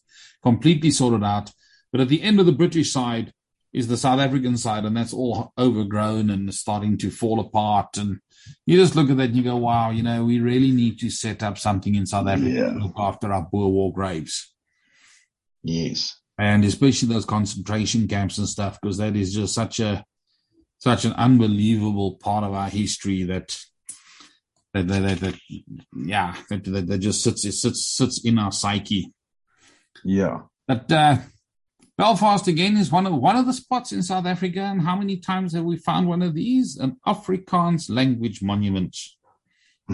completely 0.43 0.91
sorted 0.91 1.23
out. 1.23 1.53
But 1.93 2.01
at 2.01 2.09
the 2.09 2.23
end 2.23 2.41
of 2.41 2.47
the 2.47 2.53
British 2.53 2.91
side 2.91 3.33
is 3.73 3.89
the 3.89 3.97
South 3.97 4.21
African 4.21 4.57
side, 4.57 4.85
and 4.85 4.97
that's 4.97 5.13
all 5.13 5.53
overgrown 5.59 6.31
and 6.31 6.53
starting 6.55 6.99
to 6.99 7.11
fall 7.11 7.41
apart. 7.41 7.97
And 7.99 8.19
you 8.67 8.77
just 8.77 8.97
look 8.97 9.11
at 9.11 9.17
that 9.19 9.31
and 9.31 9.37
you 9.37 9.43
go, 9.43 9.57
wow, 9.57 9.91
you 9.91 10.03
know, 10.03 10.25
we 10.25 10.41
really 10.41 10.71
need 10.73 10.99
to 11.01 11.11
set 11.11 11.43
up 11.43 11.59
something 11.59 11.95
in 11.95 12.07
South 12.07 12.27
Africa 12.27 12.51
yeah. 12.51 12.71
to 12.71 12.79
look 12.79 12.95
after 12.97 13.33
our 13.33 13.43
Boer 13.43 13.69
war 13.69 13.93
graves. 13.93 14.53
Yes. 15.63 16.17
And 16.39 16.65
especially 16.65 17.09
those 17.09 17.27
concentration 17.27 18.09
camps 18.09 18.39
and 18.39 18.49
stuff, 18.49 18.79
because 18.81 18.99
that 18.99 19.15
is 19.15 19.35
just 19.35 19.55
such 19.55 19.79
a 19.79 20.05
such 20.81 21.05
an 21.05 21.13
unbelievable 21.13 22.17
part 22.17 22.43
of 22.43 22.53
our 22.53 22.69
history 22.69 23.23
that 23.25 23.57
that 24.75 24.89
that, 24.89 25.03
that, 25.03 25.21
that 25.21 25.35
yeah 25.95 26.35
that, 26.49 26.65
that, 26.65 26.87
that 26.89 26.99
just 26.99 27.23
sits 27.23 27.45
it 27.45 27.53
sits 27.53 27.87
sits 27.87 28.25
in 28.25 28.39
our 28.39 28.51
psyche. 28.51 29.13
Yeah. 30.05 30.41
But 30.67 30.91
uh 30.91 31.19
Belfast 31.97 32.49
again 32.49 32.79
is 32.79 32.91
one 32.91 33.07
of 33.07 33.15
one 33.15 33.37
of 33.37 33.45
the 33.47 33.53
spots 33.53 33.93
in 33.93 34.03
South 34.03 34.25
Africa. 34.25 34.61
And 34.61 34.81
how 34.81 34.97
many 34.97 35.19
times 35.19 35.53
have 35.53 35.65
we 35.65 35.77
found 35.77 36.09
one 36.09 36.23
of 36.23 36.35
these? 36.35 36.79
An 36.79 36.97
Afrikaans 37.07 37.91
language 37.91 38.43
monument. 38.43 38.97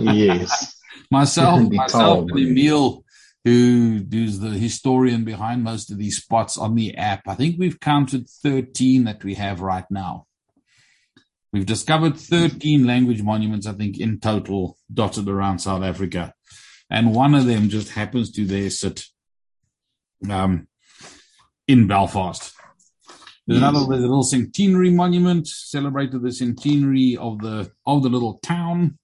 yes. 0.00 0.78
myself, 1.10 1.68
myself 1.70 2.30
and 2.30 2.38
Emil, 2.38 3.04
who 3.44 4.04
who's 4.10 4.38
the 4.38 4.50
historian 4.50 5.24
behind 5.24 5.64
most 5.64 5.90
of 5.90 5.98
these 5.98 6.18
spots 6.18 6.56
on 6.56 6.74
the 6.74 6.96
app. 6.96 7.22
I 7.26 7.34
think 7.34 7.56
we've 7.58 7.80
counted 7.80 8.28
13 8.28 9.04
that 9.04 9.24
we 9.24 9.34
have 9.34 9.60
right 9.60 9.88
now. 9.90 10.26
We've 11.52 11.66
discovered 11.66 12.16
13 12.16 12.86
language 12.86 13.22
monuments, 13.22 13.66
I 13.66 13.72
think, 13.72 14.00
in 14.00 14.20
total, 14.20 14.78
dotted 14.92 15.28
around 15.28 15.58
South 15.58 15.82
Africa. 15.82 16.32
And 16.88 17.14
one 17.14 17.34
of 17.34 17.46
them 17.46 17.68
just 17.68 17.90
happens 17.90 18.30
to 18.32 18.46
there 18.46 18.70
sit 18.70 19.04
um, 20.30 20.66
in 21.68 21.86
Belfast. 21.86 22.54
There's 23.46 23.60
yes. 23.60 23.68
another 23.68 23.86
there's 23.86 24.04
a 24.04 24.06
little 24.06 24.22
centenary 24.22 24.90
monument 24.90 25.48
celebrated 25.48 26.22
the 26.22 26.32
centenary 26.32 27.16
of 27.16 27.40
the 27.40 27.72
of 27.84 28.02
the 28.02 28.08
little 28.08 28.38
town, 28.38 28.98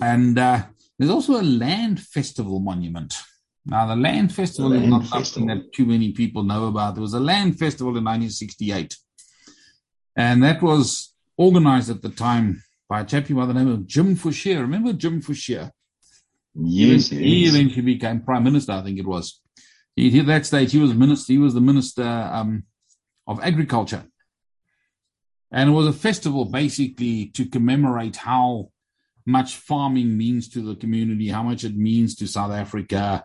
and 0.00 0.36
uh, 0.36 0.64
there's 1.00 1.10
also 1.10 1.40
a 1.40 1.42
land 1.42 1.98
festival 1.98 2.60
monument. 2.60 3.14
Now, 3.64 3.86
the 3.86 3.96
land 3.96 4.34
festival 4.34 4.72
land 4.72 4.84
is 4.84 4.90
not 4.90 5.00
festival. 5.00 5.24
something 5.24 5.46
that 5.46 5.72
too 5.72 5.86
many 5.86 6.12
people 6.12 6.42
know 6.42 6.66
about. 6.66 6.94
There 6.94 7.00
was 7.00 7.14
a 7.14 7.20
land 7.20 7.58
festival 7.58 7.96
in 7.96 8.04
1968, 8.04 8.98
and 10.14 10.42
that 10.42 10.60
was 10.60 11.14
organized 11.38 11.88
at 11.88 12.02
the 12.02 12.10
time 12.10 12.62
by 12.86 13.00
a 13.00 13.04
chap 13.06 13.28
by 13.30 13.46
the 13.46 13.54
name 13.54 13.68
of 13.68 13.86
Jim 13.86 14.14
Fouché. 14.14 14.60
Remember 14.60 14.92
Jim 14.92 15.22
Fouché? 15.22 15.70
Yes, 16.54 17.08
he, 17.08 17.16
he 17.16 17.46
eventually 17.46 17.94
became 17.94 18.20
prime 18.20 18.44
minister. 18.44 18.72
I 18.72 18.82
think 18.82 18.98
it 18.98 19.06
was. 19.06 19.40
He, 19.96 20.20
at 20.20 20.26
that 20.26 20.44
stage, 20.44 20.72
he 20.72 20.80
was 20.80 20.92
minister. 20.92 21.32
He 21.32 21.38
was 21.38 21.54
the 21.54 21.62
minister 21.62 22.04
um, 22.04 22.64
of 23.26 23.40
agriculture, 23.42 24.04
and 25.50 25.70
it 25.70 25.72
was 25.72 25.86
a 25.86 25.94
festival 25.94 26.44
basically 26.44 27.28
to 27.28 27.46
commemorate 27.46 28.16
how 28.16 28.70
much 29.26 29.56
farming 29.56 30.16
means 30.16 30.48
to 30.50 30.60
the 30.60 30.76
community, 30.76 31.28
how 31.28 31.42
much 31.42 31.64
it 31.64 31.76
means 31.76 32.14
to 32.16 32.26
South 32.26 32.52
Africa, 32.52 33.24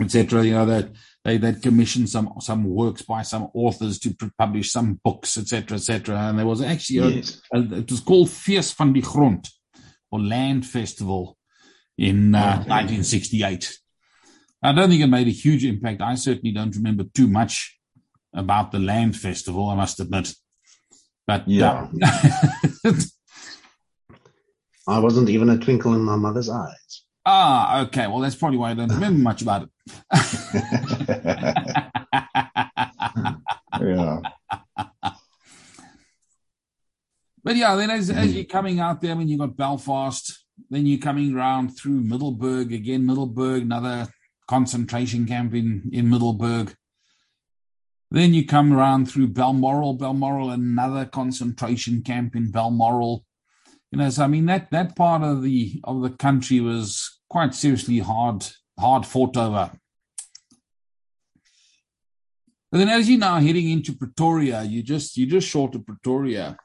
etc. 0.00 0.44
You 0.44 0.52
know 0.52 0.66
that 0.66 0.90
they 1.24 1.38
they 1.38 1.52
commissioned 1.54 2.08
some 2.08 2.32
some 2.40 2.64
works 2.64 3.02
by 3.02 3.22
some 3.22 3.48
authors 3.54 3.98
to 4.00 4.14
publish 4.38 4.70
some 4.70 5.00
books, 5.04 5.36
etc., 5.36 5.76
etc. 5.76 6.16
And 6.16 6.38
there 6.38 6.46
was 6.46 6.62
actually 6.62 7.16
yes. 7.16 7.40
a, 7.52 7.58
a, 7.58 7.78
it 7.78 7.90
was 7.90 8.00
called 8.00 8.30
Fees 8.30 8.72
van 8.72 8.92
die 8.92 9.00
Grond 9.00 9.48
or 10.10 10.20
Land 10.20 10.66
Festival 10.66 11.36
in 11.98 12.34
uh, 12.34 12.64
1968. 12.66 13.78
I 14.62 14.72
don't 14.72 14.88
think 14.88 15.02
it 15.02 15.06
made 15.06 15.28
a 15.28 15.30
huge 15.30 15.64
impact. 15.64 16.00
I 16.00 16.14
certainly 16.14 16.52
don't 16.52 16.74
remember 16.74 17.04
too 17.14 17.28
much 17.28 17.78
about 18.34 18.72
the 18.72 18.78
Land 18.78 19.16
Festival, 19.16 19.68
I 19.68 19.76
must 19.76 20.00
admit. 20.00 20.34
But 21.26 21.42
uh, 21.42 21.44
yeah, 21.46 21.88
I 24.86 24.98
wasn't 24.98 25.28
even 25.28 25.50
a 25.50 25.58
twinkle 25.58 25.94
in 25.94 26.00
my 26.00 26.16
mother's 26.16 26.48
eyes. 26.48 27.02
Ah, 27.24 27.82
okay. 27.82 28.06
Well, 28.06 28.20
that's 28.20 28.36
probably 28.36 28.58
why 28.58 28.70
I 28.70 28.74
don't 28.74 28.88
remember 28.92 29.18
much 29.20 29.42
about 29.42 29.62
it. 29.62 29.70
yeah. 33.80 34.20
But 37.42 37.56
yeah, 37.56 37.74
then 37.76 37.90
as, 37.90 38.10
as 38.10 38.34
you're 38.34 38.44
coming 38.44 38.80
out 38.80 39.00
there, 39.00 39.14
when 39.16 39.28
you 39.28 39.38
got 39.38 39.56
Belfast, 39.56 40.46
then 40.70 40.86
you're 40.86 40.98
coming 40.98 41.34
round 41.34 41.76
through 41.76 42.00
Middelburg 42.00 42.72
again, 42.72 43.06
Middelburg, 43.06 43.62
another 43.62 44.08
concentration 44.48 45.26
camp 45.26 45.54
in, 45.54 45.90
in 45.92 46.08
Middelburg. 46.08 46.74
Then 48.10 48.34
you 48.34 48.46
come 48.46 48.72
around 48.72 49.06
through 49.10 49.28
Balmoral, 49.28 49.94
Balmoral, 49.94 50.50
another 50.50 51.04
concentration 51.04 52.02
camp 52.02 52.36
in 52.36 52.50
Balmoral. 52.52 53.25
You 53.92 53.98
know, 53.98 54.10
so 54.10 54.24
I 54.24 54.26
mean 54.26 54.46
that 54.46 54.70
that 54.70 54.96
part 54.96 55.22
of 55.22 55.42
the 55.42 55.80
of 55.84 56.02
the 56.02 56.10
country 56.10 56.60
was 56.60 57.20
quite 57.28 57.54
seriously 57.54 57.98
hard 57.98 58.46
hard 58.78 59.06
fought 59.06 59.36
over. 59.36 59.70
But 62.70 62.78
then 62.78 62.88
as 62.88 63.08
you're 63.08 63.18
now 63.18 63.38
heading 63.38 63.70
into 63.70 63.94
Pretoria, 63.94 64.62
you 64.64 64.82
just 64.82 65.16
you 65.16 65.26
just 65.26 65.48
short 65.48 65.74
of 65.74 65.86
Pretoria. 65.86 66.56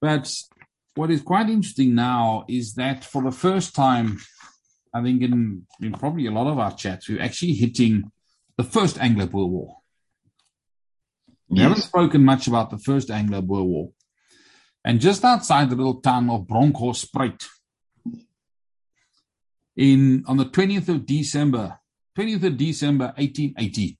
But 0.00 0.34
what 0.94 1.10
is 1.10 1.22
quite 1.22 1.48
interesting 1.48 1.94
now 1.94 2.44
is 2.48 2.74
that 2.74 3.04
for 3.04 3.22
the 3.22 3.30
first 3.30 3.74
time, 3.74 4.18
I 4.92 5.02
think 5.02 5.22
in, 5.22 5.66
in 5.80 5.92
probably 5.92 6.26
a 6.26 6.30
lot 6.30 6.46
of 6.46 6.58
our 6.58 6.74
chats, 6.74 7.08
we're 7.08 7.22
actually 7.22 7.52
hitting 7.52 8.10
the 8.56 8.64
first 8.64 8.98
Anglo-Boer 8.98 9.46
War. 9.46 9.76
We 11.48 11.60
haven't 11.60 11.82
spoken 11.82 12.24
much 12.24 12.46
about 12.46 12.70
the 12.70 12.78
first 12.78 13.10
Anglo-Boer 13.10 13.62
War. 13.62 13.90
And 14.88 15.02
just 15.02 15.22
outside 15.22 15.68
the 15.68 15.76
little 15.76 16.00
town 16.00 16.30
of 16.30 16.46
Bronkhorstspruit, 16.46 17.44
in 19.76 20.24
on 20.26 20.38
the 20.38 20.46
20th 20.46 20.88
of 20.88 21.04
December, 21.04 21.78
20th 22.18 22.44
of 22.44 22.56
December 22.56 23.04
1880, 23.18 23.98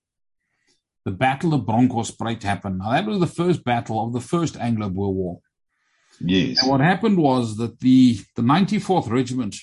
the 1.05 1.11
Battle 1.11 1.53
of 1.53 1.61
Bronkhorstspruit 1.61 2.41
happened. 2.41 2.79
Now 2.79 2.89
that 2.89 3.05
was 3.05 3.19
the 3.19 3.27
first 3.27 3.63
battle 3.63 4.03
of 4.03 4.13
the 4.13 4.19
first 4.19 4.57
Anglo-Boer 4.57 5.13
War. 5.13 5.39
Yes. 6.19 6.63
And 6.63 6.71
what 6.71 6.81
happened 6.81 7.19
was 7.19 7.57
that 7.57 7.79
the, 7.81 8.19
the 8.35 8.41
94th 8.41 9.11
Regiment 9.11 9.57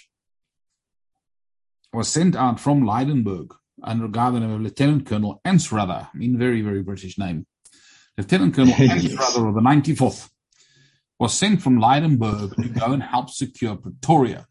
was 1.93 2.07
sent 2.07 2.37
out 2.37 2.61
from 2.61 2.87
Lydenburg 2.87 3.53
under 3.83 4.07
the 4.07 4.31
name 4.39 4.53
of 4.53 4.61
Lieutenant 4.61 5.07
Colonel 5.07 5.41
Anstruther. 5.45 6.09
I 6.15 6.17
mean, 6.17 6.39
very, 6.39 6.63
very 6.63 6.83
British 6.83 7.19
name. 7.19 7.49
Lieutenant 8.17 8.55
Colonel 8.55 8.75
yes. 8.79 9.37
Of 9.37 9.55
the 9.55 9.61
94th 9.61 10.31
was 11.19 11.35
sent 11.35 11.63
from 11.63 11.79
Lydenburg 11.79 12.57
to 12.57 12.69
go 12.69 12.93
and 12.93 13.03
help 13.03 13.31
secure 13.31 13.77
Pretoria. 13.77 14.47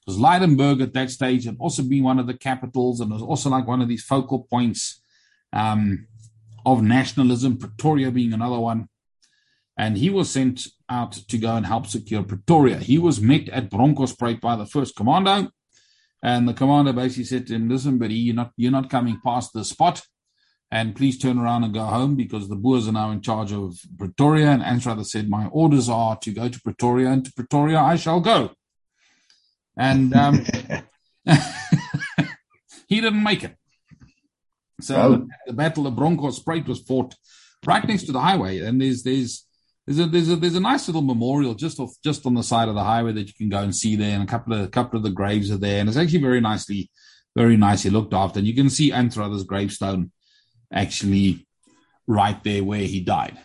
Because 0.00 0.18
Lydenburg 0.18 0.80
at 0.80 0.94
that 0.94 1.10
stage 1.10 1.44
had 1.44 1.56
also 1.60 1.82
been 1.82 2.04
one 2.04 2.18
of 2.18 2.26
the 2.26 2.36
capitals 2.36 3.00
and 3.00 3.10
was 3.10 3.22
also 3.22 3.50
like 3.50 3.66
one 3.66 3.82
of 3.82 3.88
these 3.88 4.04
focal 4.04 4.46
points 4.50 5.02
um, 5.52 6.06
of 6.64 6.82
nationalism, 6.82 7.58
Pretoria 7.58 8.10
being 8.10 8.32
another 8.32 8.58
one 8.58 8.88
and 9.80 9.96
he 9.96 10.10
was 10.10 10.30
sent 10.30 10.66
out 10.90 11.12
to 11.12 11.38
go 11.38 11.56
and 11.56 11.64
help 11.64 11.86
secure 11.86 12.22
Pretoria. 12.22 12.76
He 12.76 12.98
was 12.98 13.18
met 13.18 13.48
at 13.48 13.70
Bronkhorstspruit 13.70 14.38
by 14.38 14.54
the 14.54 14.66
first 14.66 14.94
commando, 14.94 15.50
and 16.22 16.46
the 16.46 16.52
commander 16.52 16.92
basically 16.92 17.24
said 17.24 17.46
to 17.46 17.54
him, 17.54 17.66
"Listen, 17.70 17.96
buddy, 17.96 18.14
you're 18.14 18.34
not 18.34 18.52
you're 18.58 18.78
not 18.78 18.90
coming 18.90 19.18
past 19.24 19.54
the 19.54 19.64
spot, 19.64 20.02
and 20.70 20.94
please 20.94 21.18
turn 21.18 21.38
around 21.38 21.64
and 21.64 21.74
go 21.74 21.84
home 21.84 22.14
because 22.14 22.48
the 22.48 22.56
Boers 22.56 22.86
are 22.86 22.92
now 22.92 23.10
in 23.10 23.20
charge 23.20 23.52
of 23.52 23.78
Pretoria." 23.98 24.50
And 24.50 24.62
Anstruther 24.62 25.04
said, 25.04 25.28
"My 25.28 25.46
orders 25.46 25.88
are 25.88 26.16
to 26.18 26.32
go 26.32 26.48
to 26.48 26.60
Pretoria, 26.60 27.10
and 27.10 27.24
to 27.24 27.32
Pretoria 27.32 27.80
I 27.80 27.96
shall 27.96 28.20
go." 28.20 28.50
And 29.76 30.14
um, 30.14 30.44
he 32.88 33.00
didn't 33.00 33.22
make 33.22 33.44
it. 33.44 33.56
So 34.80 34.96
oh. 34.96 35.28
the 35.46 35.52
Battle 35.52 35.86
of 35.86 35.94
Bronkhorstspruit 35.94 36.66
was 36.66 36.80
fought 36.80 37.14
right 37.66 37.86
next 37.86 38.04
to 38.04 38.12
the 38.12 38.20
highway, 38.20 38.60
and 38.60 38.80
there's 38.80 39.02
there's 39.02 39.46
there's 39.86 39.98
a 39.98 40.06
there's 40.06 40.30
a 40.30 40.36
there's 40.36 40.54
a 40.54 40.60
nice 40.60 40.88
little 40.88 41.02
memorial 41.02 41.54
just 41.54 41.80
off 41.80 41.92
just 42.04 42.26
on 42.26 42.34
the 42.34 42.42
side 42.42 42.68
of 42.68 42.74
the 42.74 42.84
highway 42.84 43.12
that 43.12 43.26
you 43.26 43.34
can 43.34 43.48
go 43.48 43.58
and 43.58 43.74
see 43.74 43.96
there, 43.96 44.14
and 44.14 44.22
a 44.22 44.26
couple 44.26 44.52
of 44.52 44.60
a 44.60 44.68
couple 44.68 44.96
of 44.96 45.02
the 45.02 45.10
graves 45.10 45.50
are 45.50 45.58
there, 45.58 45.80
and 45.80 45.88
it's 45.88 45.98
actually 45.98 46.20
very 46.20 46.40
nicely 46.40 46.90
very 47.36 47.56
nicely 47.56 47.90
looked 47.90 48.14
after, 48.14 48.38
and 48.38 48.48
you 48.48 48.54
can 48.54 48.70
see 48.70 48.92
Anstruther's 48.92 49.44
gravestone 49.44 50.10
actually 50.72 51.46
right 52.06 52.42
there 52.44 52.64
where 52.64 52.80
he 52.80 53.00
died. 53.00 53.38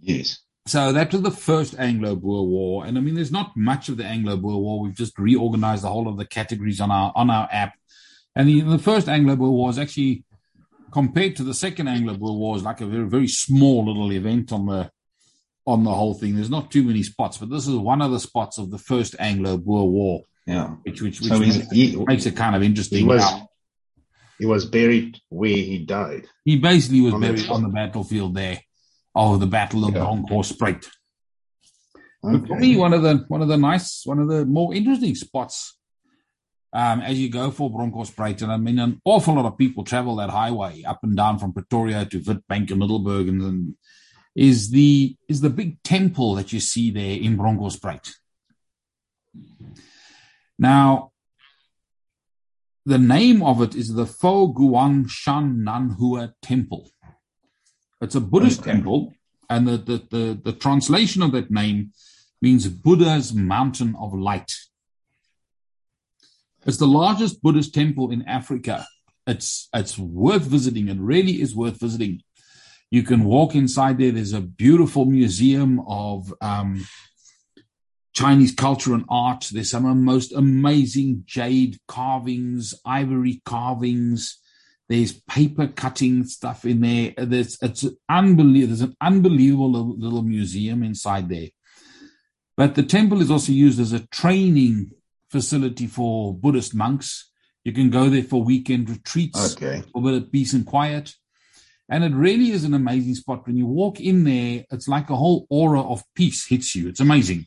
Yes. 0.00 0.38
so 0.66 0.92
that 0.92 1.12
was 1.12 1.22
the 1.22 1.30
first 1.30 1.74
Anglo-Boer 1.78 2.46
War, 2.46 2.86
and 2.86 2.96
I 2.96 3.00
mean, 3.00 3.14
there's 3.14 3.32
not 3.32 3.56
much 3.56 3.88
of 3.88 3.96
the 3.96 4.04
Anglo-Boer 4.04 4.60
War. 4.60 4.80
We've 4.80 4.94
just 4.94 5.18
reorganized 5.18 5.82
the 5.82 5.88
whole 5.88 6.08
of 6.08 6.16
the 6.16 6.24
categories 6.24 6.80
on 6.80 6.90
our 6.90 7.12
on 7.14 7.28
our 7.30 7.48
app, 7.50 7.74
and 8.34 8.48
the, 8.48 8.60
the 8.60 8.78
first 8.78 9.08
Anglo-Boer 9.08 9.50
War 9.50 9.70
is 9.70 9.78
actually 9.78 10.24
compared 10.92 11.36
to 11.36 11.44
the 11.44 11.54
second 11.54 11.88
Anglo-Boer 11.88 12.36
War 12.36 12.56
is 12.56 12.62
like 12.62 12.80
a 12.80 12.86
very 12.86 13.08
very 13.08 13.28
small 13.28 13.86
little 13.86 14.12
event 14.12 14.52
on 14.52 14.66
the 14.66 14.90
on 15.66 15.84
the 15.84 15.92
whole 15.92 16.14
thing. 16.14 16.34
There's 16.34 16.50
not 16.50 16.70
too 16.70 16.82
many 16.82 17.02
spots, 17.02 17.38
but 17.38 17.50
this 17.50 17.66
is 17.66 17.76
one 17.76 18.02
of 18.02 18.10
the 18.10 18.20
spots 18.20 18.58
of 18.58 18.70
the 18.70 18.78
first 18.78 19.14
Anglo-Boer 19.18 19.88
War. 19.88 20.22
Yeah, 20.46 20.68
which 20.82 21.02
which, 21.02 21.20
which 21.20 21.30
so 21.30 21.38
makes, 21.38 21.70
he, 21.70 21.94
it 21.94 22.36
kind 22.36 22.56
of 22.56 22.62
interesting. 22.62 23.00
He 23.00 23.04
was, 23.04 23.24
he 24.40 24.46
was 24.46 24.64
buried 24.64 25.20
where 25.28 25.50
he 25.50 25.84
died. 25.84 26.26
He 26.44 26.56
basically 26.56 27.02
was 27.02 27.14
on 27.14 27.20
buried 27.20 27.40
the 27.40 27.52
on 27.52 27.62
the 27.62 27.68
battlefield 27.68 28.34
there 28.34 28.58
of 29.14 29.38
the 29.38 29.46
Battle 29.46 29.84
of 29.84 29.94
yeah. 29.94 30.00
Bronkhorstspruit. 30.00 30.86
Okay. 32.24 32.46
For 32.46 32.56
me, 32.56 32.76
one 32.76 32.94
of 32.94 33.02
the 33.02 33.24
one 33.28 33.42
of 33.42 33.48
the 33.48 33.58
nice, 33.58 34.02
one 34.06 34.18
of 34.18 34.28
the 34.28 34.46
more 34.46 34.74
interesting 34.74 35.14
spots 35.14 35.76
um, 36.72 37.00
as 37.02 37.18
you 37.18 37.28
go 37.28 37.50
for 37.50 37.70
Bronkhorstspruit, 37.70 38.40
and 38.40 38.50
I 38.50 38.56
mean, 38.56 38.78
an 38.78 39.00
awful 39.04 39.34
lot 39.34 39.44
of 39.44 39.58
people 39.58 39.84
travel 39.84 40.16
that 40.16 40.30
highway 40.30 40.84
up 40.84 41.00
and 41.02 41.16
down 41.16 41.38
from 41.38 41.52
Pretoria 41.52 42.06
to 42.06 42.20
Witbank 42.20 42.70
and 42.70 42.80
Middelburg, 42.80 43.28
and, 43.28 43.42
and 43.42 43.74
is 44.34 44.70
the 44.70 45.16
is 45.28 45.42
the 45.42 45.50
big 45.50 45.82
temple 45.82 46.34
that 46.36 46.52
you 46.52 46.60
see 46.60 46.90
there 46.90 47.18
in 47.18 47.36
Bronkhorstspruit. 47.36 48.10
Now, 50.58 51.12
the 52.86 52.98
name 52.98 53.42
of 53.42 53.60
it 53.62 53.74
is 53.74 53.94
the 53.94 54.06
Fo 54.06 54.52
Guang 54.52 55.08
Shan 55.08 55.64
Nan 55.64 55.90
Hua 55.98 56.32
Temple. 56.42 56.90
It's 58.00 58.14
a 58.14 58.20
Buddhist 58.20 58.60
okay. 58.60 58.72
temple, 58.72 59.12
and 59.48 59.68
the, 59.68 59.76
the, 59.76 60.06
the, 60.10 60.40
the 60.42 60.52
translation 60.52 61.22
of 61.22 61.32
that 61.32 61.50
name 61.50 61.92
means 62.40 62.66
Buddha's 62.68 63.34
Mountain 63.34 63.94
of 64.00 64.14
Light. 64.14 64.52
It's 66.66 66.78
the 66.78 66.86
largest 66.86 67.42
Buddhist 67.42 67.74
temple 67.74 68.10
in 68.10 68.26
Africa. 68.26 68.86
It's 69.26 69.68
it's 69.74 69.98
worth 69.98 70.42
visiting. 70.42 70.88
It 70.88 70.98
really 70.98 71.40
is 71.40 71.54
worth 71.54 71.78
visiting. 71.78 72.22
You 72.90 73.02
can 73.02 73.24
walk 73.24 73.54
inside 73.54 73.98
there. 73.98 74.10
There's 74.10 74.32
a 74.32 74.40
beautiful 74.40 75.04
museum 75.04 75.80
of 75.86 76.34
um, 76.40 76.86
Chinese 78.20 78.54
culture 78.54 78.92
and 78.92 79.06
art. 79.08 79.48
There's 79.50 79.70
some 79.70 79.86
of 79.86 79.96
the 79.96 80.02
most 80.02 80.34
amazing 80.34 81.22
jade 81.24 81.78
carvings, 81.88 82.74
ivory 82.84 83.40
carvings. 83.46 84.38
There's 84.90 85.12
paper 85.22 85.68
cutting 85.68 86.24
stuff 86.24 86.66
in 86.66 86.82
there. 86.82 87.14
There's 87.16 87.56
it's 87.62 87.86
unbelievable. 88.10 88.68
There's 88.68 88.82
an 88.82 88.96
unbelievable 89.00 89.70
little 89.72 90.22
museum 90.22 90.82
inside 90.82 91.30
there. 91.30 91.48
But 92.58 92.74
the 92.74 92.82
temple 92.82 93.22
is 93.22 93.30
also 93.30 93.52
used 93.52 93.80
as 93.80 93.94
a 93.94 94.06
training 94.08 94.90
facility 95.30 95.86
for 95.86 96.34
Buddhist 96.34 96.74
monks. 96.74 97.30
You 97.64 97.72
can 97.72 97.88
go 97.88 98.10
there 98.10 98.22
for 98.22 98.42
weekend 98.42 98.90
retreats 98.90 99.56
okay. 99.56 99.82
for 99.92 100.00
a 100.00 100.02
bit 100.02 100.22
of 100.22 100.30
peace 100.30 100.52
and 100.52 100.66
quiet. 100.66 101.14
And 101.88 102.04
it 102.04 102.12
really 102.12 102.50
is 102.50 102.64
an 102.64 102.74
amazing 102.74 103.14
spot. 103.14 103.46
When 103.46 103.56
you 103.56 103.66
walk 103.66 103.98
in 103.98 104.24
there, 104.24 104.64
it's 104.70 104.88
like 104.88 105.08
a 105.08 105.16
whole 105.16 105.46
aura 105.48 105.80
of 105.80 106.04
peace 106.14 106.46
hits 106.46 106.74
you. 106.74 106.88
It's 106.88 107.00
amazing. 107.00 107.46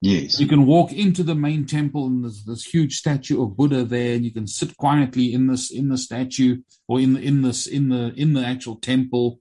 Yes. 0.00 0.40
You 0.40 0.46
can 0.46 0.64
walk 0.64 0.92
into 0.92 1.22
the 1.22 1.34
main 1.34 1.66
temple 1.66 2.06
and 2.06 2.24
there's 2.24 2.44
this 2.44 2.64
huge 2.64 2.96
statue 2.96 3.42
of 3.42 3.56
Buddha 3.56 3.84
there, 3.84 4.14
and 4.14 4.24
you 4.24 4.32
can 4.32 4.46
sit 4.46 4.76
quietly 4.76 5.34
in 5.34 5.46
this 5.46 5.70
in 5.70 5.90
the 5.90 5.98
statue 5.98 6.62
or 6.88 7.00
in 7.00 7.12
the 7.12 7.20
in 7.20 7.42
this 7.42 7.66
in 7.66 7.90
the 7.90 8.14
in 8.16 8.32
the 8.32 8.44
actual 8.44 8.76
temple. 8.76 9.40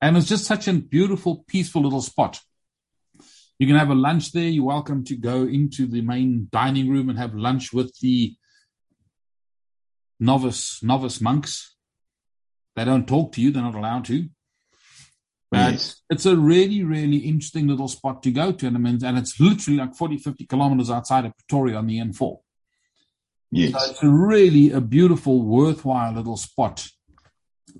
And 0.00 0.16
it's 0.16 0.28
just 0.28 0.44
such 0.44 0.66
a 0.66 0.72
beautiful, 0.72 1.44
peaceful 1.46 1.82
little 1.82 2.02
spot. 2.02 2.40
You 3.58 3.68
can 3.68 3.76
have 3.76 3.90
a 3.90 3.94
lunch 3.94 4.32
there. 4.32 4.48
You're 4.48 4.64
welcome 4.64 5.04
to 5.04 5.16
go 5.16 5.44
into 5.44 5.86
the 5.86 6.00
main 6.00 6.48
dining 6.50 6.90
room 6.90 7.08
and 7.08 7.18
have 7.18 7.34
lunch 7.34 7.72
with 7.72 7.96
the 8.00 8.34
novice 10.18 10.82
novice 10.82 11.20
monks. 11.20 11.76
They 12.74 12.84
don't 12.84 13.06
talk 13.06 13.32
to 13.32 13.40
you, 13.40 13.52
they're 13.52 13.62
not 13.62 13.76
allowed 13.76 14.06
to. 14.06 14.28
But 15.50 15.72
yes. 15.72 16.02
it's 16.10 16.26
a 16.26 16.36
really, 16.36 16.82
really 16.82 17.18
interesting 17.18 17.68
little 17.68 17.88
spot 17.88 18.22
to 18.24 18.30
go 18.30 18.50
to. 18.52 18.66
And, 18.66 18.76
I 18.76 18.80
mean, 18.80 19.04
and 19.04 19.18
it's 19.18 19.38
literally 19.38 19.78
like 19.78 19.94
40, 19.94 20.18
50 20.18 20.46
kilometers 20.46 20.90
outside 20.90 21.26
of 21.26 21.36
Pretoria 21.36 21.76
on 21.76 21.86
the 21.86 21.98
N4. 21.98 22.38
Yes. 23.50 23.72
So 23.72 23.90
it's 23.90 24.02
a 24.02 24.08
really 24.08 24.72
a 24.72 24.80
beautiful, 24.80 25.42
worthwhile 25.42 26.12
little 26.12 26.36
spot 26.36 26.88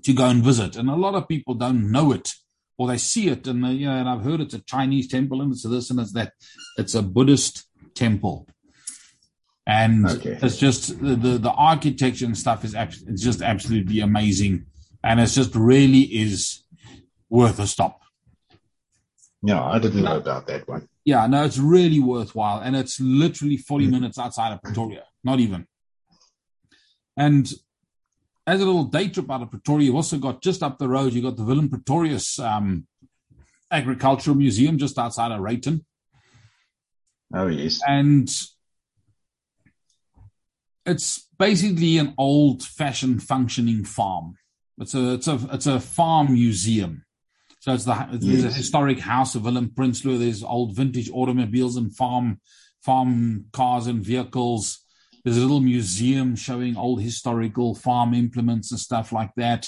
to 0.03 0.13
go 0.13 0.27
and 0.27 0.43
visit. 0.43 0.77
And 0.77 0.89
a 0.89 0.95
lot 0.95 1.15
of 1.15 1.27
people 1.27 1.53
don't 1.53 1.91
know 1.91 2.11
it 2.11 2.33
or 2.77 2.87
they 2.87 2.97
see 2.97 3.27
it. 3.27 3.47
And, 3.47 3.63
they, 3.63 3.71
you 3.71 3.87
know, 3.87 3.97
and 3.97 4.07
I've 4.07 4.23
heard 4.23 4.39
it's 4.39 4.53
a 4.53 4.59
Chinese 4.59 5.07
temple 5.07 5.41
and 5.41 5.51
it's 5.51 5.63
this 5.63 5.89
and 5.89 5.99
it's 5.99 6.13
that. 6.13 6.33
It's 6.77 6.95
a 6.95 7.01
Buddhist 7.01 7.65
temple. 7.93 8.47
And 9.67 10.07
okay. 10.07 10.37
it's 10.41 10.57
just 10.57 10.99
the, 11.01 11.15
the, 11.15 11.37
the 11.39 11.51
architecture 11.51 12.25
and 12.25 12.37
stuff 12.37 12.63
is 12.63 12.75
it's 12.75 13.23
just 13.23 13.41
absolutely 13.41 13.99
amazing. 13.99 14.67
And 15.03 15.19
it's 15.19 15.35
just 15.35 15.55
really 15.55 16.01
is 16.01 16.63
worth 17.35 17.59
a 17.59 17.67
stop. 17.67 18.01
Yeah, 19.43 19.63
I 19.63 19.77
didn't 19.77 20.03
know 20.03 20.17
about 20.17 20.47
that 20.47 20.67
one. 20.67 20.87
Yeah, 21.03 21.27
no, 21.27 21.43
it's 21.43 21.59
really 21.59 21.99
worthwhile. 21.99 22.61
And 22.61 22.75
it's 22.75 22.99
literally 22.99 23.57
40 23.57 23.87
mm. 23.87 23.91
minutes 23.91 24.17
outside 24.17 24.53
of 24.53 24.61
Pretoria, 24.63 25.03
not 25.23 25.39
even. 25.39 25.67
And 27.15 27.47
as 28.47 28.61
a 28.61 28.65
little 28.65 28.85
day 28.85 29.09
trip 29.09 29.29
out 29.29 29.43
of 29.43 29.51
Pretoria, 29.51 29.85
you've 29.85 29.95
also 29.95 30.17
got 30.17 30.41
just 30.41 30.63
up 30.63 30.79
the 30.79 30.87
road, 30.87 31.13
you've 31.13 31.23
got 31.23 31.37
the 31.37 31.43
Willem 31.43 31.69
Pretorius 31.69 32.39
um, 32.39 32.87
Agricultural 33.71 34.35
Museum 34.35 34.77
just 34.77 34.97
outside 34.97 35.31
of 35.31 35.41
Rayton. 35.41 35.85
Oh, 37.33 37.47
yes. 37.47 37.81
And 37.87 38.29
it's 40.85 41.27
basically 41.37 41.97
an 41.97 42.13
old 42.17 42.63
fashioned 42.63 43.21
functioning 43.21 43.83
farm. 43.83 44.37
It's 44.79 44.93
a, 44.93 45.13
it's 45.13 45.27
a, 45.27 45.39
it's 45.51 45.67
a 45.67 45.79
farm 45.79 46.33
museum. 46.33 47.04
So 47.65 47.73
it's 47.73 47.85
the 47.85 48.07
it's 48.11 48.23
yes. 48.23 48.43
a 48.43 48.55
historic 48.55 48.99
house 48.99 49.33
of 49.33 49.45
Willem 49.45 49.69
Prinsloo. 49.69 50.19
There's 50.19 50.43
old 50.43 50.75
vintage 50.75 51.09
automobiles 51.09 51.77
and 51.77 51.91
farm 51.95 52.39
farm 52.83 53.45
cars 53.53 53.87
and 53.87 54.03
vehicles. 54.03 54.81
There's 55.23 55.37
a 55.37 55.41
little 55.41 55.61
museum 55.61 56.35
showing 56.35 56.77
old 56.77 57.01
historical 57.01 57.73
farm 57.73 58.13
implements 58.13 58.69
and 58.69 58.79
stuff 58.79 59.11
like 59.11 59.31
that. 59.37 59.67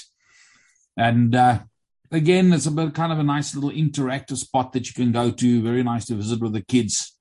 And 0.96 1.34
uh, 1.34 1.62
again, 2.12 2.52
it's 2.52 2.66
a 2.66 2.70
bit 2.70 2.94
kind 2.94 3.10
of 3.10 3.18
a 3.18 3.24
nice 3.24 3.56
little 3.56 3.72
interactive 3.72 4.36
spot 4.36 4.72
that 4.74 4.86
you 4.86 4.94
can 4.94 5.10
go 5.10 5.32
to. 5.32 5.62
Very 5.62 5.82
nice 5.82 6.04
to 6.06 6.14
visit 6.14 6.40
with 6.40 6.52
the 6.52 6.62
kids. 6.62 7.16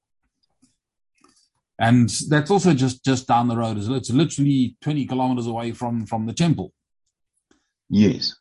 And 1.79 2.07
that's 2.29 2.51
also 2.51 2.75
just 2.75 3.03
just 3.03 3.27
down 3.27 3.47
the 3.47 3.57
road. 3.57 3.79
It's 3.79 4.11
literally 4.11 4.77
20 4.81 5.07
kilometers 5.07 5.47
away 5.47 5.71
from 5.71 6.05
from 6.05 6.27
the 6.27 6.33
temple. 6.33 6.71
Yes. 7.89 8.35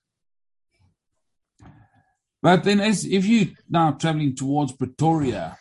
But 2.46 2.62
then, 2.62 2.78
as 2.78 3.04
if 3.04 3.26
you 3.26 3.56
now 3.68 3.90
traveling 3.90 4.36
towards 4.36 4.70
Pretoria, 4.70 5.58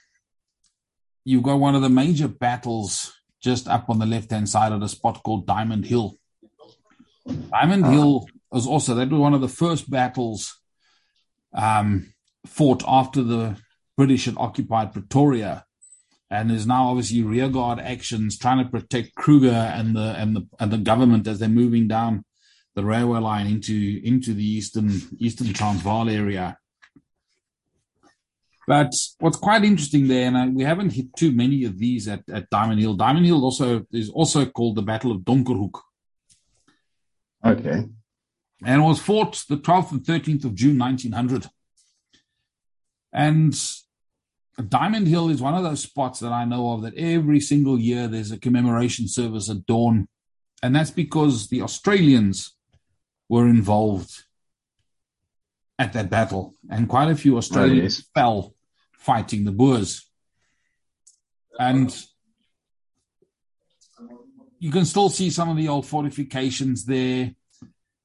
you've 1.23 1.41
got 1.41 1.55
one 1.55 1.73
of 1.73 1.81
the 1.81 1.89
major 1.89 2.27
battles 2.27 3.11
just 3.41 3.67
up 3.67 3.89
on 3.89 3.97
the 3.97 4.05
left 4.05 4.29
hand 4.29 4.47
side 4.47 4.71
of 4.71 4.81
the 4.81 4.87
spot 4.87 5.23
called 5.23 5.47
Diamond 5.47 5.87
Hill. 5.87 6.15
Diamond 7.49 7.85
uh 7.85 7.89
Hill 7.89 8.27
was 8.51 8.67
also 8.67 8.93
that 8.93 9.09
was 9.09 9.19
one 9.19 9.33
of 9.33 9.41
the 9.41 9.47
first 9.47 9.89
battles 9.89 10.61
um, 11.53 12.13
fought 12.45 12.83
after 12.87 13.23
the 13.23 13.57
British 13.97 14.25
had 14.25 14.37
occupied 14.37 14.93
Pretoria, 14.93 15.65
and 16.29 16.51
there's 16.51 16.67
now 16.67 16.89
obviously 16.89 17.23
rearguard 17.23 17.79
actions 17.79 18.37
trying 18.37 18.63
to 18.63 18.69
protect 18.69 19.15
Kruger 19.15 19.49
and 19.49 19.95
the 19.95 20.13
and 20.19 20.35
the 20.35 20.47
and 20.59 20.71
the 20.71 20.77
government 20.77 21.25
as 21.25 21.39
they're 21.39 21.49
moving 21.49 21.87
down 21.87 22.25
the 22.75 22.85
railway 22.85 23.21
line 23.21 23.47
into 23.47 23.99
into 24.03 24.35
the 24.35 24.45
eastern 24.45 25.01
eastern 25.17 25.51
Transvaal 25.51 26.07
area. 26.07 26.59
But 28.67 28.91
what's 29.19 29.37
quite 29.37 29.63
interesting 29.63 30.07
there, 30.07 30.27
and 30.27 30.37
I, 30.37 30.47
we 30.47 30.63
haven't 30.63 30.93
hit 30.93 31.15
too 31.15 31.31
many 31.31 31.65
of 31.65 31.77
these 31.77 32.07
at, 32.07 32.23
at 32.31 32.49
Diamond 32.49 32.79
Hill. 32.79 32.95
Diamond 32.95 33.25
Hill 33.25 33.43
also 33.43 33.85
is 33.91 34.09
also 34.09 34.45
called 34.45 34.75
the 34.75 34.81
Battle 34.81 35.11
of 35.11 35.21
Donkerhoek. 35.21 35.79
Okay. 37.45 37.85
And 38.65 38.81
it 38.81 38.85
was 38.85 38.99
fought 38.99 39.43
the 39.47 39.57
12th 39.57 39.91
and 39.91 40.01
13th 40.01 40.45
of 40.45 40.55
June, 40.55 40.79
1900. 40.79 41.47
And 43.13 43.55
Diamond 44.67 45.07
Hill 45.07 45.29
is 45.29 45.41
one 45.41 45.53
of 45.53 45.63
those 45.63 45.83
spots 45.83 46.19
that 46.21 46.31
I 46.31 46.45
know 46.45 46.71
of 46.71 46.81
that 46.81 46.95
every 46.95 47.39
single 47.39 47.79
year 47.79 48.07
there's 48.07 48.31
a 48.31 48.39
commemoration 48.39 49.07
service 49.07 49.49
at 49.49 49.65
dawn. 49.65 50.07
And 50.63 50.75
that's 50.75 50.91
because 50.91 51.49
the 51.49 51.61
Australians 51.61 52.55
were 53.29 53.47
involved 53.47 54.23
at 55.77 55.93
that 55.93 56.09
battle, 56.09 56.55
and 56.69 56.87
quite 56.87 57.11
a 57.11 57.15
few 57.15 57.37
Australians 57.37 57.99
oh, 57.99 57.99
yes. 57.99 58.09
fell 58.13 58.54
fighting 59.05 59.45
the 59.45 59.51
Boers. 59.51 60.09
And 61.59 61.95
you 64.59 64.71
can 64.71 64.85
still 64.85 65.09
see 65.09 65.29
some 65.29 65.49
of 65.49 65.57
the 65.57 65.67
old 65.67 65.85
fortifications 65.85 66.85
there. 66.85 67.31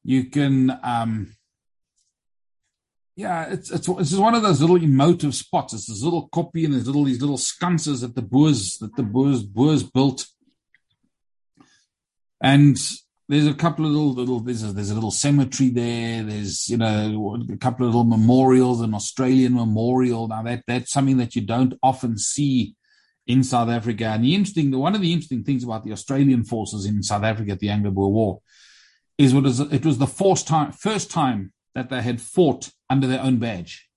You 0.04 0.24
can, 0.24 0.78
um, 0.82 1.34
yeah, 3.16 3.50
it's 3.50 3.70
it's 3.70 3.88
it's 3.88 4.14
one 4.14 4.34
of 4.34 4.42
those 4.42 4.60
little 4.60 4.76
emotive 4.76 5.34
spots. 5.34 5.74
It's 5.74 5.86
this 5.86 6.02
little 6.02 6.28
koppie 6.28 6.64
and 6.64 6.72
there's 6.72 6.86
little 6.86 7.04
these 7.04 7.20
little 7.20 7.38
sconces 7.38 8.02
that 8.02 8.14
the 8.14 8.22
Boers 8.22 8.78
that 8.78 8.94
the 8.96 9.02
Boers 9.02 9.42
Boers 9.42 9.82
built. 9.82 10.26
And 12.42 12.78
there's 13.30 13.46
a 13.46 13.54
couple 13.54 13.86
of 13.86 13.92
little 13.92 14.12
little 14.12 14.40
there's 14.40 14.64
a, 14.64 14.72
there's 14.72 14.90
a 14.90 14.94
little 14.94 15.12
cemetery 15.12 15.70
there. 15.70 16.24
There's 16.24 16.68
you 16.68 16.76
know 16.76 17.38
a 17.50 17.56
couple 17.56 17.86
of 17.86 17.94
little 17.94 18.04
memorials, 18.04 18.80
an 18.80 18.92
Australian 18.92 19.54
memorial. 19.54 20.26
Now 20.26 20.42
that 20.42 20.64
that's 20.66 20.90
something 20.90 21.18
that 21.18 21.36
you 21.36 21.42
don't 21.42 21.74
often 21.80 22.18
see 22.18 22.74
in 23.28 23.44
South 23.44 23.68
Africa. 23.68 24.06
And 24.06 24.24
the 24.24 24.34
interesting 24.34 24.76
one 24.76 24.96
of 24.96 25.00
the 25.00 25.12
interesting 25.12 25.44
things 25.44 25.62
about 25.62 25.84
the 25.84 25.92
Australian 25.92 26.42
forces 26.42 26.84
in 26.84 27.04
South 27.04 27.22
Africa 27.22 27.52
at 27.52 27.60
the 27.60 27.68
Anglo-Boer 27.68 28.10
War 28.10 28.40
is 29.16 29.32
what 29.32 29.46
is 29.46 29.60
it 29.60 29.86
was 29.86 29.98
the 29.98 30.08
first 30.08 30.48
time 30.48 30.72
first 30.72 31.08
time 31.08 31.52
that 31.76 31.88
they 31.88 32.02
had 32.02 32.20
fought 32.20 32.70
under 32.90 33.06
their 33.06 33.22
own 33.22 33.36
badge. 33.36 33.88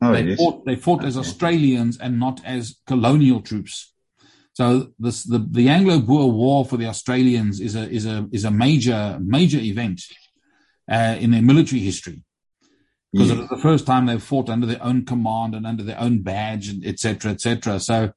Oh, 0.00 0.12
they, 0.12 0.22
yes. 0.22 0.38
fought, 0.38 0.64
they 0.64 0.76
fought 0.76 1.00
okay. 1.00 1.08
as 1.08 1.18
Australians 1.18 1.98
and 1.98 2.18
not 2.18 2.40
as 2.44 2.76
colonial 2.86 3.40
troops. 3.40 3.92
So 4.56 4.88
this, 4.98 5.24
the, 5.24 5.46
the 5.50 5.68
Anglo-Boer 5.68 6.32
War 6.32 6.64
for 6.64 6.78
the 6.78 6.86
Australians 6.86 7.60
is 7.60 7.76
a 7.76 7.90
is 7.90 8.06
a 8.06 8.26
is 8.32 8.46
a 8.46 8.50
major 8.50 9.18
major 9.20 9.58
event 9.58 10.00
uh, 10.90 11.16
in 11.20 11.30
their 11.30 11.42
military 11.42 11.82
history 11.82 12.22
because 13.12 13.30
it 13.30 13.36
was 13.36 13.48
the 13.50 13.58
first 13.58 13.84
time 13.84 14.06
they've 14.06 14.22
fought 14.22 14.48
under 14.48 14.66
their 14.66 14.82
own 14.82 15.04
command 15.04 15.54
and 15.54 15.66
under 15.66 15.82
their 15.82 16.00
own 16.00 16.22
badge, 16.22 16.70
and 16.70 16.86
etc. 16.86 17.32
etc. 17.32 17.78
So 17.80 18.12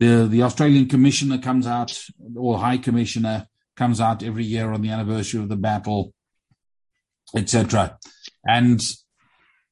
the 0.00 0.26
the 0.26 0.42
Australian 0.42 0.88
Commissioner 0.88 1.36
comes 1.36 1.66
out, 1.66 2.02
or 2.34 2.56
High 2.56 2.78
Commissioner 2.78 3.46
comes 3.76 4.00
out 4.00 4.22
every 4.22 4.44
year 4.44 4.72
on 4.72 4.80
the 4.80 4.88
anniversary 4.88 5.42
of 5.42 5.50
the 5.50 5.56
battle, 5.56 6.14
etc. 7.36 7.98
And 8.48 8.80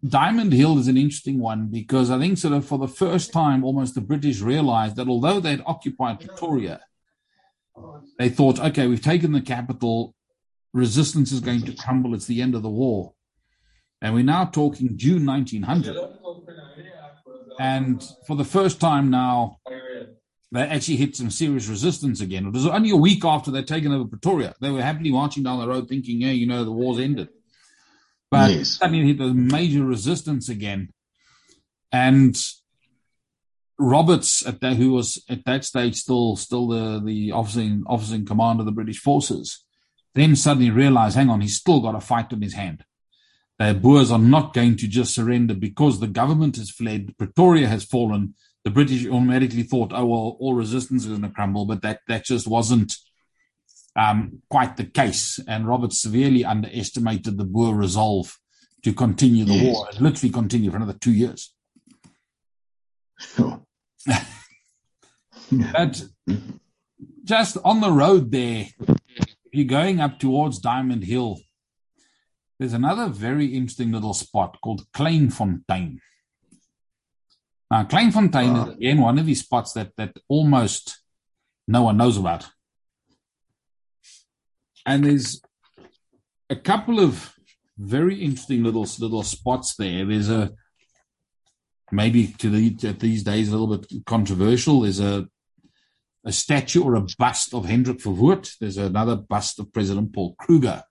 Diamond 0.06 0.52
Hill 0.52 0.78
is 0.78 0.88
an 0.88 0.96
interesting 0.96 1.38
one 1.38 1.68
because 1.68 2.10
I 2.10 2.18
think 2.18 2.36
sort 2.36 2.54
of 2.54 2.66
for 2.66 2.78
the 2.78 2.88
first 2.88 3.32
time, 3.32 3.62
almost 3.62 3.94
the 3.94 4.00
British 4.00 4.40
realized 4.40 4.96
that 4.96 5.08
although 5.08 5.38
they'd 5.38 5.62
occupied 5.64 6.20
Pretoria, 6.20 6.80
they 8.18 8.28
thought, 8.28 8.58
okay, 8.58 8.86
we've 8.88 9.02
taken 9.02 9.32
the 9.32 9.40
capital, 9.40 10.14
resistance 10.72 11.30
is 11.30 11.40
going 11.40 11.62
to 11.66 11.72
crumble. 11.72 12.14
It's 12.14 12.26
the 12.26 12.42
end 12.42 12.54
of 12.54 12.62
the 12.62 12.70
war. 12.70 13.14
And 14.00 14.14
we're 14.14 14.24
now 14.24 14.46
talking 14.46 14.98
June 14.98 15.24
1900. 15.24 15.96
And 17.60 18.04
for 18.26 18.34
the 18.34 18.44
first 18.44 18.80
time 18.80 19.08
now, 19.08 19.58
they 20.50 20.62
actually 20.62 20.96
hit 20.96 21.14
some 21.14 21.30
serious 21.30 21.68
resistance 21.68 22.20
again. 22.20 22.46
It 22.46 22.52
was 22.52 22.66
only 22.66 22.90
a 22.90 22.96
week 22.96 23.24
after 23.24 23.52
they'd 23.52 23.66
taken 23.66 23.92
over 23.92 24.08
Pretoria. 24.08 24.54
They 24.60 24.70
were 24.70 24.82
happily 24.82 25.12
marching 25.12 25.44
down 25.44 25.60
the 25.60 25.68
road 25.68 25.88
thinking, 25.88 26.20
yeah, 26.20 26.32
you 26.32 26.46
know, 26.46 26.64
the 26.64 26.72
war's 26.72 26.98
ended. 26.98 27.28
But 28.32 28.50
yes. 28.50 28.78
suddenly 28.78 29.12
hit 29.12 29.20
a 29.20 29.34
major 29.34 29.84
resistance 29.84 30.48
again. 30.48 30.88
And 31.92 32.34
Roberts, 33.78 34.46
at 34.46 34.60
that, 34.62 34.76
who 34.76 34.92
was 34.92 35.22
at 35.28 35.44
that 35.44 35.66
stage 35.66 35.96
still 35.96 36.36
still 36.36 36.66
the, 36.66 37.02
the 37.04 37.32
officer 37.32 37.60
in, 37.60 37.84
officer 37.86 38.14
in 38.14 38.24
command 38.24 38.58
of 38.58 38.64
the 38.64 38.72
British 38.72 39.00
forces, 39.00 39.62
then 40.14 40.34
suddenly 40.34 40.70
realized, 40.70 41.14
hang 41.14 41.28
on, 41.28 41.42
he's 41.42 41.58
still 41.58 41.80
got 41.80 41.94
a 41.94 42.00
fight 42.00 42.32
in 42.32 42.40
his 42.40 42.54
hand. 42.54 42.86
The 43.58 43.74
Boers 43.74 44.10
are 44.10 44.18
not 44.18 44.54
going 44.54 44.76
to 44.78 44.88
just 44.88 45.14
surrender 45.14 45.54
because 45.54 46.00
the 46.00 46.06
government 46.06 46.56
has 46.56 46.70
fled, 46.70 47.14
Pretoria 47.18 47.68
has 47.68 47.84
fallen. 47.84 48.34
The 48.64 48.70
British 48.70 49.06
automatically 49.06 49.62
thought, 49.62 49.92
oh, 49.92 50.06
well, 50.06 50.36
all 50.40 50.54
resistance 50.54 51.02
is 51.02 51.10
going 51.10 51.22
to 51.22 51.28
crumble, 51.28 51.66
but 51.66 51.82
that, 51.82 52.00
that 52.08 52.24
just 52.24 52.46
wasn't 52.46 52.94
um, 53.96 54.42
quite 54.48 54.76
the 54.76 54.84
case. 54.84 55.38
And 55.46 55.66
Roberts 55.66 56.00
severely 56.00 56.44
underestimated 56.44 57.38
the 57.38 57.44
Boer 57.44 57.74
resolve 57.74 58.38
to 58.82 58.92
continue 58.92 59.44
the 59.44 59.54
yes. 59.54 59.74
war. 59.76 59.88
It 59.90 60.00
literally 60.00 60.32
continue 60.32 60.70
for 60.70 60.76
another 60.76 60.98
two 60.98 61.12
years. 61.12 61.54
Sure. 63.18 63.62
but 65.72 66.02
just 67.24 67.56
on 67.64 67.80
the 67.80 67.92
road 67.92 68.32
there, 68.32 68.66
if 68.80 69.26
you're 69.52 69.66
going 69.66 70.00
up 70.00 70.18
towards 70.18 70.58
Diamond 70.58 71.04
Hill, 71.04 71.38
there's 72.58 72.72
another 72.72 73.08
very 73.08 73.46
interesting 73.46 73.92
little 73.92 74.14
spot 74.14 74.58
called 74.62 74.86
Kleinfontein. 74.92 75.98
Now, 77.70 77.84
Kleinfontein 77.84 78.56
oh. 78.56 78.70
is 78.70 78.76
again 78.76 79.00
one 79.00 79.18
of 79.18 79.26
these 79.26 79.40
spots 79.40 79.72
that 79.72 79.92
that 79.96 80.16
almost 80.28 81.00
no 81.66 81.82
one 81.84 81.96
knows 81.96 82.16
about 82.18 82.46
and 84.86 85.04
there's 85.04 85.40
a 86.50 86.56
couple 86.56 87.00
of 87.00 87.34
very 87.78 88.22
interesting 88.22 88.62
little 88.62 88.86
little 88.98 89.22
spots 89.22 89.74
there. 89.76 90.04
There's 90.04 90.30
a 90.30 90.52
maybe 91.90 92.28
to 92.38 92.50
the 92.50 92.92
these 92.92 93.22
days 93.22 93.48
a 93.48 93.56
little 93.56 93.76
bit 93.76 94.04
controversial. 94.06 94.82
There's 94.82 95.00
a 95.00 95.28
a 96.24 96.32
statue 96.32 96.82
or 96.82 96.94
a 96.94 97.06
bust 97.18 97.52
of 97.52 97.66
Hendrik 97.66 97.98
Verwoerd. 97.98 98.56
There's 98.58 98.76
another 98.76 99.16
bust 99.16 99.58
of 99.58 99.72
President 99.72 100.12
Paul 100.12 100.36
Kruger. 100.38 100.82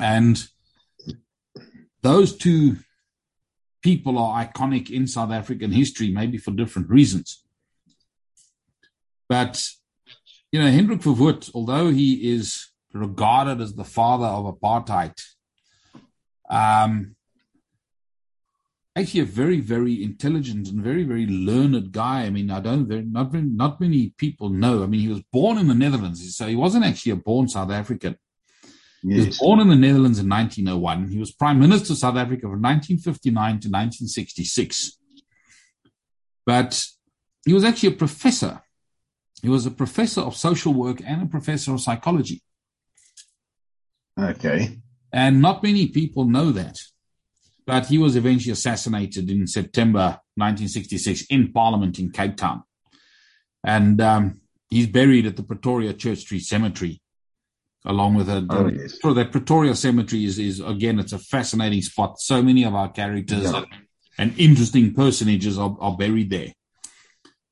And 0.00 0.42
those 2.02 2.36
two 2.36 2.76
people 3.82 4.18
are 4.18 4.44
iconic 4.44 4.90
in 4.90 5.06
South 5.06 5.30
African 5.30 5.70
history, 5.70 6.10
maybe 6.10 6.38
for 6.38 6.50
different 6.50 6.88
reasons. 6.88 7.44
But 9.28 9.62
you 10.56 10.62
know, 10.62 10.70
Hendrik 10.70 11.00
Verwoerd, 11.00 11.50
although 11.54 11.90
he 11.90 12.32
is 12.32 12.70
regarded 12.94 13.60
as 13.60 13.74
the 13.74 13.84
father 13.84 14.24
of 14.24 14.46
apartheid, 14.46 15.12
um, 16.48 17.14
actually 18.96 19.20
a 19.20 19.26
very, 19.26 19.60
very 19.60 20.02
intelligent 20.02 20.68
and 20.68 20.82
very, 20.82 21.02
very 21.02 21.26
learned 21.26 21.92
guy. 21.92 22.22
I 22.22 22.30
mean, 22.30 22.50
I 22.50 22.60
don't, 22.60 22.88
not, 23.12 23.34
not 23.34 23.82
many 23.82 24.14
people 24.16 24.48
know. 24.48 24.82
I 24.82 24.86
mean, 24.86 25.00
he 25.00 25.08
was 25.08 25.20
born 25.30 25.58
in 25.58 25.68
the 25.68 25.74
Netherlands, 25.74 26.34
so 26.34 26.46
he 26.46 26.56
wasn't 26.56 26.86
actually 26.86 27.12
a 27.12 27.16
born 27.16 27.48
South 27.48 27.70
African. 27.70 28.16
Yes. 29.02 29.20
He 29.20 29.26
was 29.26 29.38
born 29.38 29.60
in 29.60 29.68
the 29.68 29.76
Netherlands 29.76 30.18
in 30.18 30.26
1901. 30.26 31.08
He 31.08 31.18
was 31.18 31.32
Prime 31.32 31.60
Minister 31.60 31.92
of 31.92 31.98
South 31.98 32.16
Africa 32.16 32.44
from 32.44 32.62
1959 32.62 33.34
to 33.34 33.68
1966. 33.68 34.98
But 36.46 36.82
he 37.44 37.52
was 37.52 37.62
actually 37.62 37.90
a 37.90 37.98
professor 37.98 38.62
he 39.46 39.50
was 39.50 39.64
a 39.64 39.70
professor 39.70 40.22
of 40.22 40.34
social 40.34 40.74
work 40.74 41.00
and 41.06 41.22
a 41.22 41.26
professor 41.26 41.72
of 41.72 41.80
psychology. 41.80 42.42
Okay. 44.18 44.80
And 45.12 45.40
not 45.40 45.62
many 45.62 45.86
people 45.86 46.24
know 46.24 46.50
that. 46.50 46.76
But 47.64 47.86
he 47.86 47.96
was 47.96 48.16
eventually 48.16 48.50
assassinated 48.50 49.30
in 49.30 49.46
September 49.46 50.18
1966 50.34 51.26
in 51.30 51.52
Parliament 51.52 52.00
in 52.00 52.10
Cape 52.10 52.36
Town. 52.36 52.64
And 53.62 54.00
um, 54.00 54.40
he's 54.68 54.88
buried 54.88 55.26
at 55.26 55.36
the 55.36 55.44
Pretoria 55.44 55.92
Church 55.92 56.18
Street 56.22 56.42
Cemetery, 56.42 57.00
along 57.84 58.16
with 58.16 58.28
a. 58.28 58.44
Oh, 58.50 58.66
yes. 58.66 58.98
So 59.00 59.14
that 59.14 59.30
Pretoria 59.30 59.76
Cemetery 59.76 60.24
is, 60.24 60.40
is, 60.40 60.58
again, 60.58 60.98
it's 60.98 61.12
a 61.12 61.20
fascinating 61.20 61.82
spot. 61.82 62.18
So 62.18 62.42
many 62.42 62.64
of 62.64 62.74
our 62.74 62.88
characters 62.88 63.44
yeah. 63.44 63.62
and 64.18 64.36
interesting 64.40 64.92
personages 64.92 65.56
are, 65.56 65.76
are 65.78 65.96
buried 65.96 66.30
there. 66.30 66.52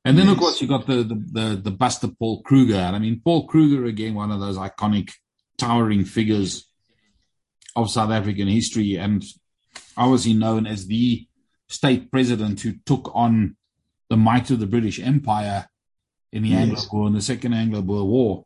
And 0.05 0.17
then, 0.17 0.27
yes. 0.27 0.33
of 0.33 0.39
course, 0.39 0.61
you 0.61 0.67
got 0.67 0.85
the, 0.85 1.03
the, 1.03 1.15
the, 1.31 1.61
the 1.63 1.71
bust 1.71 2.03
of 2.03 2.17
Paul 2.19 2.43
Kruger. 2.43 2.75
And 2.75 2.95
I 2.95 2.99
mean, 2.99 3.21
Paul 3.25 3.47
Kruger, 3.47 3.85
again, 3.85 4.13
one 4.13 4.31
of 4.31 4.39
those 4.39 4.55
iconic, 4.57 5.11
towering 5.57 6.05
figures 6.05 6.67
of 7.75 7.89
South 7.89 8.11
African 8.11 8.47
history. 8.47 8.97
And 8.97 9.25
obviously 9.97 10.33
known 10.33 10.67
as 10.67 10.85
the 10.85 11.25
state 11.67 12.11
president 12.11 12.61
who 12.61 12.73
took 12.85 13.09
on 13.15 13.57
the 14.09 14.17
might 14.17 14.51
of 14.51 14.59
the 14.59 14.67
British 14.67 14.99
Empire 14.99 15.67
in 16.31 16.43
the 16.43 16.49
yes. 16.49 16.61
Anglo-Boer, 16.61 17.07
in 17.07 17.13
the 17.13 17.21
Second 17.21 17.53
Anglo-Boer 17.53 18.03
War. 18.03 18.45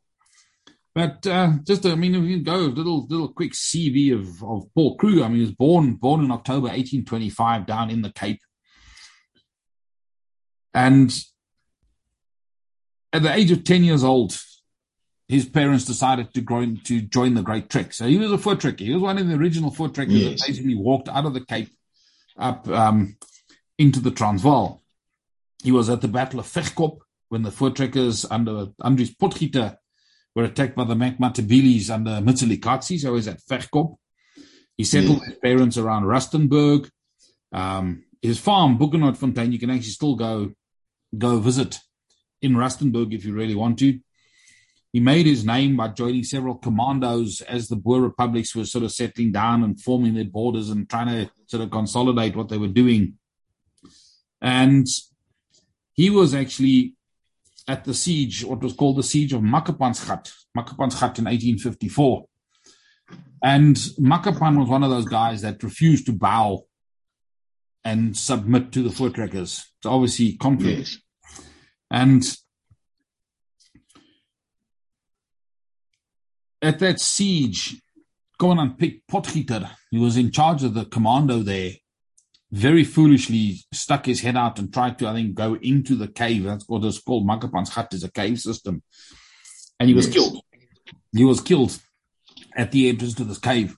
But 0.95 1.27
uh, 1.27 1.53
just, 1.65 1.85
I 1.85 1.95
mean, 1.95 2.15
if 2.15 2.23
you 2.23 2.39
go 2.41 2.55
a 2.55 2.67
little, 2.67 3.05
little 3.07 3.33
quick 3.33 3.51
CV 3.51 4.13
of, 4.13 4.43
of 4.43 4.73
Paul 4.73 4.95
Kruger. 4.95 5.23
I 5.23 5.27
mean, 5.27 5.37
he 5.37 5.41
was 5.41 5.51
born, 5.51 5.95
born 5.95 6.23
in 6.23 6.31
October 6.31 6.67
1825 6.67 7.65
down 7.65 7.89
in 7.89 8.01
the 8.01 8.11
Cape. 8.11 8.39
And 10.73 11.11
at 13.13 13.23
the 13.23 13.33
age 13.33 13.51
of 13.51 13.63
10 13.63 13.83
years 13.83 14.03
old, 14.03 14.37
his 15.27 15.45
parents 15.45 15.85
decided 15.85 16.33
to, 16.33 16.41
grow, 16.41 16.65
to 16.83 17.01
join 17.01 17.35
the 17.35 17.43
Great 17.43 17.69
Trek. 17.69 17.93
So 17.93 18.07
he 18.07 18.17
was 18.17 18.31
a 18.31 18.37
foot 18.37 18.59
trekker. 18.59 18.79
He 18.79 18.93
was 18.93 19.01
one 19.01 19.17
of 19.17 19.27
the 19.27 19.35
original 19.35 19.71
Voortrekkers 19.71 20.07
yes. 20.09 20.41
that 20.41 20.47
basically 20.47 20.75
walked 20.75 21.07
out 21.07 21.25
of 21.25 21.33
the 21.33 21.45
Cape 21.45 21.69
up 22.37 22.67
um, 22.67 23.15
into 23.77 23.99
the 23.99 24.11
Transvaal. 24.11 24.81
He 25.63 25.71
was 25.71 25.89
at 25.89 26.01
the 26.01 26.07
Battle 26.07 26.39
of 26.39 26.47
Vegkop 26.47 26.99
when 27.29 27.43
the 27.43 27.51
foot 27.51 27.75
trekkers 27.75 28.25
under 28.29 28.67
Andries 28.81 29.15
Potgieter 29.15 29.77
were 30.35 30.45
attacked 30.45 30.75
by 30.75 30.83
the 30.83 30.95
Makmatabeles 30.95 31.91
under 31.91 32.11
Mzilikazi. 32.21 32.99
So 32.99 33.09
he 33.09 33.13
was 33.13 33.27
at 33.27 33.41
Vegkop. 33.43 33.95
He 34.77 34.83
settled 34.83 35.19
yes. 35.19 35.27
his 35.27 35.37
parents 35.37 35.77
around 35.77 36.03
Rustenburg. 36.03 36.89
Um, 37.51 38.03
his 38.21 38.39
farm, 38.39 38.79
Fontein, 38.79 39.51
you 39.51 39.59
can 39.59 39.69
actually 39.69 39.91
still 39.91 40.15
go 40.15 40.53
go 41.17 41.39
visit 41.39 41.79
in 42.41 42.53
Rustenburg 42.53 43.13
if 43.13 43.25
you 43.25 43.33
really 43.33 43.55
want 43.55 43.79
to. 43.79 43.99
He 44.91 44.99
made 44.99 45.27
his 45.27 45.45
name 45.45 45.77
by 45.77 45.89
joining 45.89 46.23
several 46.23 46.55
commandos 46.55 47.41
as 47.41 47.67
the 47.67 47.75
Boer 47.75 48.01
republics 48.01 48.55
were 48.55 48.65
sort 48.65 48.83
of 48.83 48.91
settling 48.91 49.31
down 49.31 49.63
and 49.63 49.79
forming 49.79 50.15
their 50.15 50.25
borders 50.25 50.69
and 50.69 50.89
trying 50.89 51.07
to 51.07 51.31
sort 51.45 51.61
of 51.61 51.69
consolidate 51.69 52.35
what 52.35 52.49
they 52.49 52.57
were 52.57 52.67
doing. 52.67 53.13
And 54.41 54.87
he 55.93 56.09
was 56.09 56.33
actually 56.33 56.95
at 57.67 57.83
the 57.83 57.93
siege, 57.93 58.43
what 58.43 58.63
was 58.63 58.73
called 58.73 58.97
the 58.97 59.03
siege 59.03 59.31
of 59.31 59.41
Makapansgat, 59.41 60.33
Makapansgat 60.57 61.19
in 61.19 61.25
1854. 61.25 62.25
And 63.43 63.75
Makapan 63.75 64.57
was 64.59 64.69
one 64.69 64.83
of 64.83 64.89
those 64.89 65.05
guys 65.05 65.43
that 65.43 65.61
refused 65.61 66.07
to 66.07 66.13
bow 66.13 66.65
and 67.83 68.17
submit 68.17 68.71
to 68.71 68.81
the 68.81 68.89
foot 68.89 69.13
trackers. 69.13 69.71
It's 69.77 69.85
obviously 69.85 70.33
conflict. 70.33 70.79
Yes. 70.79 70.97
And 71.91 72.23
at 76.61 76.79
that 76.79 76.99
siege, 76.99 77.81
Commandant 78.37 78.77
Piet 78.77 79.01
Potgieter, 79.09 79.69
he 79.91 79.97
was 79.97 80.17
in 80.17 80.31
charge 80.31 80.63
of 80.63 80.73
the 80.73 80.85
commando 80.85 81.39
there, 81.39 81.71
very 82.51 82.83
foolishly 82.83 83.59
stuck 83.73 84.05
his 84.05 84.21
head 84.21 84.37
out 84.37 84.59
and 84.59 84.73
tried 84.73 84.97
to, 84.99 85.07
I 85.07 85.13
think, 85.13 85.35
go 85.35 85.55
into 85.55 85.95
the 85.95 86.07
cave. 86.07 86.43
That's 86.43 86.67
what 86.67 86.83
is 86.85 86.99
called 86.99 87.27
Makapansgat 87.27 87.93
is 87.93 88.03
a 88.03 88.11
cave 88.11 88.39
system. 88.39 88.81
And 89.79 89.89
he 89.89 89.95
was 89.95 90.07
yes. 90.07 90.15
killed. 90.15 90.41
He 91.15 91.23
was 91.23 91.41
killed 91.41 91.79
at 92.55 92.71
the 92.71 92.89
entrance 92.89 93.15
to 93.15 93.23
this 93.23 93.39
cave. 93.39 93.75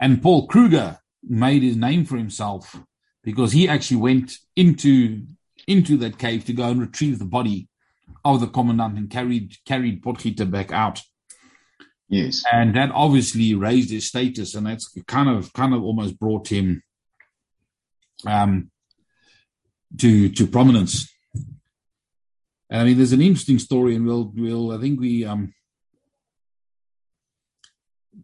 And 0.00 0.22
Paul 0.22 0.46
Kruger 0.46 0.98
made 1.22 1.62
his 1.62 1.76
name 1.76 2.04
for 2.04 2.16
himself 2.16 2.80
because 3.22 3.52
he 3.52 3.68
actually 3.68 3.98
went 3.98 4.36
into 4.56 5.26
into 5.66 5.96
that 5.98 6.18
cave 6.18 6.44
to 6.44 6.52
go 6.52 6.64
and 6.64 6.80
retrieve 6.80 7.18
the 7.18 7.24
body 7.24 7.68
of 8.24 8.40
the 8.40 8.46
commandant 8.46 8.98
and 8.98 9.10
carried 9.10 9.56
carried 9.64 10.02
Potgieter 10.02 10.50
back 10.50 10.72
out. 10.72 11.00
Yes. 12.08 12.44
And 12.52 12.74
that 12.76 12.90
obviously 12.92 13.54
raised 13.54 13.90
his 13.90 14.08
status 14.08 14.54
and 14.54 14.66
that's 14.66 14.92
kind 15.06 15.28
of 15.28 15.52
kind 15.52 15.74
of 15.74 15.82
almost 15.82 16.18
brought 16.18 16.48
him 16.48 16.82
um 18.26 18.70
to 19.98 20.28
to 20.28 20.46
prominence. 20.46 21.10
And 22.70 22.80
I 22.80 22.84
mean 22.84 22.96
there's 22.96 23.12
an 23.12 23.22
interesting 23.22 23.58
story 23.58 23.96
and 23.96 24.06
we'll 24.06 24.32
we'll 24.34 24.72
I 24.72 24.78
think 24.78 25.00
we 25.00 25.24
um 25.24 25.54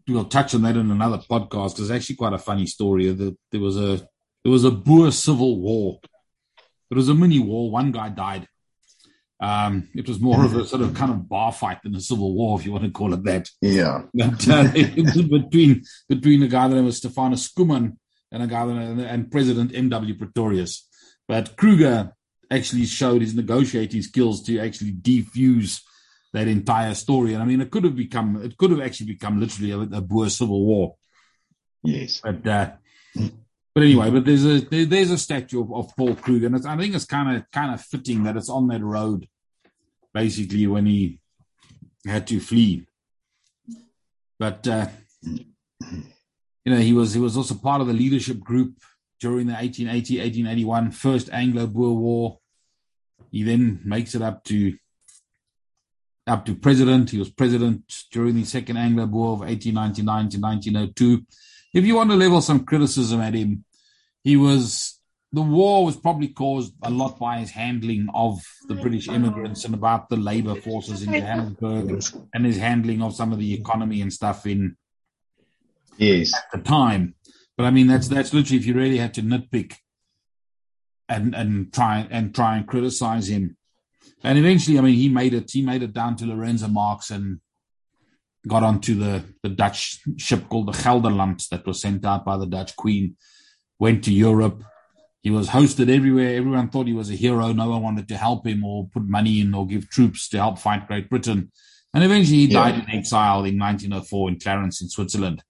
we'll 0.06 0.24
touch 0.24 0.54
on 0.54 0.62
that 0.62 0.76
in 0.76 0.90
another 0.90 1.18
podcast. 1.18 1.78
It's 1.78 1.90
actually 1.90 2.16
quite 2.16 2.32
a 2.32 2.38
funny 2.38 2.66
story. 2.66 3.10
That 3.10 3.36
There 3.50 3.60
was 3.60 3.76
a 3.76 4.06
there 4.44 4.52
was 4.52 4.64
a 4.64 4.70
Boer 4.70 5.10
civil 5.10 5.60
war. 5.60 6.00
It 6.90 6.96
was 6.96 7.08
a 7.08 7.14
mini 7.14 7.38
war. 7.38 7.70
One 7.70 7.92
guy 7.92 8.08
died. 8.08 8.48
Um, 9.40 9.88
it 9.94 10.08
was 10.08 10.18
more 10.18 10.44
of 10.44 10.56
a 10.56 10.66
sort 10.66 10.82
of 10.82 10.94
kind 10.94 11.12
of 11.12 11.28
bar 11.28 11.52
fight 11.52 11.82
than 11.82 11.94
a 11.94 12.00
civil 12.00 12.34
war, 12.34 12.58
if 12.58 12.66
you 12.66 12.72
want 12.72 12.84
to 12.84 12.90
call 12.90 13.14
it 13.14 13.22
that. 13.24 13.48
Yeah. 13.60 14.02
But, 14.12 14.48
uh, 14.48 14.72
between 14.72 15.84
between 16.08 16.42
a 16.42 16.48
guy 16.48 16.66
that 16.68 16.82
was 16.82 17.00
Schoeman 17.00 17.96
and 18.32 18.42
a 18.42 18.46
guy 18.46 18.66
that, 18.66 19.06
and 19.08 19.30
President 19.30 19.72
M.W. 19.74 20.14
Pretorius. 20.16 20.88
But 21.28 21.56
Kruger 21.56 22.12
actually 22.50 22.86
showed 22.86 23.20
his 23.20 23.34
negotiating 23.34 24.02
skills 24.02 24.42
to 24.44 24.58
actually 24.58 24.92
defuse 24.92 25.82
that 26.32 26.48
entire 26.48 26.94
story. 26.94 27.34
And 27.34 27.42
I 27.42 27.46
mean, 27.46 27.60
it 27.60 27.70
could 27.70 27.84
have 27.84 27.96
become, 27.96 28.42
it 28.42 28.56
could 28.56 28.70
have 28.70 28.80
actually 28.80 29.06
become 29.06 29.38
literally 29.38 29.70
a, 29.70 29.98
a 29.98 30.00
Boer 30.00 30.30
civil 30.30 30.64
war. 30.64 30.96
Yes. 31.84 32.20
But, 32.22 32.46
uh, 32.46 32.70
but 33.74 33.84
anyway, 33.84 34.10
but 34.10 34.24
there's 34.24 34.44
a 34.44 34.60
there, 34.60 34.84
there's 34.84 35.10
a 35.10 35.18
statue 35.18 35.62
of, 35.62 35.72
of 35.72 35.96
Paul 35.96 36.14
Kruger, 36.14 36.46
and 36.46 36.66
I 36.66 36.76
think 36.76 36.94
it's 36.94 37.04
kind 37.04 37.36
of 37.36 37.50
kind 37.50 37.72
of 37.72 37.80
fitting 37.80 38.24
that 38.24 38.36
it's 38.36 38.48
on 38.48 38.68
that 38.68 38.82
road, 38.82 39.28
basically 40.12 40.66
when 40.66 40.86
he 40.86 41.20
had 42.06 42.26
to 42.28 42.40
flee. 42.40 42.86
But 44.38 44.66
uh, 44.66 44.88
you 45.22 46.74
know, 46.74 46.76
he 46.76 46.92
was 46.92 47.14
he 47.14 47.20
was 47.20 47.36
also 47.36 47.54
part 47.54 47.80
of 47.80 47.86
the 47.86 47.92
leadership 47.92 48.40
group 48.40 48.74
during 49.20 49.46
the 49.46 49.54
1880 49.54 50.18
1881 50.18 50.90
First 50.92 51.30
Anglo-Boer 51.32 51.96
War. 51.96 52.38
He 53.30 53.42
then 53.42 53.80
makes 53.84 54.14
it 54.14 54.22
up 54.22 54.44
to 54.44 54.76
up 56.26 56.44
to 56.46 56.54
president. 56.54 57.10
He 57.10 57.18
was 57.18 57.30
president 57.30 58.04
during 58.12 58.34
the 58.34 58.44
Second 58.44 58.76
Anglo-Boer 58.76 59.20
War 59.20 59.32
of 59.32 59.40
1899 59.40 60.28
to 60.30 60.38
1902. 60.38 61.26
If 61.72 61.84
you 61.84 61.96
want 61.96 62.10
to 62.10 62.16
level 62.16 62.40
some 62.40 62.64
criticism 62.64 63.20
at 63.20 63.34
him, 63.34 63.64
he 64.24 64.36
was 64.36 64.98
the 65.32 65.42
war 65.42 65.84
was 65.84 65.96
probably 65.96 66.28
caused 66.28 66.72
a 66.82 66.90
lot 66.90 67.18
by 67.18 67.38
his 67.38 67.50
handling 67.50 68.08
of 68.14 68.40
the 68.66 68.74
British 68.74 69.08
immigrants 69.08 69.66
and 69.66 69.74
about 69.74 70.08
the 70.08 70.16
labor 70.16 70.54
forces 70.54 71.02
in 71.02 71.12
Johannesburg 71.12 72.02
and 72.32 72.46
his 72.46 72.56
handling 72.56 73.02
of 73.02 73.14
some 73.14 73.32
of 73.32 73.38
the 73.38 73.52
economy 73.52 74.00
and 74.00 74.10
stuff 74.10 74.46
in 74.46 74.76
yes 75.98 76.32
at 76.34 76.44
the 76.52 76.64
time. 76.64 77.14
But 77.56 77.66
I 77.66 77.70
mean 77.70 77.86
that's 77.86 78.08
that's 78.08 78.32
literally 78.32 78.58
if 78.58 78.66
you 78.66 78.74
really 78.74 78.98
had 78.98 79.14
to 79.14 79.22
nitpick 79.22 79.74
and 81.08 81.34
and 81.34 81.72
try 81.72 82.06
and 82.10 82.34
try 82.34 82.56
and 82.56 82.66
criticize 82.66 83.28
him. 83.28 83.56
And 84.24 84.38
eventually, 84.38 84.78
I 84.78 84.82
mean, 84.82 84.94
he 84.94 85.08
made 85.08 85.32
it. 85.32 85.50
He 85.50 85.62
made 85.62 85.82
it 85.82 85.92
down 85.92 86.16
to 86.16 86.24
Lourenço 86.24 86.70
Marques 86.70 87.10
and 87.10 87.40
got 88.46 88.62
onto 88.62 88.94
the 88.94 89.24
the 89.42 89.48
Dutch 89.48 90.00
ship 90.16 90.48
called 90.48 90.66
the 90.68 90.72
Gelderland 90.72 91.48
that 91.48 91.66
was 91.66 91.80
sent 91.80 92.04
out 92.04 92.24
by 92.24 92.36
the 92.36 92.46
Dutch 92.46 92.76
Queen 92.76 93.16
went 93.78 94.04
to 94.04 94.12
Europe. 94.12 94.62
He 95.22 95.30
was 95.30 95.48
hosted 95.48 95.94
everywhere. 95.94 96.36
Everyone 96.36 96.68
thought 96.68 96.86
he 96.86 96.92
was 96.92 97.10
a 97.10 97.14
hero. 97.14 97.52
No 97.52 97.70
one 97.70 97.82
wanted 97.82 98.08
to 98.08 98.16
help 98.16 98.46
him 98.46 98.64
or 98.64 98.88
put 98.88 99.04
money 99.04 99.40
in 99.40 99.54
or 99.54 99.66
give 99.66 99.90
troops 99.90 100.28
to 100.30 100.38
help 100.38 100.58
fight 100.58 100.86
Great 100.86 101.10
Britain. 101.10 101.50
And 101.92 102.04
eventually 102.04 102.38
he 102.38 102.46
yeah. 102.46 102.70
died 102.70 102.74
in 102.74 102.90
exile 102.90 103.44
in 103.44 103.58
1904 103.58 104.28
in 104.28 104.36
Clarens 104.36 104.80
in 104.80 104.88
Switzerland. 104.88 105.42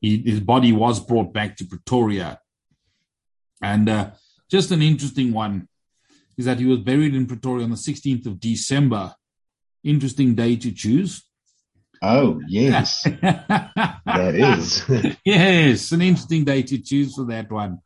He, 0.00 0.22
his 0.22 0.40
body 0.40 0.72
was 0.72 1.00
brought 1.00 1.32
back 1.32 1.56
to 1.56 1.66
Pretoria. 1.66 2.40
And 3.62 3.88
uh, 3.88 4.10
just 4.50 4.70
an 4.70 4.82
interesting 4.82 5.32
one 5.32 5.68
is 6.36 6.44
that 6.44 6.58
he 6.58 6.64
was 6.64 6.78
buried 6.78 7.14
in 7.14 7.26
Pretoria 7.26 7.64
on 7.64 7.70
the 7.70 7.76
16th 7.76 8.26
of 8.26 8.40
December. 8.40 9.14
Interesting 9.82 10.34
day 10.34 10.56
to 10.56 10.72
choose. 10.72 11.27
Oh, 12.02 12.40
yes. 12.46 13.02
that 13.02 14.34
is. 14.34 15.16
yes, 15.24 15.92
an 15.92 16.02
interesting 16.02 16.44
day 16.44 16.62
to 16.62 16.78
choose 16.78 17.14
for 17.14 17.24
that 17.26 17.50
one. 17.50 17.78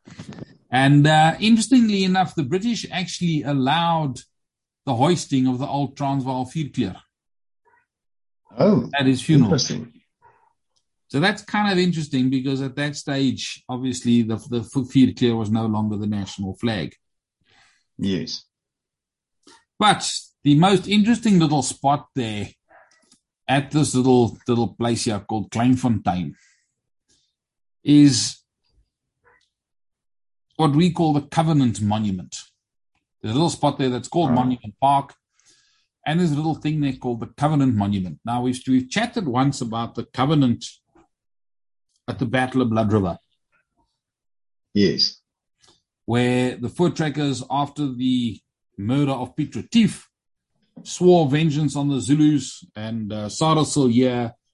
And 0.69 1.05
uh, 1.07 1.35
interestingly 1.39 2.03
enough, 2.03 2.35
the 2.35 2.43
British 2.43 2.85
actually 2.91 3.43
allowed 3.43 4.19
the 4.85 4.95
hoisting 4.95 5.47
of 5.47 5.59
the 5.59 5.67
old 5.67 5.95
Transvaal 5.95 6.45
Vierkleur. 6.45 6.95
Oh, 8.57 8.89
at 8.97 9.05
his 9.05 9.21
funeral. 9.21 9.47
Interesting. 9.47 9.93
So 11.07 11.19
that's 11.19 11.43
kind 11.43 11.71
of 11.71 11.77
interesting 11.77 12.29
because 12.29 12.61
at 12.61 12.75
that 12.75 12.95
stage, 12.95 13.63
obviously, 13.69 14.23
the 14.23 14.35
the 14.35 14.61
Vierkleur 14.61 15.37
was 15.37 15.51
no 15.51 15.65
longer 15.65 15.97
the 15.97 16.07
national 16.07 16.55
flag. 16.55 16.95
Yes. 17.97 18.45
But 19.79 20.11
the 20.43 20.55
most 20.55 20.87
interesting 20.87 21.39
little 21.39 21.61
spot 21.61 22.07
there 22.15 22.49
at 23.47 23.71
this 23.71 23.95
little 23.95 24.37
little 24.47 24.75
place 24.75 25.05
here 25.05 25.19
called 25.19 25.51
Kleinfontein 25.51 26.33
is 27.83 28.37
what 30.55 30.75
we 30.75 30.91
call 30.91 31.13
the 31.13 31.21
Covenant 31.21 31.81
Monument. 31.81 32.35
There's 33.21 33.33
a 33.33 33.35
little 33.35 33.49
spot 33.49 33.77
there 33.77 33.89
that's 33.89 34.07
called 34.07 34.31
oh. 34.31 34.33
Monument 34.33 34.75
Park, 34.79 35.13
and 36.05 36.19
there's 36.19 36.31
a 36.31 36.35
little 36.35 36.55
thing 36.55 36.79
there 36.81 36.93
called 36.93 37.19
the 37.19 37.33
Covenant 37.37 37.75
Monument. 37.75 38.19
Now 38.25 38.41
we've 38.41 38.61
we've 38.67 38.89
chatted 38.89 39.27
once 39.27 39.61
about 39.61 39.95
the 39.95 40.05
Covenant 40.05 40.65
at 42.07 42.19
the 42.19 42.25
Battle 42.25 42.61
of 42.61 42.69
Blood 42.69 42.91
River. 42.91 43.17
Yes. 44.73 45.19
Where 46.05 46.57
the 46.57 46.69
foot 46.69 46.95
trackers, 46.95 47.43
after 47.49 47.87
the 47.87 48.39
murder 48.77 49.11
of 49.11 49.35
Piet 49.35 49.55
Retief, 49.55 50.09
swore 50.83 51.29
vengeance 51.29 51.75
on 51.75 51.89
the 51.89 51.99
Zulus, 51.99 52.65
and 52.75 53.13
uh, 53.13 53.29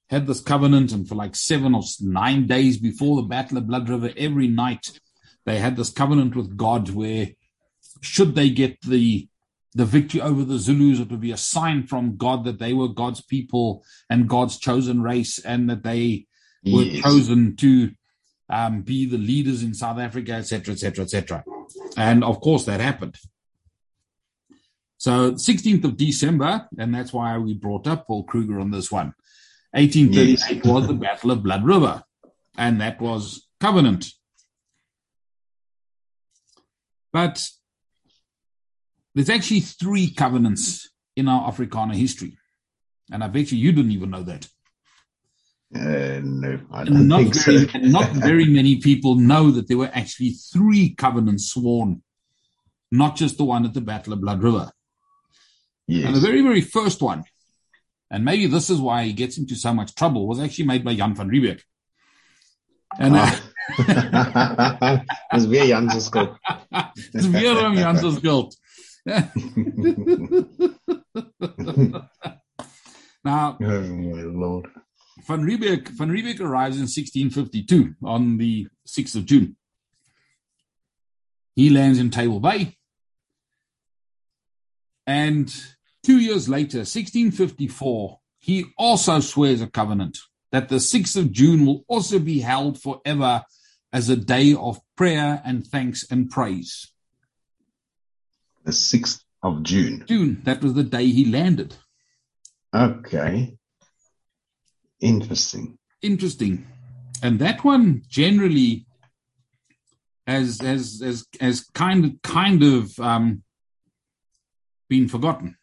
had 0.10 0.28
this 0.28 0.42
covenant, 0.42 0.92
and 0.92 1.08
for 1.08 1.16
like 1.16 1.36
seven 1.36 1.74
or 1.76 1.84
nine 2.02 2.48
days 2.48 2.78
before 2.78 3.16
the 3.16 3.28
Battle 3.28 3.58
of 3.58 3.68
Blood 3.68 3.90
River, 3.90 4.12
every 4.18 4.48
night 4.48 5.00
they 5.46 5.60
had 5.60 5.78
this 5.78 5.92
covenant 5.92 6.36
with 6.36 6.58
God 6.58 6.90
where 6.90 7.30
should 8.02 8.36
they 8.36 8.50
get 8.50 8.82
the 8.82 9.28
the 9.76 9.86
victory 9.86 10.20
over 10.20 10.44
the 10.44 10.58
Zulus, 10.58 11.00
it 11.00 11.12
would 11.12 11.22
be 11.22 11.32
a 11.32 11.38
sign 11.38 11.86
from 11.86 12.18
God 12.18 12.44
that 12.46 12.58
they 12.58 12.74
were 12.74 12.88
God's 12.88 13.22
people 13.22 13.84
and 14.10 14.28
God's 14.28 14.58
chosen 14.58 15.04
race, 15.04 15.38
and 15.40 15.70
that 15.70 15.84
they 15.84 16.26
were 16.66 16.82
yes. 16.82 17.04
chosen 17.04 17.56
to 17.58 17.92
um, 18.50 18.82
be 18.82 19.06
the 19.06 19.18
leaders 19.18 19.62
in 19.62 19.76
South 19.76 20.00
Africa, 20.00 20.34
etc., 20.34 20.74
etc., 20.74 21.04
etc. 21.04 21.44
And 21.96 22.24
of 22.24 22.42
course, 22.42 22.66
that 22.66 22.80
happened. 22.80 23.18
So 25.00 25.32
16th 25.32 25.86
of 25.86 25.96
December, 25.96 26.68
and 26.78 26.94
that's 26.94 27.14
why 27.14 27.38
we 27.38 27.54
brought 27.54 27.88
up 27.88 28.06
Paul 28.06 28.26
Kruger 28.26 28.60
on 28.60 28.70
this 28.70 28.92
one. 28.92 29.14
1838 29.72 30.58
yes. 30.58 30.66
was 30.66 30.88
the 30.88 30.94
Battle 30.94 31.32
of 31.32 31.42
Blood 31.42 31.64
River, 31.64 32.04
and 32.58 32.82
that 32.82 33.00
was 33.00 33.48
Covenant. 33.62 34.12
But 37.14 37.48
there's 39.16 39.30
actually 39.30 39.62
three 39.62 40.12
covenants 40.12 40.90
in 41.16 41.30
our 41.30 41.50
Afrikaner 41.50 41.96
history. 41.96 42.38
And 43.10 43.24
I 43.24 43.28
bet 43.30 43.54
you 43.54 43.58
you 43.58 43.72
didn't 43.72 43.92
even 43.92 44.10
know 44.10 44.24
that. 44.24 44.48
Uh, 45.74 46.20
no, 46.24 46.60
I 46.72 46.84
don't 46.84 46.98
And 46.98 47.08
not 47.08 47.22
think 47.22 47.36
very, 47.36 47.60
so. 47.60 47.70
and 47.74 47.92
not 47.94 48.10
very 48.12 48.48
many 48.48 48.82
people 48.82 49.16
know 49.16 49.50
that 49.52 49.70
there 49.70 49.78
were 49.78 49.92
actually 49.94 50.32
three 50.32 50.94
covenants 50.94 51.52
sworn, 51.52 52.02
not 52.92 53.16
just 53.16 53.38
the 53.38 53.46
one 53.46 53.66
at 53.66 53.74
the 53.74 53.82
Battle 53.82 54.12
of 54.12 54.22
Blood 54.22 54.44
River. 54.44 54.72
Yes. 55.90 56.06
And 56.06 56.16
the 56.16 56.20
very, 56.20 56.42
very 56.42 56.62
first 56.62 57.02
one, 57.02 57.24
and 58.12 58.24
maybe 58.24 58.46
this 58.46 58.70
is 58.70 58.80
why 58.80 59.06
he 59.06 59.14
gets 59.14 59.38
into 59.38 59.56
so 59.56 59.74
much 59.74 59.96
trouble, 59.96 60.28
was 60.28 60.40
actually 60.40 60.66
made 60.66 60.86
by 60.86 60.96
Jan 60.96 61.16
van 61.16 61.30
Riebeeck. 61.30 61.62
And 63.00 63.16
uh, 63.16 63.36
Ah. 63.72 65.04
Dis 65.34 65.48
weer 65.48 65.68
Jan 65.68 65.90
se 65.90 66.00
skuld. 66.00 66.38
it's 67.14 67.28
weer 67.28 67.66
om 67.66 67.78
Jan 67.78 67.98
se 67.98 68.12
skuld. 68.12 68.56
Now, 73.22 73.58
oh 73.62 73.82
my 73.82 74.22
lord. 74.22 74.68
Van 75.28 75.44
Riebeeck, 75.44 75.90
Van 75.90 76.10
Riebeeck 76.10 76.40
arrives 76.40 76.78
in 76.78 76.88
1652 76.88 77.96
on 78.02 78.38
the 78.38 78.68
6th 78.88 79.16
of 79.16 79.26
June. 79.26 79.58
He 81.56 81.70
lands 81.70 82.00
in 82.00 82.12
Table 82.12 82.40
Bay. 82.40 82.78
And 85.06 85.54
two 86.04 86.20
years 86.20 86.48
later, 86.48 86.80
1654, 86.80 88.20
he 88.40 88.66
also 88.78 89.20
swears 89.20 89.62
a 89.62 89.68
covenant 89.68 90.18
that 90.52 90.70
the 90.70 90.78
6th 90.78 91.16
of 91.16 91.32
June 91.32 91.66
will 91.66 91.84
also 91.88 92.20
be 92.20 92.40
held 92.40 92.82
forever 92.82 93.44
as 93.92 94.10
a 94.10 94.16
day 94.16 94.54
of 94.54 94.80
prayer 94.96 95.42
and 95.46 95.66
thanks 95.66 96.06
and 96.10 96.30
praise. 96.30 96.92
The 98.64 98.72
6th 98.72 99.22
of 99.44 99.64
June. 99.64 100.06
June, 100.08 100.42
that 100.44 100.62
was 100.62 100.74
the 100.74 100.84
day 100.84 101.08
he 101.08 101.26
landed. 101.26 101.76
Okay. 102.74 103.58
Interesting. 105.02 105.78
interesting. 106.02 106.68
And 107.24 107.40
that 107.40 107.64
one 107.64 108.04
generally 108.08 108.86
has 110.28 110.62
has 110.62 111.02
has 111.04 111.26
has 111.40 111.62
kind 111.74 112.06
of 112.06 112.22
kind 112.22 112.64
of 112.64 113.00
um, 113.00 113.44
been 114.88 115.08
forgotten. 115.08 115.58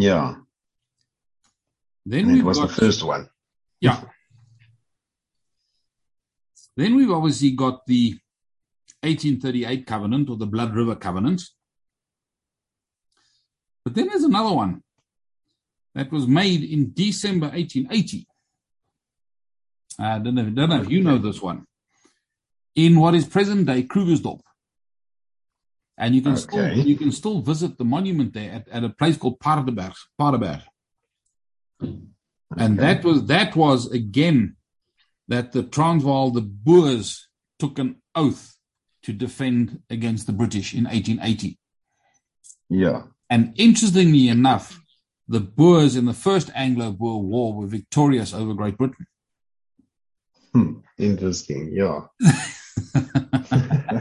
Yeah. 0.00 0.36
Then 2.06 2.30
And 2.30 2.38
it 2.38 2.44
was 2.44 2.58
got 2.58 2.68
the 2.68 2.74
first 2.74 3.02
one. 3.02 3.28
yeah. 3.80 4.00
Then 6.76 6.94
we've 6.94 7.10
obviously 7.10 7.50
got 7.50 7.86
the 7.86 8.12
1838 9.02 9.86
covenant 9.86 10.30
or 10.30 10.36
the 10.36 10.46
Blood 10.46 10.74
River 10.74 10.94
covenant. 10.94 11.42
But 13.84 13.94
then 13.94 14.06
there's 14.08 14.22
another 14.22 14.54
one 14.54 14.82
that 15.94 16.12
was 16.12 16.26
made 16.28 16.62
in 16.62 16.92
December 16.94 17.46
1880. 17.48 18.26
Uh, 20.00 20.02
I 20.04 20.18
don't 20.20 20.34
know, 20.36 20.44
don't 20.50 20.68
know 20.70 20.82
if 20.82 20.90
you 20.90 21.02
know 21.02 21.18
this 21.18 21.42
one. 21.42 21.66
In 22.76 23.00
what 23.00 23.14
is 23.16 23.26
present 23.26 23.66
day 23.66 23.82
Krugersdorp. 23.82 24.40
And 26.00 26.14
you 26.14 26.22
can 26.22 26.36
still 26.36 26.72
you 26.72 26.96
can 26.96 27.10
still 27.12 27.40
visit 27.40 27.76
the 27.76 27.84
monument 27.84 28.32
there 28.32 28.52
at, 28.52 28.68
at 28.68 28.84
a 28.84 28.88
place 28.88 29.16
called 29.16 29.40
Paardeberg. 29.40 29.92
Paardeberg. 30.18 30.60
And 31.80 32.12
Okay. 32.52 32.74
that 32.76 33.04
was 33.04 33.26
that 33.26 33.56
was 33.56 33.90
again 33.92 34.56
that 35.26 35.52
the 35.52 35.62
Transvaal, 35.62 36.30
the 36.30 36.40
Boers 36.40 37.28
took 37.58 37.78
an 37.78 37.96
oath 38.14 38.56
to 39.02 39.12
defend 39.12 39.82
against 39.90 40.26
the 40.26 40.32
British 40.32 40.72
in 40.72 40.84
1880. 40.84 41.58
Yeah. 42.70 43.02
And 43.28 43.52
interestingly 43.56 44.28
enough, 44.28 44.80
the 45.28 45.40
Boers 45.40 45.96
in 45.96 46.06
the 46.06 46.14
first 46.14 46.50
Anglo-Boer 46.54 47.22
War 47.22 47.54
were 47.54 47.66
victorious 47.66 48.32
over 48.32 48.54
Great 48.54 48.78
Britain. 48.78 49.06
Hmm. 50.54 50.78
Interesting. 50.96 51.70
Yeah. 51.74 52.06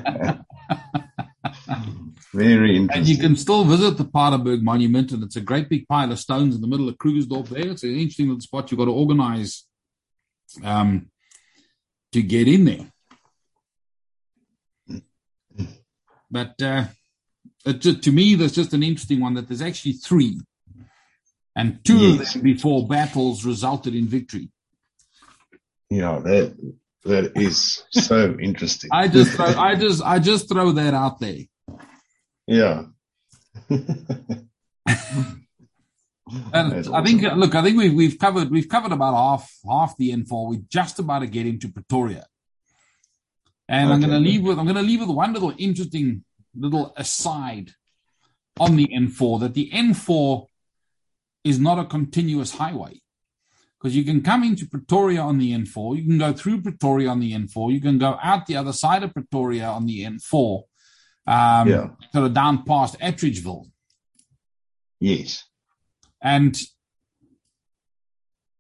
Very 2.34 2.76
interesting. 2.76 3.00
And 3.00 3.08
you 3.08 3.18
can 3.18 3.36
still 3.36 3.64
visit 3.64 3.98
the 3.98 4.04
Paardeberg 4.06 4.62
Monument, 4.62 5.12
and 5.12 5.24
it's 5.24 5.36
a 5.38 5.42
great 5.42 5.70
big 5.70 5.88
pile 5.88 6.12
of 6.12 6.20
stones 6.20 6.56
in 6.56 6.62
the 6.62 6.68
middle 6.68 6.90
of 6.90 6.98
Krugersdorp 6.98 7.48
there. 7.50 7.68
It's 7.70 7.84
an 7.84 7.92
interesting 7.96 8.28
little 8.28 8.42
spot 8.42 8.70
you've 8.72 8.78
got 8.80 8.86
to 8.86 8.92
organize 8.92 9.64
um, 10.64 11.10
to 12.12 12.22
get 12.22 12.48
in 12.48 12.66
there. 12.66 12.92
But 16.30 16.62
uh, 16.62 16.86
just, 17.66 18.04
to 18.04 18.12
me, 18.12 18.36
there's 18.36 18.52
just 18.52 18.74
an 18.74 18.84
interesting 18.84 19.22
one 19.22 19.36
that 19.36 19.48
there's 19.48 19.62
actually 19.62 19.94
three, 19.94 20.40
and 21.56 21.84
two 21.86 21.98
Yes. 21.98 22.36
of 22.36 22.42
them 22.42 22.42
before 22.44 22.88
battles 22.88 23.46
resulted 23.46 23.96
in 23.96 24.08
victory. 24.08 24.50
Yeah, 25.90 26.20
that 26.20 26.74
that 27.06 27.32
is 27.38 27.84
so 27.92 28.36
interesting. 28.42 28.90
I 28.92 29.08
just, 29.08 29.32
throw, 29.32 29.46
I 29.46 29.76
just, 29.76 30.04
I 30.04 30.20
just 30.20 30.50
throw 30.50 30.74
that 30.74 30.94
out 30.94 31.20
there. 31.22 31.40
Yeah. 32.48 32.86
And 36.54 36.72
That's 36.74 36.90
I 36.90 37.02
think, 37.04 37.22
look, 37.22 37.56
I 37.56 37.62
think 37.62 37.78
we've 37.78 37.94
we've 37.94 38.20
covered 38.20 38.52
we've 38.52 38.68
covered 38.68 38.92
about 38.92 39.14
half 39.14 39.50
half 39.66 39.96
the 39.98 40.12
N4. 40.12 40.50
We're 40.50 40.62
just 40.70 41.00
about 41.00 41.20
to 41.20 41.28
get 41.28 41.46
into 41.46 41.70
Pretoria, 41.70 42.26
and 43.70 43.94
I'm 43.94 44.02
going 44.02 44.12
to 44.12 44.20
leave 44.20 44.44
with 44.44 44.60
I'm 44.60 44.66
going 44.66 44.76
to 44.76 44.82
leave 44.82 45.00
with 45.00 45.10
one 45.10 45.32
little 45.32 45.54
interesting 45.58 46.26
little 46.54 46.94
aside 46.98 47.72
on 48.60 48.76
the 48.76 48.88
N4 48.88 49.40
that 49.40 49.54
the 49.54 49.72
N4 49.74 50.48
is 51.46 51.60
not 51.60 51.80
a 51.80 51.86
continuous 51.86 52.56
highway 52.56 53.00
because 53.80 53.96
you 53.96 54.04
can 54.04 54.22
come 54.22 54.44
into 54.44 54.68
Pretoria 54.68 55.22
on 55.22 55.38
the 55.38 55.54
N4, 55.54 55.98
you 55.98 56.04
can 56.04 56.18
go 56.18 56.34
through 56.34 56.62
Pretoria 56.62 57.10
on 57.10 57.20
the 57.20 57.32
N4, 57.34 57.72
you 57.72 57.80
can 57.80 58.00
go 58.00 58.18
out 58.22 58.48
the 58.48 58.58
other 58.58 58.74
side 58.74 59.04
of 59.04 59.14
Pretoria 59.14 59.68
on 59.68 59.86
the 59.86 60.04
N4, 60.04 60.64
um, 61.28 61.68
Yeah. 61.68 61.90
sort 62.14 62.26
of 62.26 62.34
down 62.34 62.64
past 62.64 62.98
Atteridgeville. 63.00 63.66
Yes. 65.00 65.44
And 66.22 66.58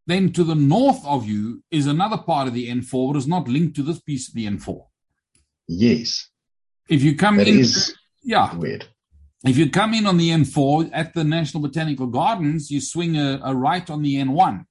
then 0.05 0.31
to 0.33 0.43
the 0.43 0.55
north 0.55 1.03
of 1.05 1.27
you 1.27 1.63
is 1.71 1.85
another 1.87 2.17
part 2.17 2.47
of 2.47 2.53
the 2.53 2.69
N4 2.69 3.13
that 3.13 3.19
is 3.19 3.27
not 3.27 3.47
linked 3.47 3.75
to 3.77 3.83
this 3.83 3.99
piece 3.99 4.27
of 4.29 4.35
the 4.35 4.45
N4. 4.45 4.85
Yes. 5.67 6.29
If 6.89 7.03
you 7.03 7.15
come 7.15 7.37
That 7.37 7.47
in, 7.47 7.59
is 7.59 7.93
yeah, 8.23 8.55
weird. 8.55 8.85
if 9.45 9.57
you 9.57 9.69
come 9.69 9.93
in 9.93 10.05
on 10.05 10.17
the 10.17 10.29
N4 10.29 10.89
at 10.93 11.13
the 11.13 11.23
National 11.25 11.61
Botanical 11.61 12.07
Gardens, 12.07 12.71
you 12.71 12.79
swing 12.79 13.17
a, 13.17 13.41
a 13.43 13.53
right 13.53 13.89
on 13.89 14.01
the 14.01 14.15
N1. 14.15 14.65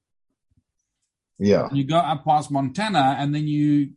Yeah. 1.38 1.68
You 1.72 1.84
go 1.84 1.99
up 1.99 2.24
past 2.24 2.51
Montana, 2.51 3.16
and 3.18 3.34
then 3.34 3.47
you 3.47 3.90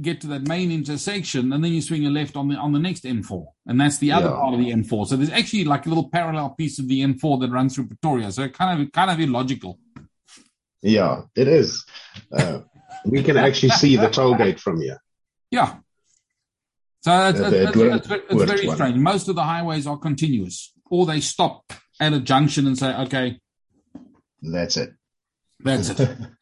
get 0.00 0.20
to 0.22 0.26
that 0.28 0.48
main 0.48 0.72
intersection, 0.72 1.52
and 1.52 1.62
then 1.62 1.72
you 1.72 1.82
swing 1.82 2.06
a 2.06 2.10
left 2.10 2.34
on 2.36 2.48
the 2.48 2.56
on 2.56 2.72
the 2.72 2.78
next 2.78 3.04
N4, 3.04 3.44
and 3.66 3.80
that's 3.80 3.98
the 3.98 4.12
other 4.12 4.28
Yeah. 4.30 4.36
part 4.36 4.54
of 4.54 4.60
the 4.60 4.70
N4. 4.72 5.06
So 5.06 5.16
there's 5.16 5.30
actually 5.30 5.64
like 5.64 5.84
a 5.86 5.88
little 5.90 6.08
parallel 6.08 6.50
piece 6.50 6.78
of 6.78 6.88
the 6.88 7.02
N4 7.02 7.40
that 7.40 7.50
runs 7.50 7.74
through 7.74 7.88
Pretoria. 7.88 8.32
So 8.32 8.42
it 8.44 8.54
kind 8.54 8.80
of 8.82 8.92
kind 8.92 9.10
of 9.10 9.20
illogical. 9.20 9.78
Yeah, 10.80 11.22
it 11.36 11.46
is. 11.48 11.84
Uh, 12.32 12.60
we 13.04 13.22
can 13.22 13.36
actually 13.36 13.70
see 13.70 13.96
the 13.96 14.08
toll 14.08 14.34
gate 14.34 14.58
from 14.58 14.80
here. 14.80 14.98
Yeah. 15.50 15.76
So 17.02 17.28
it's, 17.28 17.38
The- 17.38 17.44
it's, 17.46 17.50
the 17.52 17.62
it's, 17.62 17.72
Dwyer- 17.72 17.96
it's, 17.96 18.06
ve- 18.06 18.22
it's 18.30 18.44
very 18.52 18.66
one. 18.68 18.76
strange. 18.76 18.96
Most 18.96 19.28
of 19.28 19.34
the 19.34 19.42
highways 19.44 19.86
are 19.86 19.98
continuous, 19.98 20.72
or 20.90 21.04
they 21.04 21.20
stop 21.20 21.72
at 22.00 22.12
a 22.12 22.20
junction 22.20 22.66
and 22.66 22.78
say, 22.78 22.94
"Okay, 23.02 23.40
That's 24.40 24.76
it. 24.76 24.94
that's 25.60 25.90
it." 25.90 26.18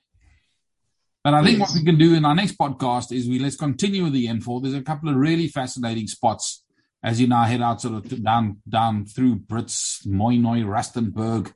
But 1.23 1.35
I 1.35 1.45
think 1.45 1.59
Yes. 1.59 1.69
what 1.71 1.79
we 1.79 1.85
can 1.85 1.99
do 1.99 2.15
in 2.15 2.25
our 2.25 2.35
next 2.35 2.57
podcast 2.57 3.13
is 3.13 3.29
we 3.29 3.39
let's 3.39 3.57
continue 3.57 4.05
with 4.05 4.13
the 4.15 4.27
N4. 4.27 4.63
There's 4.63 4.75
a 4.75 4.83
couple 4.83 5.09
of 5.11 5.17
really 5.17 5.49
fascinating 5.49 6.07
spots 6.07 6.65
as 7.03 7.21
you 7.21 7.27
now 7.27 7.45
head 7.45 7.61
out 7.63 7.81
sort 7.81 7.95
of 7.95 8.09
to- 8.09 8.19
down 8.21 8.59
down 8.69 9.05
through 9.05 9.37
Brits, 9.41 10.07
Mooinooi, 10.07 10.65
Rustenburg, 10.65 11.53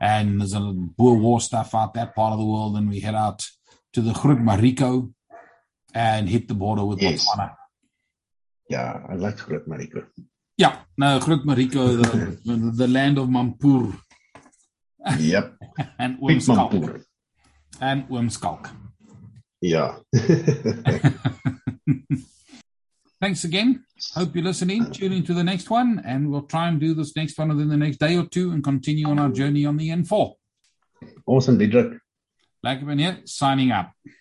and 0.00 0.40
there's 0.40 0.52
a 0.52 0.60
Boer 0.60 1.16
War 1.18 1.40
stuff 1.40 1.74
out 1.74 1.94
that 1.94 2.14
part 2.14 2.32
of 2.34 2.38
the 2.38 2.44
world. 2.44 2.76
And 2.76 2.90
we 2.90 3.00
head 3.00 3.14
out 3.14 3.46
to 3.94 4.02
the 4.02 4.12
Groot 4.12 4.38
Mariko 4.40 5.12
and 5.94 6.28
hit 6.28 6.48
the 6.48 6.54
border 6.54 6.84
with 6.84 7.00
Yes. 7.00 7.26
Botswana. 7.26 7.54
Yeah, 8.68 9.00
I 9.08 9.14
like 9.14 9.38
Groot 9.38 9.66
Mariko. 9.66 10.04
Yeah, 10.58 10.76
no, 10.98 11.20
Groot 11.20 11.46
Mariko, 11.46 12.02
the, 12.02 12.38
the, 12.44 12.56
the 12.72 12.88
land 12.88 13.16
of 13.18 13.28
Mampoer 13.28 13.98
Yep. 15.18 15.54
and 15.98 16.18
Oom 16.22 16.40
Schalk. 16.40 16.72
And 17.80 18.06
Oom 18.10 18.28
Schalk. 18.30 18.68
Yeah. 19.66 19.96
Thanks 23.20 23.44
again. 23.44 23.84
Hope 24.14 24.34
you're 24.34 24.44
listening. 24.44 24.90
Tune 24.92 25.12
into 25.12 25.34
the 25.34 25.42
next 25.42 25.70
one, 25.70 26.00
and 26.04 26.30
we'll 26.30 26.42
try 26.42 26.68
and 26.68 26.78
do 26.78 26.94
this 26.94 27.16
next 27.16 27.38
one 27.38 27.48
within 27.48 27.68
the 27.68 27.76
next 27.76 27.98
day 27.98 28.16
or 28.16 28.26
two 28.26 28.52
and 28.52 28.62
continue 28.62 29.08
on 29.08 29.18
our 29.18 29.30
journey 29.30 29.66
on 29.66 29.76
the 29.76 29.88
N4. 29.88 30.34
awesome. 31.26 31.58
Lekker 31.58 32.86
ben 32.86 32.98
hier, 32.98 33.16
signing 33.24 33.70
up. 33.70 33.92